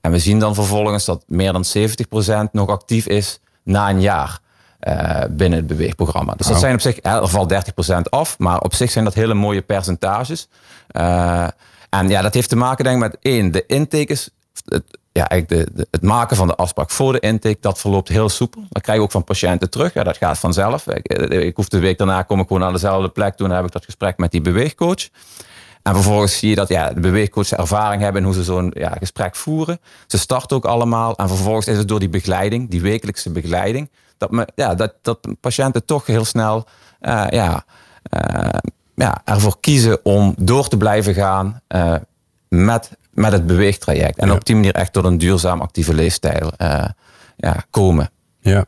En 0.01 0.11
we 0.11 0.19
zien 0.19 0.39
dan 0.39 0.55
vervolgens 0.55 1.05
dat 1.05 1.25
meer 1.27 1.53
dan 1.53 1.65
70% 1.79 2.51
nog 2.53 2.69
actief 2.69 3.07
is 3.07 3.41
na 3.65 3.91
een 3.91 4.01
jaar 4.01 4.39
eh, 4.83 5.21
binnen 5.31 5.59
het 5.59 5.67
beweegprogramma. 5.69 6.35
Dus 6.35 6.47
dat 6.47 6.59
zijn 6.61 6.75
op 6.75 6.81
zich, 6.81 6.99
er 7.03 7.29
valt 7.29 7.49
30% 7.49 8.09
af, 8.09 8.39
maar 8.39 8.59
op 8.61 8.75
zich 8.75 8.91
zijn 8.91 9.05
dat 9.05 9.15
hele 9.15 9.35
mooie 9.35 9.63
percentages. 9.63 10.49
Eh, 10.89 11.47
en 11.91 12.09
ja, 12.09 12.23
dat 12.23 12.35
heeft 12.35 12.49
te 12.49 12.57
maken 12.57 12.85
denk 12.85 12.97
ik 12.97 13.03
met 13.11 13.17
één, 13.23 13.53
de 13.53 13.67
intakes, 13.67 14.31
het, 14.65 14.83
ja, 15.13 15.29
eigenlijk 15.29 15.67
de, 15.67 15.73
de- 15.75 15.87
het 15.91 16.03
maken 16.03 16.37
van 16.37 16.47
de 16.47 16.55
afspraak 16.55 16.91
voor 16.91 17.13
de 17.13 17.21
intake, 17.21 17.57
dat 17.61 17.79
verloopt 17.79 18.09
heel 18.09 18.29
soepel. 18.29 18.65
Dat 18.69 18.83
krijg 18.83 18.99
je 18.99 19.05
ook 19.05 19.11
van 19.11 19.25
patiënten 19.25 19.71
terug. 19.71 19.95
Ja, 19.95 20.03
dat 20.05 20.17
gaat 20.17 20.39
vanzelf. 20.39 20.87
Ik, 20.87 21.07
ik 21.33 21.57
hoef 21.57 21.69
de 21.69 21.79
week 21.79 21.99
daarna 21.99 22.23
kom 22.23 22.41
ik 22.41 22.47
gewoon 22.47 22.63
naar 22.63 22.73
dezelfde 22.73 23.09
plek 23.09 23.35
toe 23.35 23.47
en 23.47 23.53
dan 23.53 23.57
heb 23.57 23.67
ik 23.67 23.73
dat 23.73 23.85
gesprek 23.85 24.17
met 24.17 24.31
die 24.31 24.41
beweegcoach. 24.41 25.09
En 25.83 25.95
vervolgens 25.95 26.39
zie 26.39 26.49
je 26.49 26.55
dat 26.55 26.69
ja, 26.69 26.93
de 26.93 27.01
beweegcoaches 27.01 27.53
ervaring 27.53 28.03
hebben 28.03 28.21
in 28.21 28.27
hoe 28.27 28.37
ze 28.37 28.45
zo'n 28.45 28.71
ja, 28.75 28.97
gesprek 28.99 29.37
voeren. 29.37 29.81
Ze 30.07 30.19
starten 30.19 30.57
ook 30.57 30.65
allemaal. 30.65 31.17
En 31.17 31.29
vervolgens 31.29 31.67
is 31.67 31.77
het 31.77 31.89
door 31.89 31.99
die 31.99 32.09
begeleiding, 32.09 32.71
die 32.71 32.81
wekelijkse 32.81 33.31
begeleiding, 33.31 33.91
dat, 34.19 34.31
me, 34.31 34.49
ja, 34.55 34.75
dat, 34.75 34.95
dat 35.03 35.19
patiënten 35.41 35.85
toch 35.85 36.07
heel 36.07 36.25
snel 36.25 36.67
uh, 37.01 37.25
ja, 37.31 37.65
uh, 38.17 38.49
ja, 38.95 39.21
ervoor 39.25 39.57
kiezen 39.61 40.05
om 40.05 40.35
door 40.39 40.69
te 40.69 40.77
blijven 40.77 41.15
gaan 41.15 41.61
uh, 41.69 41.95
met, 42.49 42.91
met 43.11 43.33
het 43.33 43.47
beweegtraject. 43.47 44.19
En 44.19 44.33
op 44.33 44.45
die 44.45 44.55
manier 44.55 44.75
echt 44.75 44.93
tot 44.93 45.05
een 45.05 45.19
duurzaam 45.19 45.61
actieve 45.61 45.95
leefstijl 45.95 46.53
ja, 47.37 47.65
komen. 47.71 48.11
Ja. 48.41 48.65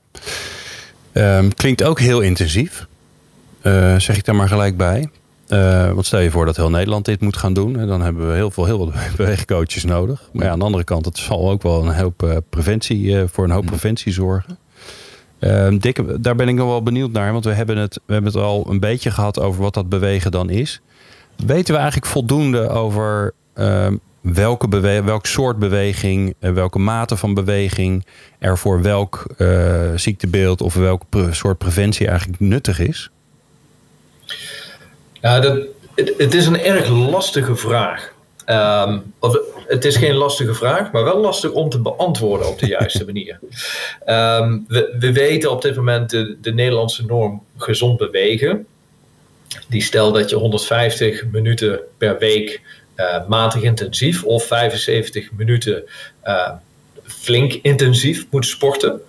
Um, 1.12 1.54
klinkt 1.54 1.82
ook 1.82 2.00
heel 2.00 2.20
intensief. 2.20 2.86
zeg 3.98 4.16
ik 4.16 4.24
daar 4.24 4.34
maar 4.34 4.48
gelijk 4.48 4.76
bij. 4.76 5.10
Uh, 5.48 5.92
want 5.92 6.06
stel 6.06 6.20
je 6.20 6.30
voor 6.30 6.46
dat 6.46 6.56
heel 6.56 6.70
Nederland 6.70 7.04
dit 7.04 7.20
moet 7.20 7.36
gaan 7.36 7.52
doen. 7.52 7.78
En 7.78 7.86
dan 7.86 8.02
hebben 8.02 8.28
we 8.28 8.34
heel 8.34 8.50
veel, 8.50 8.64
heel 8.64 8.78
veel 8.78 8.92
beweegcoaches 9.16 9.84
nodig. 9.84 10.28
Maar 10.32 10.44
ja, 10.44 10.50
aan 10.50 10.58
de 10.58 10.64
andere 10.64 10.84
kant, 10.84 11.04
het 11.04 11.18
zal 11.18 11.50
ook 11.50 11.62
wel 11.62 11.84
een 11.84 11.94
hoop 11.94 12.22
uh, 12.22 12.36
preventie, 12.50 13.04
uh, 13.04 13.22
voor 13.26 13.44
een 13.44 13.50
hoop 13.50 13.66
preventie 13.66 14.12
zorgen. 14.12 14.58
Ehm, 15.38 15.78
Dick, 15.78 16.22
daar 16.22 16.36
ben 16.36 16.48
ik 16.48 16.54
nog 16.54 16.68
wel 16.68 16.82
benieuwd 16.82 17.12
naar. 17.12 17.32
Want 17.32 17.44
we 17.44 17.52
hebben, 17.52 17.76
het, 17.76 18.00
we 18.06 18.12
hebben 18.12 18.32
het 18.32 18.42
al 18.42 18.66
een 18.70 18.80
beetje 18.80 19.10
gehad 19.10 19.40
over 19.40 19.62
wat 19.62 19.74
dat 19.74 19.88
bewegen 19.88 20.30
dan 20.30 20.50
is. 20.50 20.80
Weten 21.46 21.74
we 21.74 21.80
eigenlijk 21.80 22.10
voldoende 22.10 22.68
over 22.68 23.32
ehm, 23.54 23.96
welke 24.20 24.68
bewe 24.68 25.02
welk 25.02 25.26
soort 25.26 25.58
beweging, 25.58 26.34
welke 26.38 26.78
mate 26.78 27.16
van 27.16 27.34
beweging 27.34 28.06
er 28.38 28.58
voor 28.58 28.82
welk 28.82 29.26
ziektebeeld 29.94 30.60
of 30.60 30.74
welk 30.74 31.02
soort 31.30 31.58
preventie 31.58 32.06
eigenlijk 32.08 32.40
nuttig 32.40 32.78
is? 32.78 33.10
Ja, 35.24 35.40
dat, 35.40 35.58
het, 35.94 36.14
het 36.16 36.34
is 36.34 36.46
een 36.46 36.60
erg 36.60 36.88
lastige 36.88 37.56
vraag. 37.56 38.12
Um, 38.46 39.14
of, 39.18 39.38
het 39.66 39.84
is 39.84 39.96
geen 39.96 40.14
lastige 40.14 40.54
vraag, 40.54 40.92
maar 40.92 41.04
wel 41.04 41.20
lastig 41.20 41.50
om 41.50 41.68
te 41.68 41.80
beantwoorden 41.80 42.48
op 42.48 42.58
de 42.58 42.66
juiste 42.66 43.04
manier. 43.10 43.38
Um, 44.06 44.64
we, 44.68 44.96
we, 44.98 45.12
weten 45.12 45.50
op 45.50 45.62
dit 45.62 45.76
moment 45.76 46.10
de, 46.10 46.36
de 46.40 46.52
Nederlandse 46.52 47.04
norm 47.04 47.42
gezond 47.56 47.98
bewegen. 47.98 48.66
Die 49.68 49.82
stelt 49.82 50.14
dat 50.14 50.30
je 50.30 50.36
150 50.36 51.24
minuten 51.30 51.80
per 51.98 52.18
week 52.18 52.60
uh, 52.96 53.28
matig 53.28 53.62
intensief 53.62 54.24
of 54.24 54.44
75 54.44 55.32
minuten 55.32 55.84
uh, 56.24 56.50
flink 57.02 57.52
intensief 57.52 58.26
moet 58.30 58.46
sporten. 58.46 59.00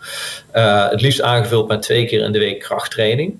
Uh, 0.53 0.89
het 0.89 1.01
liefst 1.01 1.21
aangevuld 1.21 1.67
met 1.67 1.81
twee 1.81 2.05
keer 2.05 2.21
in 2.21 2.31
de 2.31 2.39
week 2.39 2.59
krachttraining. 2.59 3.39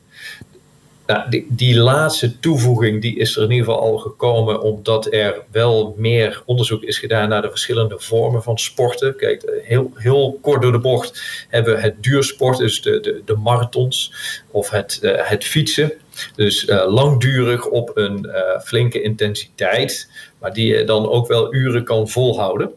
Nou, 1.05 1.45
die, 1.49 1.77
laatste 1.77 2.39
toevoeging 2.39 3.01
die 3.01 3.17
is 3.17 3.35
er 3.35 3.43
in 3.43 3.51
ieder 3.51 3.65
geval 3.65 3.81
al 3.81 3.97
gekomen 3.97 4.61
omdat 4.61 5.13
er 5.13 5.43
wel 5.51 5.95
meer 5.97 6.43
onderzoek 6.45 6.83
is 6.83 6.97
gedaan 6.97 7.29
naar 7.29 7.41
de 7.41 7.49
verschillende 7.49 7.99
vormen 7.99 8.43
van 8.43 8.57
sporten. 8.57 9.15
Kijk, 9.15 9.43
eh, 9.43 9.67
heel, 9.67 9.91
heel 9.95 10.39
kort 10.41 10.61
door 10.61 10.71
de 10.71 10.79
bocht 10.79 11.21
hebben 11.49 11.75
we 11.75 11.81
het 11.81 12.03
duursport, 12.03 12.57
dus 12.57 12.81
de, 12.81 12.99
de, 12.99 13.21
de 13.25 13.35
marathons 13.35 14.13
of 14.51 14.69
het, 14.69 14.99
uh, 15.01 15.11
het 15.15 15.43
fietsen. 15.43 15.93
Dus 16.35 16.67
uh, 16.67 16.93
langdurig 16.93 17.67
op 17.67 17.91
een 17.93 18.25
uh, 18.25 18.59
flinke 18.59 19.01
intensiteit, 19.01 20.09
maar 20.39 20.53
die 20.53 20.75
je 20.75 20.83
dan 20.83 21.09
ook 21.09 21.27
wel 21.27 21.53
uren 21.53 21.83
kan 21.83 22.09
volhouden. 22.09 22.71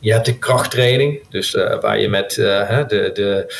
Je 0.00 0.12
hebt 0.12 0.26
de 0.26 0.38
krachttraining, 0.38 1.28
dus 1.30 1.54
uh, 1.54 1.80
waar 1.80 2.00
je 2.00 2.08
met 2.08 2.36
uh, 2.36 2.88
de, 2.88 3.10
de, 3.14 3.54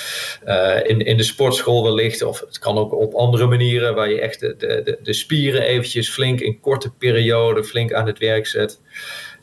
uh, 0.47 0.91
in, 0.91 1.01
in 1.01 1.17
de 1.17 1.23
sportschool 1.23 1.83
wellicht, 1.83 2.23
of 2.23 2.41
het 2.41 2.59
kan 2.59 2.79
ook 2.79 2.95
op 2.95 3.15
andere 3.15 3.47
manieren, 3.47 3.95
waar 3.95 4.11
je 4.11 4.21
echt 4.21 4.41
de, 4.41 4.55
de, 4.59 4.99
de 5.03 5.13
spieren 5.13 5.63
eventjes 5.63 6.11
flink 6.11 6.41
in 6.41 6.61
korte 6.61 6.91
periode 6.91 7.65
flink 7.65 7.93
aan 7.93 8.07
het 8.07 8.19
werk 8.19 8.47
zet. 8.47 8.81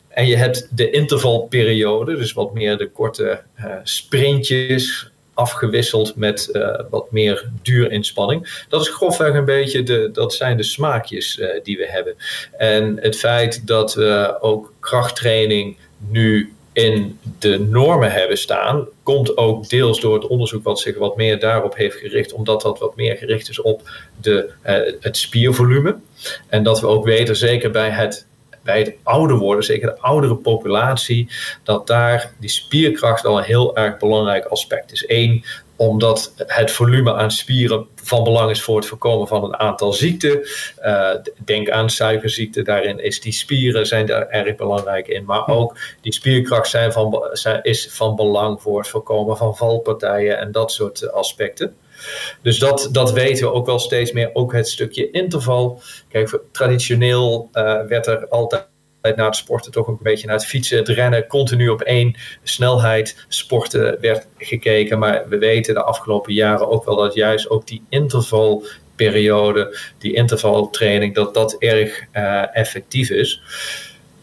En 0.08 0.26
je 0.26 0.36
hebt 0.36 0.68
de 0.76 0.90
intervalperiode, 0.90 2.16
dus 2.16 2.32
wat 2.32 2.54
meer 2.54 2.76
de 2.76 2.90
korte 2.90 3.42
sprintjes, 3.82 5.10
afgewisseld 5.34 6.16
met 6.16 6.50
wat 6.90 7.12
meer 7.12 7.50
duurinspanning. 7.62 8.64
Dat 8.68 8.80
is 8.80 8.88
grofweg 8.88 9.34
een 9.34 9.44
beetje 9.44 9.82
de, 9.82 10.10
dat 10.12 10.34
zijn 10.34 10.56
de 10.56 10.62
smaakjes 10.62 11.40
die 11.62 11.76
we 11.76 11.86
hebben. 11.90 12.14
En 12.56 12.98
het 13.00 13.16
feit 13.16 13.66
dat 13.66 13.94
we 13.94 14.36
ook 14.40 14.72
krachttraining 14.80 15.76
nu 16.08 16.55
in 16.76 17.18
de 17.38 17.58
normen 17.58 18.12
hebben 18.12 18.38
staan, 18.38 18.88
komt 19.02 19.36
ook 19.36 19.68
deels 19.68 20.00
door 20.00 20.14
het 20.14 20.26
onderzoek 20.26 20.64
wat 20.64 20.80
zich 20.80 20.98
wat 20.98 21.16
meer 21.16 21.40
daarop 21.40 21.76
heeft 21.76 21.96
gericht, 21.96 22.32
omdat 22.32 22.62
dat 22.62 22.78
wat 22.78 22.96
meer 22.96 23.16
gericht 23.16 23.48
is 23.48 23.60
op 23.60 23.90
de, 24.20 24.50
uh, 24.66 24.94
het 25.00 25.16
spiervolume. 25.16 25.96
En 26.48 26.62
dat 26.62 26.80
we 26.80 26.86
ook 26.86 27.04
weten, 27.04 27.36
zeker 27.36 27.70
bij 27.70 27.90
het, 27.90 28.26
bij 28.62 28.78
het 28.78 28.94
ouder 29.02 29.36
worden, 29.36 29.64
zeker 29.64 29.88
de 29.88 30.00
oudere 30.00 30.36
populatie, 30.36 31.28
dat 31.62 31.86
daar 31.86 32.32
die 32.40 32.50
spierkracht 32.50 33.26
al 33.26 33.38
een 33.38 33.44
heel 33.44 33.76
erg 33.76 33.98
belangrijk 33.98 34.44
aspect 34.44 34.92
is. 34.92 35.04
Eén, 35.06 35.44
omdat 35.76 36.32
het 36.36 36.70
volume 36.70 37.14
aan 37.14 37.30
spieren 37.30 37.86
van 37.94 38.24
belang 38.24 38.50
is 38.50 38.62
voor 38.62 38.76
het 38.76 38.86
voorkomen 38.86 39.28
van 39.28 39.44
een 39.44 39.56
aantal 39.56 39.92
ziekten. 39.92 40.48
Uh, 40.82 41.10
denk 41.44 41.70
aan 41.70 41.90
suikerziekte, 41.90 42.62
daarin 42.62 42.98
is 42.98 43.20
die 43.20 43.32
spieren 43.32 43.86
zijn 43.86 44.06
daar 44.06 44.28
erg 44.28 44.56
belangrijk 44.56 45.08
in. 45.08 45.24
Maar 45.24 45.48
ook 45.48 45.78
die 46.00 46.12
spierkracht 46.12 46.68
zijn 46.68 46.92
van, 46.92 47.28
zijn, 47.32 47.62
is 47.62 47.88
van 47.90 48.16
belang 48.16 48.62
voor 48.62 48.78
het 48.78 48.88
voorkomen 48.88 49.36
van 49.36 49.56
valpartijen 49.56 50.38
en 50.38 50.52
dat 50.52 50.72
soort 50.72 51.12
aspecten. 51.12 51.76
Dus 52.42 52.58
dat, 52.58 52.88
dat 52.92 53.12
weten 53.12 53.46
we 53.46 53.52
ook 53.52 53.66
wel 53.66 53.78
steeds 53.78 54.12
meer. 54.12 54.30
Ook 54.32 54.52
het 54.52 54.68
stukje 54.68 55.10
interval. 55.10 55.80
Kijk, 56.08 56.38
traditioneel 56.52 57.48
uh, 57.52 57.82
werd 57.86 58.06
er 58.06 58.28
altijd 58.28 58.66
na 59.14 59.24
het 59.24 59.36
sporten 59.36 59.72
toch 59.72 59.86
een 59.86 59.98
beetje 60.02 60.26
naar 60.26 60.36
het 60.36 60.46
fietsen, 60.46 60.78
het 60.78 60.88
rennen, 60.88 61.26
continu 61.26 61.68
op 61.68 61.80
één 61.80 62.16
snelheid 62.42 63.24
sporten 63.28 63.98
werd 64.00 64.26
gekeken. 64.38 64.98
Maar 64.98 65.28
we 65.28 65.38
weten 65.38 65.74
de 65.74 65.82
afgelopen 65.82 66.32
jaren 66.32 66.70
ook 66.70 66.84
wel 66.84 66.96
dat 66.96 67.14
juist 67.14 67.50
ook 67.50 67.66
die 67.66 67.82
intervalperiode, 67.88 69.78
die 69.98 70.14
intervaltraining, 70.14 71.14
dat 71.14 71.34
dat 71.34 71.56
erg 71.58 72.04
uh, 72.12 72.56
effectief 72.56 73.10
is. 73.10 73.42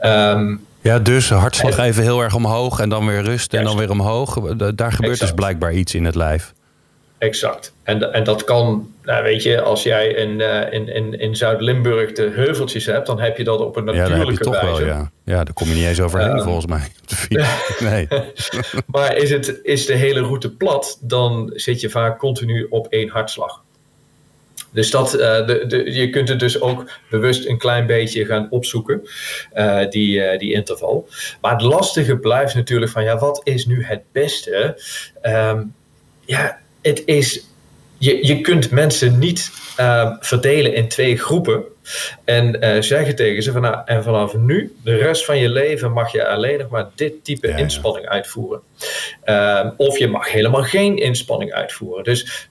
Um, 0.01 0.65
ja, 0.81 0.99
dus 0.99 1.29
hartslag 1.29 1.77
even 1.77 2.03
heel 2.03 2.21
erg 2.21 2.35
omhoog 2.35 2.79
en 2.79 2.89
dan 2.89 3.05
weer 3.05 3.21
rust 3.21 3.53
en 3.53 3.63
dan 3.63 3.77
weer 3.77 3.91
omhoog. 3.91 4.33
Daar 4.55 4.91
gebeurt 4.91 4.93
exact. 5.01 5.19
dus 5.19 5.31
blijkbaar 5.31 5.73
iets 5.73 5.95
in 5.95 6.05
het 6.05 6.15
lijf. 6.15 6.53
Exact. 7.23 7.73
En, 7.83 8.13
en 8.13 8.23
dat 8.23 8.43
kan, 8.43 8.93
nou 9.03 9.23
weet 9.23 9.43
je, 9.43 9.61
als 9.61 9.83
jij 9.83 10.07
in, 10.07 10.39
uh, 10.39 10.73
in, 10.73 10.87
in, 10.87 11.19
in 11.19 11.35
Zuid-Limburg 11.35 12.11
de 12.11 12.29
heuveltjes 12.29 12.85
hebt, 12.85 13.07
dan 13.07 13.19
heb 13.19 13.37
je 13.37 13.43
dat 13.43 13.59
op 13.59 13.75
een 13.75 13.83
natuurlijke 13.83 14.31
ja, 14.31 14.51
toch 14.51 14.61
wijze. 14.61 14.85
Wel, 14.85 14.95
ja. 14.95 15.11
ja, 15.23 15.43
daar 15.43 15.53
kom 15.53 15.67
je 15.67 15.73
niet 15.73 15.85
eens 15.85 16.01
overheen 16.01 16.37
uh, 16.37 16.43
volgens 16.43 16.65
mij. 16.65 16.87
nee. 17.89 18.07
maar 18.93 19.17
is, 19.17 19.29
het, 19.29 19.59
is 19.61 19.85
de 19.85 19.93
hele 19.93 20.19
route 20.19 20.51
plat, 20.55 20.97
dan 21.01 21.51
zit 21.53 21.81
je 21.81 21.89
vaak 21.89 22.19
continu 22.19 22.67
op 22.69 22.87
één 22.87 23.09
hartslag. 23.09 23.61
Dus 24.71 24.91
dat, 24.91 25.13
uh, 25.13 25.19
de, 25.19 25.63
de, 25.67 25.93
je 25.93 26.09
kunt 26.09 26.29
het 26.29 26.39
dus 26.39 26.61
ook 26.61 26.89
bewust 27.09 27.45
een 27.45 27.57
klein 27.57 27.85
beetje 27.85 28.25
gaan 28.25 28.47
opzoeken, 28.49 29.01
uh, 29.53 29.89
die, 29.89 30.17
uh, 30.17 30.37
die 30.39 30.53
interval. 30.53 31.07
Maar 31.41 31.51
het 31.51 31.61
lastige 31.61 32.17
blijft 32.17 32.55
natuurlijk 32.55 32.91
van, 32.91 33.03
ja, 33.03 33.17
wat 33.17 33.41
is 33.43 33.65
nu 33.65 33.83
het 33.83 34.01
beste? 34.11 34.81
Um, 35.21 35.73
ja, 36.25 36.61
het 36.83 37.01
is, 37.05 37.45
je, 37.97 38.27
je 38.27 38.41
kunt 38.41 38.71
mensen 38.71 39.19
niet 39.19 39.51
uh, 39.79 40.15
verdelen 40.19 40.73
in 40.73 40.87
twee 40.87 41.17
groepen. 41.17 41.63
En 42.23 42.65
uh, 42.65 42.81
zeggen 42.81 43.15
tegen 43.15 43.43
ze 43.43 43.51
van 43.51 43.61
nou, 43.61 43.81
en 43.85 44.03
vanaf 44.03 44.33
nu, 44.33 44.75
de 44.83 44.95
rest 44.95 45.25
van 45.25 45.37
je 45.37 45.49
leven 45.49 45.91
mag 45.91 46.11
je 46.11 46.27
alleen 46.27 46.57
nog 46.59 46.69
maar 46.69 46.89
dit 46.95 47.23
type 47.23 47.47
ja, 47.47 47.55
inspanning 47.55 48.07
uitvoeren. 48.07 48.61
Uh, 49.25 49.69
of 49.77 49.97
je 49.97 50.07
mag 50.07 50.31
helemaal 50.31 50.63
geen 50.63 50.97
inspanning 50.97 51.51
uitvoeren. 51.53 52.03
Dus 52.03 52.49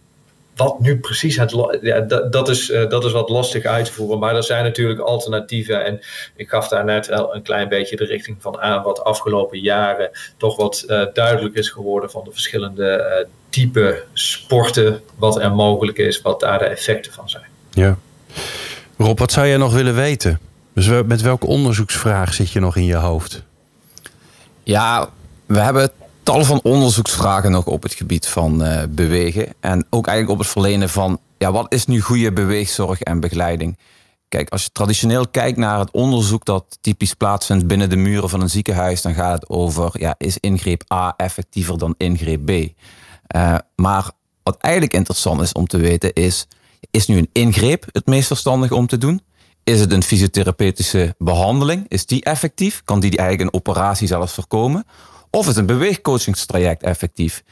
wat 0.57 0.81
nu 0.81 0.99
precies 0.99 1.37
het. 1.37 1.55
Ja, 1.81 2.01
dat, 2.01 2.33
dat, 2.33 2.49
is, 2.49 2.71
uh, 2.71 2.89
dat 2.89 3.05
is 3.05 3.13
wat 3.13 3.29
lastig 3.29 3.65
uit 3.65 3.85
te 3.85 3.93
voeren. 3.93 4.19
Maar 4.19 4.37
er 4.37 4.45
zijn 4.45 4.65
natuurlijk 4.65 5.01
alternatieven. 5.01 5.85
En 5.85 6.01
ik 6.37 6.49
gaf 6.49 6.69
daar 6.69 6.85
net 6.85 7.07
wel 7.07 7.35
een 7.35 7.43
klein 7.43 7.69
beetje 7.69 7.97
de 7.97 8.05
richting 8.05 8.37
van 8.41 8.61
aan. 8.61 8.83
Wat 8.83 9.05
afgelopen 9.05 9.59
jaren 9.59 10.11
toch 10.37 10.57
wat 10.57 10.85
uh, 10.87 11.05
duidelijk 11.13 11.55
is 11.55 11.69
geworden 11.69 12.11
van 12.11 12.25
de 12.25 12.33
verschillende 12.33 13.17
uh, 13.21 13.29
type 13.49 14.05
sporten. 14.13 15.03
Wat 15.17 15.41
er 15.41 15.53
mogelijk 15.53 15.99
is, 15.99 16.23
wat 16.23 16.41
daar 16.41 16.59
de 16.59 16.65
effecten 16.65 17.13
van 17.13 17.29
zijn. 17.29 17.47
Ja. 17.71 17.97
Rob, 18.99 19.19
wat 19.19 19.33
zou 19.33 19.47
jij 19.47 19.57
nog 19.57 19.73
willen 19.73 19.95
weten? 19.95 20.41
Dus 20.75 20.89
met 21.07 21.21
welke 21.21 21.47
onderzoeksvraag 21.47 22.35
zit 22.35 22.51
je 22.51 22.61
nog 22.61 22.77
in 22.77 22.85
je 22.85 22.97
hoofd? 22.97 23.43
Ja, 24.63 25.09
we 25.47 25.59
hebben 25.59 25.91
tal 26.23 26.45
van 26.45 26.61
onderzoeksvragen 26.63 27.51
nog 27.51 27.67
op 27.67 27.83
het 27.83 27.95
gebied 27.95 28.27
van 28.27 28.63
uh, 28.63 28.83
bewegen. 28.89 29.55
En 29.61 29.87
ook 29.91 30.07
eigenlijk 30.07 30.39
op 30.39 30.45
het 30.45 30.53
verlenen 30.53 30.89
van, 30.89 31.19
ja, 31.39 31.53
wat 31.53 31.73
is 31.73 31.87
nu 31.87 32.01
goede 32.01 32.33
beweegzorg 32.33 33.01
en 33.01 33.21
begeleiding? 33.21 33.79
Kijk, 34.29 34.49
als 34.49 34.63
je 34.63 34.71
traditioneel 34.73 35.29
kijkt 35.29 35.59
naar 35.59 35.79
het 35.79 35.91
onderzoek 35.91 36.45
dat 36.45 36.79
typisch 36.81 37.15
plaatsvindt 37.15 37.67
binnen 37.67 37.91
de 37.91 37.97
muren 37.97 38.29
van 38.29 38.41
een 38.41 38.51
ziekenhuis, 38.51 39.03
dan 39.03 39.15
gaat 39.15 39.41
het 39.41 39.49
over, 39.49 39.91
ja, 39.93 40.15
is 40.19 40.39
ingreep 40.41 40.93
A 40.93 41.15
effectiever 41.17 41.79
dan 41.79 41.95
ingreep 41.97 42.45
B? 42.45 42.51
Uh, 42.51 43.55
maar 43.77 44.11
wat 44.43 44.57
eigenlijk 44.57 44.95
interessant 44.95 45.41
is 45.41 45.53
om 45.53 45.67
te 45.67 45.79
weten 45.79 46.13
is, 46.13 46.47
is 46.91 47.07
nu 47.07 47.19
een 47.19 47.31
ingreep 47.33 47.87
het 47.93 48.07
meest 48.07 48.27
verstandig 48.27 48.71
om 48.71 48.87
te 48.87 48.99
doen? 48.99 49.21
is 49.65 49.81
het 49.81 49.93
een 49.93 50.03
fysiotherapeutische 50.03 51.15
behandeling? 51.19 51.85
Is 51.89 52.07
die 52.07 52.25
effectief? 52.25 52.83
Kan 52.85 53.01
die 53.01 53.17
eigenlijk 53.17 53.49
een 53.49 53.61
operatie 53.61 54.07
zelfs 54.07 54.33
voorkomen? 54.33 54.85
Of 55.35 55.49
is 55.49 55.57
een 55.57 55.67
beweegcoachingstraject 55.67 56.83
effectief? 56.83 57.43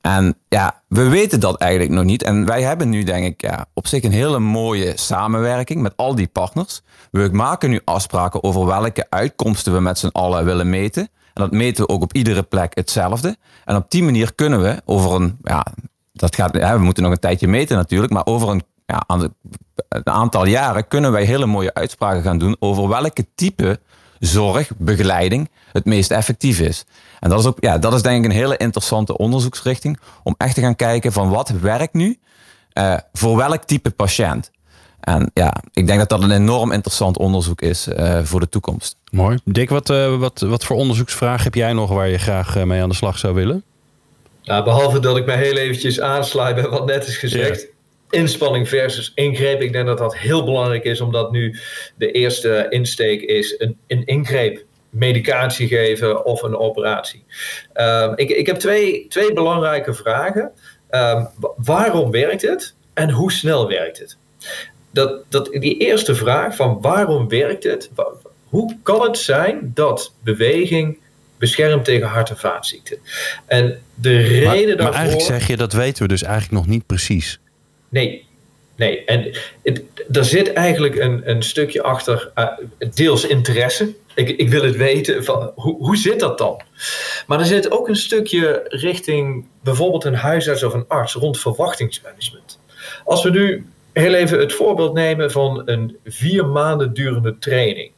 En 0.00 0.36
ja, 0.48 0.82
we 0.88 1.08
weten 1.08 1.40
dat 1.40 1.60
eigenlijk 1.60 1.92
nog 1.92 2.04
niet. 2.04 2.22
En 2.22 2.46
wij 2.46 2.62
hebben 2.62 2.88
nu, 2.88 3.02
denk 3.02 3.24
ik, 3.24 3.40
ja, 3.40 3.66
op 3.74 3.86
zich 3.86 4.02
een 4.02 4.12
hele 4.12 4.38
mooie 4.38 4.92
samenwerking 4.96 5.82
met 5.82 5.92
al 5.96 6.14
die 6.14 6.26
partners. 6.26 6.82
We 7.10 7.28
maken 7.32 7.70
nu 7.70 7.80
afspraken 7.84 8.42
over 8.42 8.66
welke 8.66 9.06
uitkomsten 9.08 9.72
we 9.72 9.80
met 9.80 9.98
z'n 9.98 10.06
allen 10.06 10.44
willen 10.44 10.70
meten. 10.70 11.02
En 11.34 11.42
dat 11.42 11.50
meten 11.50 11.86
we 11.86 11.92
ook 11.92 12.02
op 12.02 12.12
iedere 12.12 12.42
plek 12.42 12.74
hetzelfde. 12.74 13.36
En 13.64 13.76
op 13.76 13.90
die 13.90 14.02
manier 14.02 14.34
kunnen 14.34 14.62
we 14.62 14.82
over 14.84 15.14
een, 15.14 15.38
ja, 15.42 15.66
dat 16.12 16.34
gaat, 16.34 16.56
ja, 16.56 16.78
we 16.78 16.84
moeten 16.84 17.02
nog 17.02 17.12
een 17.12 17.18
tijdje 17.18 17.48
meten 17.48 17.76
natuurlijk, 17.76 18.12
maar 18.12 18.26
over 18.26 18.48
een, 18.48 18.62
ja, 18.86 19.04
een 19.88 20.06
aantal 20.06 20.46
jaren 20.46 20.88
kunnen 20.88 21.12
wij 21.12 21.24
hele 21.24 21.46
mooie 21.46 21.74
uitspraken 21.74 22.22
gaan 22.22 22.38
doen 22.38 22.56
over 22.58 22.88
welke 22.88 23.26
type 23.34 23.80
zorg, 24.18 24.70
begeleiding 24.76 25.48
het 25.72 25.84
meest 25.84 26.10
effectief 26.10 26.60
is. 26.60 26.84
En 27.20 27.30
dat 27.30 27.38
is, 27.40 27.46
ook, 27.46 27.56
ja, 27.60 27.78
dat 27.78 27.94
is 27.94 28.02
denk 28.02 28.24
ik 28.24 28.30
een 28.30 28.36
hele 28.36 28.56
interessante 28.56 29.16
onderzoeksrichting 29.16 29.98
om 30.22 30.34
echt 30.38 30.54
te 30.54 30.60
gaan 30.60 30.76
kijken 30.76 31.12
van 31.12 31.28
wat 31.30 31.48
werkt 31.48 31.94
nu 31.94 32.18
uh, 32.74 32.96
voor 33.12 33.36
welk 33.36 33.64
type 33.64 33.90
patiënt. 33.90 34.50
En 35.00 35.30
ja, 35.34 35.54
ik 35.72 35.86
denk 35.86 35.98
dat 35.98 36.08
dat 36.08 36.22
een 36.22 36.30
enorm 36.30 36.72
interessant 36.72 37.18
onderzoek 37.18 37.60
is 37.60 37.88
uh, 37.88 38.20
voor 38.22 38.40
de 38.40 38.48
toekomst. 38.48 38.96
Mooi. 39.10 39.38
Dick, 39.44 39.70
wat, 39.70 39.90
uh, 39.90 40.16
wat, 40.16 40.40
wat 40.40 40.64
voor 40.64 40.76
onderzoeksvraag 40.76 41.44
heb 41.44 41.54
jij 41.54 41.72
nog 41.72 41.90
waar 41.90 42.08
je 42.08 42.18
graag 42.18 42.64
mee 42.64 42.82
aan 42.82 42.88
de 42.88 42.94
slag 42.94 43.18
zou 43.18 43.34
willen? 43.34 43.62
Nou, 44.42 44.64
behalve 44.64 45.00
dat 45.00 45.16
ik 45.16 45.26
mij 45.26 45.36
heel 45.36 45.56
eventjes 45.56 46.00
aansluit 46.00 46.54
bij 46.54 46.68
wat 46.68 46.86
net 46.86 47.06
is 47.06 47.16
gezegd. 47.16 47.60
Ja 47.60 47.76
inspanning 48.10 48.68
versus 48.68 49.12
ingreep. 49.14 49.60
Ik 49.60 49.72
denk 49.72 49.86
dat 49.86 49.98
dat 49.98 50.16
heel 50.16 50.44
belangrijk 50.44 50.84
is, 50.84 51.00
omdat 51.00 51.30
nu 51.32 51.58
de 51.96 52.10
eerste 52.10 52.66
insteek 52.68 53.20
is 53.22 53.54
een, 53.58 53.76
een 53.86 54.04
ingreep. 54.04 54.66
Medicatie 54.90 55.68
geven 55.68 56.24
of 56.24 56.42
een 56.42 56.56
operatie. 56.56 57.24
Um, 57.74 58.12
ik, 58.16 58.28
ik 58.30 58.46
heb 58.46 58.56
twee, 58.56 59.06
twee 59.08 59.32
belangrijke 59.32 59.94
vragen. 59.94 60.50
Um, 60.90 61.28
waarom 61.56 62.10
werkt 62.10 62.42
het 62.42 62.74
en 62.94 63.10
hoe 63.10 63.32
snel 63.32 63.68
werkt 63.68 63.98
het? 63.98 64.16
Dat, 64.90 65.24
dat, 65.28 65.46
die 65.52 65.78
eerste 65.78 66.14
vraag 66.14 66.56
van 66.56 66.80
waarom 66.80 67.28
werkt 67.28 67.64
het? 67.64 67.90
Hoe 68.48 68.76
kan 68.82 69.02
het 69.02 69.18
zijn 69.18 69.70
dat 69.74 70.14
beweging 70.22 70.98
beschermt 71.38 71.84
tegen 71.84 72.06
hart- 72.06 72.30
en 72.30 72.38
vaatziekten? 72.38 72.98
En 73.46 73.80
de 73.94 74.16
reden 74.18 74.42
maar, 74.42 74.52
daarvoor. 74.52 74.84
Maar 74.84 74.92
eigenlijk 74.92 75.26
zeg 75.26 75.46
je 75.46 75.56
dat 75.56 75.72
weten 75.72 76.02
we 76.02 76.08
dus 76.08 76.22
eigenlijk 76.22 76.52
nog 76.52 76.66
niet 76.66 76.86
precies. 76.86 77.40
Nee, 77.88 78.26
nee. 78.76 79.04
En 79.04 79.34
er 80.12 80.24
zit 80.24 80.52
eigenlijk 80.52 80.96
een, 80.96 81.30
een 81.30 81.42
stukje 81.42 81.82
achter, 81.82 82.32
uh, 82.34 82.48
deels 82.94 83.26
interesse. 83.26 83.94
Ik, 84.14 84.28
ik 84.28 84.48
wil 84.48 84.62
het 84.62 84.76
weten, 84.76 85.24
van, 85.24 85.52
hoe, 85.54 85.76
hoe 85.76 85.96
zit 85.96 86.20
dat 86.20 86.38
dan? 86.38 86.60
Maar 87.26 87.38
er 87.38 87.46
zit 87.46 87.70
ook 87.70 87.88
een 87.88 87.96
stukje 87.96 88.64
richting 88.68 89.46
bijvoorbeeld 89.62 90.04
een 90.04 90.14
huisarts 90.14 90.62
of 90.62 90.74
een 90.74 90.88
arts 90.88 91.14
rond 91.14 91.38
verwachtingsmanagement. 91.38 92.60
Als 93.04 93.22
we 93.22 93.30
nu 93.30 93.66
heel 93.92 94.14
even 94.14 94.38
het 94.38 94.52
voorbeeld 94.52 94.94
nemen 94.94 95.30
van 95.30 95.62
een 95.64 95.96
vier 96.04 96.46
maanden 96.46 96.94
durende 96.94 97.38
training. 97.38 97.92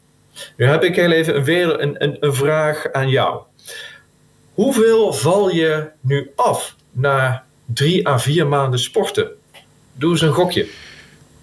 Nu 0.56 0.66
heb 0.66 0.84
ik 0.84 0.96
heel 0.96 1.10
even 1.10 1.36
een, 1.36 1.82
een, 1.82 2.02
een, 2.02 2.16
een 2.20 2.34
vraag 2.34 2.92
aan 2.92 3.08
jou. 3.08 3.40
Hoeveel 4.54 5.12
val 5.12 5.50
je 5.50 5.90
nu 6.00 6.30
af 6.36 6.76
na 6.92 7.44
drie 7.64 8.08
à 8.08 8.18
vier 8.18 8.46
maanden 8.46 8.78
sporten? 8.78 9.30
Doe 10.00 10.10
eens 10.10 10.20
een 10.20 10.32
gokje. 10.32 10.66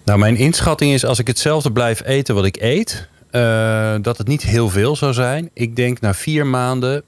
Nou, 0.04 0.20
mijn 0.20 0.36
inschatting 0.36 0.94
is 0.94 1.06
als 1.06 1.20
ik 1.20 1.28
hetzelfde 1.28 1.72
blijf 1.72 2.06
eten 2.06 2.36
wat 2.36 2.46
ik 2.46 2.58
eet, 2.62 3.08
uh, 3.32 3.96
dat 4.02 4.18
het 4.18 4.28
niet 4.28 4.42
heel 4.42 4.70
veel 4.70 4.96
zou 4.96 5.14
zijn. 5.14 5.50
Ik 5.54 5.76
denk 5.76 6.00
na 6.00 6.14
vier 6.14 6.48
maanden 6.48 7.04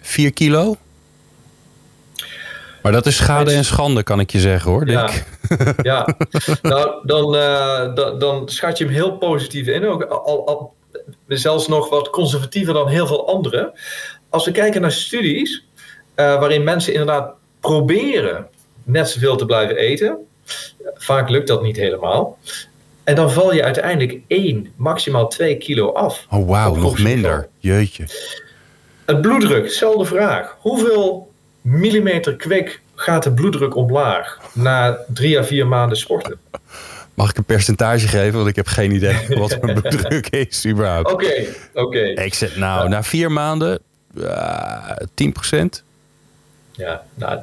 4 0.00 0.32
kilo. 0.32 0.76
Maar 2.82 2.92
dat 2.92 3.06
is 3.06 3.16
schade 3.16 3.52
en 3.52 3.64
schande, 3.64 4.02
kan 4.02 4.20
ik 4.20 4.30
je 4.30 4.40
zeggen 4.40 4.70
hoor. 4.70 4.90
Ja, 4.90 5.10
ja. 5.82 6.16
nou 6.62 7.06
dan, 7.06 7.34
uh, 7.34 7.94
dan, 7.94 8.18
dan, 8.18 8.48
schat 8.48 8.78
je 8.78 8.84
hem 8.84 8.92
heel 8.92 9.16
positief 9.16 9.66
in. 9.66 9.86
Ook 9.86 10.04
al, 10.04 10.46
al, 10.46 10.74
zelfs 11.26 11.68
nog 11.68 11.88
wat 11.88 12.10
conservatiever 12.10 12.74
dan 12.74 12.88
heel 12.88 13.06
veel 13.06 13.28
anderen. 13.28 13.72
Als 14.28 14.44
we 14.44 14.50
kijken 14.50 14.80
naar 14.80 14.92
studies 14.92 15.64
uh, 16.16 16.38
waarin 16.38 16.64
mensen 16.64 16.92
inderdaad 16.92 17.34
proberen 17.60 18.46
net 18.82 19.08
zoveel 19.08 19.36
te 19.36 19.44
blijven 19.44 19.76
eten, 19.76 20.25
Vaak 20.94 21.28
lukt 21.28 21.48
dat 21.48 21.62
niet 21.62 21.76
helemaal. 21.76 22.38
En 23.04 23.14
dan 23.14 23.32
val 23.32 23.54
je 23.54 23.64
uiteindelijk 23.64 24.18
1, 24.26 24.72
maximaal 24.76 25.28
2 25.28 25.56
kilo 25.56 25.92
af. 25.92 26.26
Oh 26.30 26.48
wauw, 26.48 26.74
nog 26.74 26.98
minder. 26.98 27.48
Jeetje. 27.58 28.04
Het 29.04 29.20
bloeddruk, 29.20 29.70
zelfde 29.70 30.04
vraag. 30.04 30.56
Hoeveel 30.60 31.32
millimeter 31.60 32.36
kwik 32.36 32.80
gaat 32.94 33.22
de 33.22 33.32
bloeddruk 33.32 33.76
omlaag 33.76 34.40
na 34.52 34.98
drie 35.08 35.38
à 35.38 35.44
vier 35.44 35.66
maanden 35.66 35.98
sporten? 35.98 36.38
Mag 37.14 37.30
ik 37.30 37.36
een 37.36 37.44
percentage 37.44 38.08
geven? 38.08 38.36
Want 38.36 38.48
ik 38.48 38.56
heb 38.56 38.66
geen 38.66 38.90
idee 38.90 39.26
wat 39.38 39.60
mijn 39.60 39.80
bloeddruk 39.80 40.28
is 40.28 40.66
überhaupt. 40.66 41.12
Oké, 41.12 41.24
okay, 41.24 41.48
oké. 41.72 41.80
Okay. 41.82 42.24
Ik 42.24 42.34
zeg 42.34 42.56
nou, 42.56 42.82
ja. 42.82 42.88
na 42.88 43.02
vier 43.02 43.32
maanden 43.32 43.78
uh, 44.14 44.90
10 45.14 45.34
ja, 46.76 47.04
nou, 47.14 47.38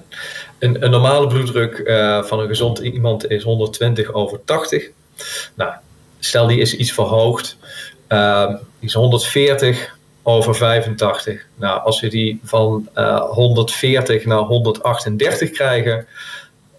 een, 0.59 0.84
een 0.84 0.91
normale 0.91 1.27
bloeddruk 1.27 1.77
uh, 1.77 2.23
van 2.23 2.39
een 2.39 2.47
gezond 2.47 2.79
iemand 2.79 3.29
is 3.29 3.43
120 3.43 4.13
over 4.13 4.39
80. 4.45 4.89
Nou, 5.53 5.73
stel 6.19 6.47
die 6.47 6.59
is 6.59 6.75
iets 6.75 6.91
verhoogd, 6.91 7.57
uh, 8.09 8.47
die 8.47 8.89
is 8.89 8.93
140 8.93 9.97
over 10.23 10.55
85. 10.55 11.45
Nou, 11.55 11.81
als 11.81 12.01
we 12.01 12.07
die 12.07 12.39
van 12.43 12.89
uh, 12.95 13.19
140 13.19 14.25
naar 14.25 14.39
138 14.39 15.51
krijgen, 15.51 16.07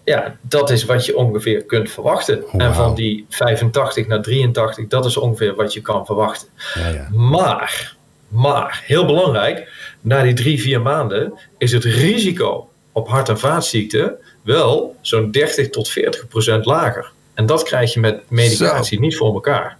ja, 0.03 0.37
dat 0.41 0.69
is 0.69 0.85
wat 0.85 1.05
je 1.05 1.17
ongeveer 1.17 1.63
kunt 1.63 1.91
verwachten. 1.91 2.41
Wow. 2.51 2.61
En 2.61 2.73
van 2.73 2.95
die 2.95 3.25
85 3.29 4.07
naar 4.07 4.21
83, 4.21 4.87
dat 4.87 5.05
is 5.05 5.17
ongeveer 5.17 5.55
wat 5.55 5.73
je 5.73 5.81
kan 5.81 6.05
verwachten. 6.05 6.47
Ja, 6.73 6.87
ja. 6.87 7.07
Maar, 7.11 7.95
maar, 8.27 8.83
heel 8.85 9.05
belangrijk, 9.05 9.74
na 10.05 10.21
die 10.21 10.33
drie, 10.33 10.61
vier 10.61 10.81
maanden 10.81 11.33
is 11.57 11.71
het 11.71 11.83
risico 11.83 12.69
op 12.91 13.07
hart- 13.07 13.29
en 13.29 13.39
vaatziekten 13.39 14.17
wel 14.41 14.95
zo'n 15.01 15.31
30 15.31 15.69
tot 15.69 15.89
40 15.89 16.27
procent 16.27 16.65
lager. 16.65 17.11
En 17.33 17.45
dat 17.45 17.63
krijg 17.63 17.93
je 17.93 17.99
met 17.99 18.21
medicatie 18.27 18.97
Zo. 18.97 19.03
niet 19.03 19.17
voor 19.17 19.33
elkaar. 19.33 19.77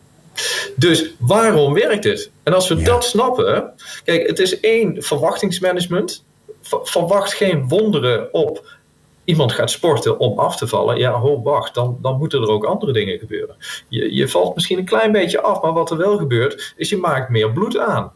Dus 0.75 1.13
waarom 1.19 1.73
werkt 1.73 2.03
het? 2.03 2.31
En 2.43 2.53
als 2.53 2.67
we 2.67 2.75
ja. 2.75 2.83
dat 2.83 3.03
snappen, 3.03 3.73
kijk, 4.03 4.27
het 4.27 4.39
is 4.39 4.59
één 4.59 5.03
verwachtingsmanagement. 5.03 6.23
Verwacht 6.61 7.33
geen 7.33 7.67
wonderen 7.67 8.33
op 8.33 8.77
iemand 9.23 9.51
gaat 9.51 9.71
sporten 9.71 10.19
om 10.19 10.39
af 10.39 10.57
te 10.57 10.67
vallen. 10.67 10.97
Ja, 10.97 11.11
ho, 11.11 11.41
wacht, 11.41 11.73
dan, 11.73 11.97
dan 12.01 12.17
moeten 12.17 12.41
er 12.41 12.49
ook 12.49 12.65
andere 12.65 12.93
dingen 12.93 13.19
gebeuren. 13.19 13.55
Je, 13.87 14.15
je 14.15 14.27
valt 14.27 14.55
misschien 14.55 14.77
een 14.77 14.85
klein 14.85 15.11
beetje 15.11 15.41
af, 15.41 15.61
maar 15.61 15.73
wat 15.73 15.91
er 15.91 15.97
wel 15.97 16.17
gebeurt, 16.17 16.73
is 16.77 16.89
je 16.89 16.97
maakt 16.97 17.29
meer 17.29 17.51
bloed 17.51 17.77
aan. 17.77 18.11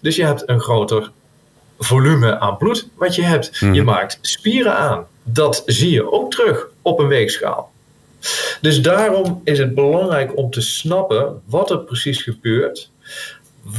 Dus 0.00 0.16
je 0.16 0.24
hebt 0.24 0.48
een 0.48 0.60
groter 0.60 1.10
volume 1.78 2.38
aan 2.38 2.56
bloed 2.56 2.88
wat 2.94 3.14
je 3.14 3.22
hebt. 3.22 3.60
Mhm. 3.60 3.72
Je 3.72 3.82
maakt 3.82 4.18
spieren 4.20 4.76
aan. 4.76 5.06
Dat 5.22 5.62
zie 5.66 5.90
je 5.90 6.12
ook 6.12 6.30
terug 6.30 6.66
op 6.82 6.98
een 6.98 7.06
weegschaal. 7.06 7.72
Dus 8.60 8.82
daarom 8.82 9.40
is 9.44 9.58
het 9.58 9.74
belangrijk 9.74 10.36
om 10.36 10.50
te 10.50 10.60
snappen 10.60 11.42
wat 11.44 11.70
er 11.70 11.78
precies 11.78 12.22
gebeurt. 12.22 12.90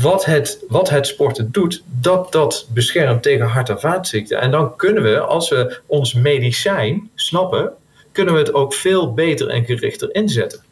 Wat 0.01 0.25
het, 0.25 0.63
wat 0.67 0.89
het 0.89 1.07
sporten 1.07 1.51
doet, 1.51 1.83
dat 1.85 2.31
dat 2.31 2.67
beschermt 2.73 3.23
tegen 3.23 3.45
hart- 3.45 3.69
en 3.69 3.79
vaatziekten. 3.79 4.41
En 4.41 4.51
dan 4.51 4.75
kunnen 4.75 5.03
we, 5.03 5.19
als 5.19 5.49
we 5.49 5.79
ons 5.85 6.13
medicijn 6.13 7.09
snappen, 7.15 7.71
kunnen 8.11 8.33
we 8.33 8.39
het 8.39 8.53
ook 8.53 8.73
veel 8.73 9.13
beter 9.13 9.47
en 9.47 9.65
gerichter 9.65 10.15
inzetten. 10.15 10.63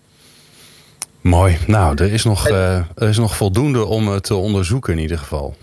Mooi. 1.21 1.57
Nou, 1.67 2.03
er 2.03 2.13
is 2.13 2.23
nog, 2.23 2.49
uh, 2.49 2.75
er 2.75 3.09
is 3.09 3.17
nog 3.17 3.35
voldoende 3.35 3.85
om 3.85 4.07
het 4.07 4.23
te 4.23 4.35
onderzoeken 4.35 4.93
in 4.93 4.99
ieder 4.99 5.17
geval. 5.17 5.55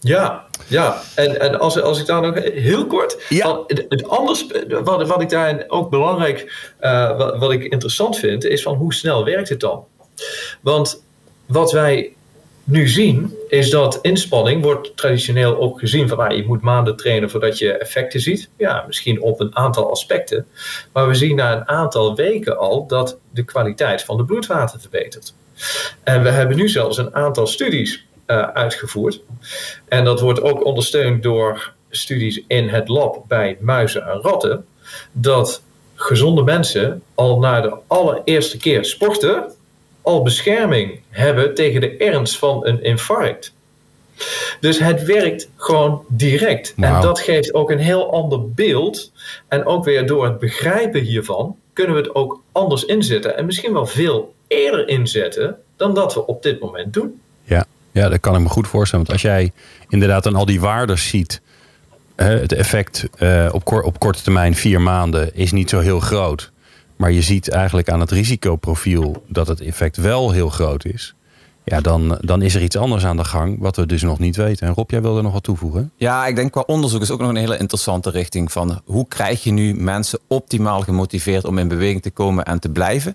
Ja, 0.00 0.46
ja. 0.66 1.02
En, 1.14 1.40
en 1.40 1.58
als, 1.58 1.80
als 1.80 2.00
ik 2.00 2.06
daar 2.06 2.20
nog 2.20 2.34
heel 2.42 2.86
kort. 2.86 3.24
Ja. 3.28 3.46
Van, 3.46 3.64
het, 3.66 3.86
het 3.88 4.08
anders, 4.08 4.46
wat, 4.84 5.08
wat 5.08 5.22
ik 5.22 5.28
daar 5.28 5.64
ook 5.66 5.90
belangrijk, 5.90 6.72
uh, 6.80 7.16
wat, 7.16 7.38
wat 7.38 7.52
ik 7.52 7.62
interessant 7.62 8.18
vind, 8.18 8.44
is 8.44 8.62
van 8.62 8.74
hoe 8.74 8.94
snel 8.94 9.24
werkt 9.24 9.48
het 9.48 9.60
dan? 9.60 9.84
Want 10.60 11.04
wat 11.46 11.72
wij 11.72 12.14
nu 12.64 12.88
zien, 12.88 13.34
is 13.48 13.70
dat 13.70 13.98
inspanning 14.02 14.62
wordt 14.62 14.96
traditioneel 14.96 15.58
ook 15.58 15.78
gezien 15.78 16.08
van 16.08 16.18
ah, 16.18 16.36
je 16.36 16.44
moet 16.46 16.60
maanden 16.60 16.96
trainen 16.96 17.30
voordat 17.30 17.58
je 17.58 17.72
effecten 17.72 18.20
ziet. 18.20 18.50
Ja, 18.56 18.84
misschien 18.86 19.20
op 19.20 19.40
een 19.40 19.56
aantal 19.56 19.90
aspecten. 19.90 20.46
Maar 20.92 21.08
we 21.08 21.14
zien 21.14 21.36
na 21.36 21.56
een 21.56 21.68
aantal 21.68 22.14
weken 22.14 22.58
al 22.58 22.86
dat 22.86 23.18
de 23.30 23.44
kwaliteit 23.44 24.02
van 24.02 24.16
de 24.16 24.24
bloedwater 24.24 24.80
verbetert. 24.80 25.34
En 26.02 26.22
we 26.22 26.28
hebben 26.28 26.56
nu 26.56 26.68
zelfs 26.68 26.98
een 26.98 27.14
aantal 27.14 27.46
studies 27.46 28.06
uitgevoerd. 28.30 29.20
En 29.88 30.04
dat 30.04 30.20
wordt 30.20 30.42
ook 30.42 30.64
ondersteund 30.64 31.22
door 31.22 31.72
studies 31.90 32.42
in 32.46 32.68
het 32.68 32.88
lab 32.88 33.24
bij 33.28 33.56
muizen 33.60 34.02
en 34.06 34.20
ratten. 34.20 34.66
Dat 35.12 35.62
gezonde 35.94 36.42
mensen 36.42 37.02
al 37.14 37.38
na 37.38 37.60
de 37.60 37.74
allereerste 37.86 38.56
keer 38.56 38.84
sporten 38.84 39.52
al 40.02 40.22
bescherming 40.22 41.00
hebben 41.08 41.54
tegen 41.54 41.80
de 41.80 41.96
ernst 41.96 42.36
van 42.36 42.66
een 42.66 42.82
infarct. 42.82 43.52
Dus 44.60 44.78
het 44.78 45.04
werkt 45.04 45.50
gewoon 45.56 46.04
direct. 46.08 46.74
En 46.76 47.00
dat 47.00 47.20
geeft 47.20 47.54
ook 47.54 47.70
een 47.70 47.78
heel 47.78 48.12
ander 48.12 48.50
beeld. 48.52 49.12
En 49.48 49.64
ook 49.64 49.84
weer 49.84 50.06
door 50.06 50.24
het 50.24 50.38
begrijpen 50.38 51.00
hiervan 51.00 51.56
kunnen 51.72 51.94
we 51.94 52.02
het 52.02 52.14
ook 52.14 52.42
anders 52.52 52.84
inzetten. 52.84 53.36
En 53.36 53.46
misschien 53.46 53.72
wel 53.72 53.86
veel 53.86 54.34
eerder 54.46 54.88
inzetten 54.88 55.58
dan 55.76 55.94
dat 55.94 56.14
we 56.14 56.26
op 56.26 56.42
dit 56.42 56.60
moment 56.60 56.94
doen. 56.94 57.20
Ja, 57.92 58.08
dat 58.08 58.20
kan 58.20 58.34
ik 58.34 58.40
me 58.40 58.48
goed 58.48 58.68
voorstellen. 58.68 59.06
Want 59.06 59.22
als 59.22 59.32
jij 59.32 59.52
inderdaad 59.88 60.22
dan 60.22 60.34
al 60.34 60.44
die 60.44 60.60
waarden 60.60 60.98
ziet. 60.98 61.40
Het 62.16 62.52
effect 62.52 63.08
uh, 63.18 63.48
op, 63.52 63.72
op 63.84 63.98
korte 63.98 64.22
termijn, 64.22 64.54
vier 64.54 64.80
maanden, 64.80 65.34
is 65.34 65.52
niet 65.52 65.70
zo 65.70 65.78
heel 65.78 66.00
groot. 66.00 66.50
Maar 66.96 67.12
je 67.12 67.22
ziet 67.22 67.48
eigenlijk 67.48 67.90
aan 67.90 68.00
het 68.00 68.10
risicoprofiel 68.10 69.24
dat 69.28 69.46
het 69.46 69.60
effect 69.60 69.96
wel 69.96 70.30
heel 70.30 70.48
groot 70.48 70.84
is. 70.84 71.14
Ja, 71.64 71.80
dan, 71.80 72.18
dan 72.20 72.42
is 72.42 72.54
er 72.54 72.62
iets 72.62 72.76
anders 72.76 73.04
aan 73.04 73.16
de 73.16 73.24
gang 73.24 73.58
wat 73.58 73.76
we 73.76 73.86
dus 73.86 74.02
nog 74.02 74.18
niet 74.18 74.36
weten. 74.36 74.66
En 74.66 74.74
Rob, 74.74 74.90
jij 74.90 75.02
wilde 75.02 75.22
nog 75.22 75.32
wat 75.32 75.42
toevoegen? 75.42 75.92
Ja, 75.96 76.26
ik 76.26 76.36
denk 76.36 76.52
qua 76.52 76.62
onderzoek 76.66 77.02
is 77.02 77.10
ook 77.10 77.20
nog 77.20 77.28
een 77.28 77.36
hele 77.36 77.58
interessante 77.58 78.10
richting 78.10 78.52
van 78.52 78.80
hoe 78.84 79.08
krijg 79.08 79.42
je 79.42 79.50
nu 79.50 79.74
mensen 79.74 80.18
optimaal 80.26 80.80
gemotiveerd 80.80 81.44
om 81.44 81.58
in 81.58 81.68
beweging 81.68 82.02
te 82.02 82.10
komen 82.10 82.44
en 82.44 82.60
te 82.60 82.68
blijven. 82.68 83.14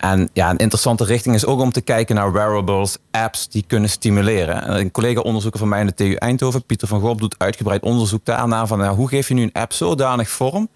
En 0.00 0.30
ja, 0.32 0.50
een 0.50 0.56
interessante 0.56 1.04
richting 1.04 1.34
is 1.34 1.46
ook 1.46 1.60
om 1.60 1.72
te 1.72 1.80
kijken 1.80 2.14
naar 2.14 2.32
wearables, 2.32 2.98
apps 3.10 3.48
die 3.48 3.64
kunnen 3.66 3.90
stimuleren. 3.90 4.78
Een 4.78 4.90
collega-onderzoeker 4.90 5.60
van 5.60 5.68
mij 5.68 5.80
in 5.80 5.86
de 5.86 5.94
TU 5.94 6.14
Eindhoven, 6.14 6.64
Pieter 6.64 6.88
van 6.88 7.00
Gorp, 7.00 7.18
doet 7.18 7.34
uitgebreid 7.38 7.82
onderzoek 7.82 8.24
daarna 8.24 8.66
van 8.66 8.86
hoe 8.86 9.08
geef 9.08 9.28
je 9.28 9.34
nu 9.34 9.42
een 9.42 9.52
app 9.52 9.72
zodanig 9.72 10.28
vorm 10.28 10.68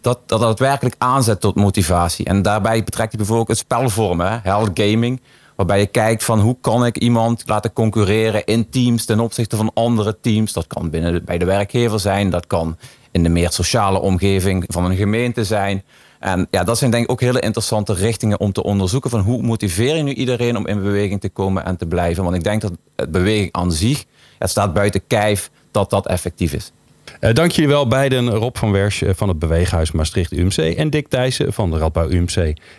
dat, 0.00 0.18
dat 0.26 0.40
het 0.40 0.58
werkelijk 0.58 0.94
aanzet 0.98 1.40
tot 1.40 1.54
motivatie. 1.54 2.24
En 2.24 2.42
daarbij 2.42 2.84
betrekt 2.84 3.08
hij 3.08 3.18
bijvoorbeeld 3.18 3.48
het 3.48 3.58
spelvormen, 3.58 4.40
health 4.42 4.70
gaming. 4.74 5.20
Waarbij 5.56 5.78
je 5.78 5.86
kijkt 5.86 6.24
van 6.24 6.40
hoe 6.40 6.56
kan 6.60 6.86
ik 6.86 6.98
iemand 6.98 7.42
laten 7.46 7.72
concurreren 7.72 8.44
in 8.44 8.70
teams 8.70 9.04
ten 9.04 9.20
opzichte 9.20 9.56
van 9.56 9.70
andere 9.74 10.20
teams. 10.20 10.52
Dat 10.52 10.66
kan 10.66 10.90
binnen 10.90 11.24
bij 11.24 11.38
de 11.38 11.44
werkgever 11.44 12.00
zijn, 12.00 12.30
dat 12.30 12.46
kan 12.46 12.76
in 13.10 13.22
de 13.22 13.28
meer 13.28 13.50
sociale 13.50 14.00
omgeving 14.00 14.64
van 14.68 14.84
een 14.84 14.96
gemeente 14.96 15.44
zijn. 15.44 15.82
En 16.22 16.46
ja, 16.50 16.64
dat 16.64 16.78
zijn 16.78 16.90
denk 16.90 17.04
ik 17.04 17.10
ook 17.10 17.20
hele 17.20 17.40
interessante 17.40 17.94
richtingen 17.94 18.40
om 18.40 18.52
te 18.52 18.62
onderzoeken 18.62 19.10
van 19.10 19.20
hoe 19.20 19.42
motiveer 19.42 19.96
je 19.96 20.02
nu 20.02 20.12
iedereen 20.12 20.56
om 20.56 20.66
in 20.66 20.82
beweging 20.82 21.20
te 21.20 21.28
komen 21.28 21.64
en 21.64 21.76
te 21.76 21.86
blijven. 21.86 22.24
Want 22.24 22.36
ik 22.36 22.44
denk 22.44 22.60
dat 22.60 22.72
het 22.96 23.10
beweging 23.10 23.52
aan 23.52 23.72
zich, 23.72 24.04
het 24.38 24.50
staat 24.50 24.72
buiten 24.72 25.06
kijf, 25.06 25.50
dat 25.70 25.90
dat 25.90 26.06
effectief 26.06 26.52
is. 26.52 26.72
Uh, 27.20 27.32
dank 27.32 27.50
jullie 27.50 27.70
wel 27.70 27.86
beiden, 27.86 28.30
Rob 28.30 28.56
van 28.56 28.72
Wersch 28.72 29.02
van 29.06 29.28
het 29.28 29.38
Beweeghuis 29.38 29.92
Maastricht 29.92 30.32
UMC 30.32 30.56
en 30.56 30.90
Dick 30.90 31.08
Thijssen 31.08 31.52
van 31.52 31.70
de 31.70 31.78
Radbouw 31.78 32.08
UMC. 32.08 32.36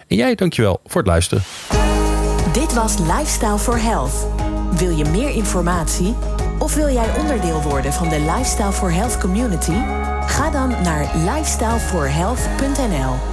En 0.08 0.16
jij 0.16 0.36
dankjewel 0.36 0.80
voor 0.86 1.02
het 1.02 1.10
luisteren. 1.10 1.44
Dit 2.54 2.74
was 2.74 2.98
Lifestyle 2.98 3.58
for 3.58 3.82
Health. 3.82 4.28
Wil 4.72 4.98
je 4.98 5.06
meer 5.06 5.30
informatie? 5.30 6.14
Of 6.60 6.76
wil 6.76 6.90
jij 6.90 7.18
onderdeel 7.20 7.62
worden 7.62 7.94
van 7.94 8.10
de 8.10 8.20
Lifestyle 8.20 8.72
for 8.72 8.92
Health 8.92 9.18
community? 9.18 9.76
Ga 10.28 10.50
dan 10.50 10.70
naar 10.70 11.12
lifestyleforhealth.nl 11.16 13.33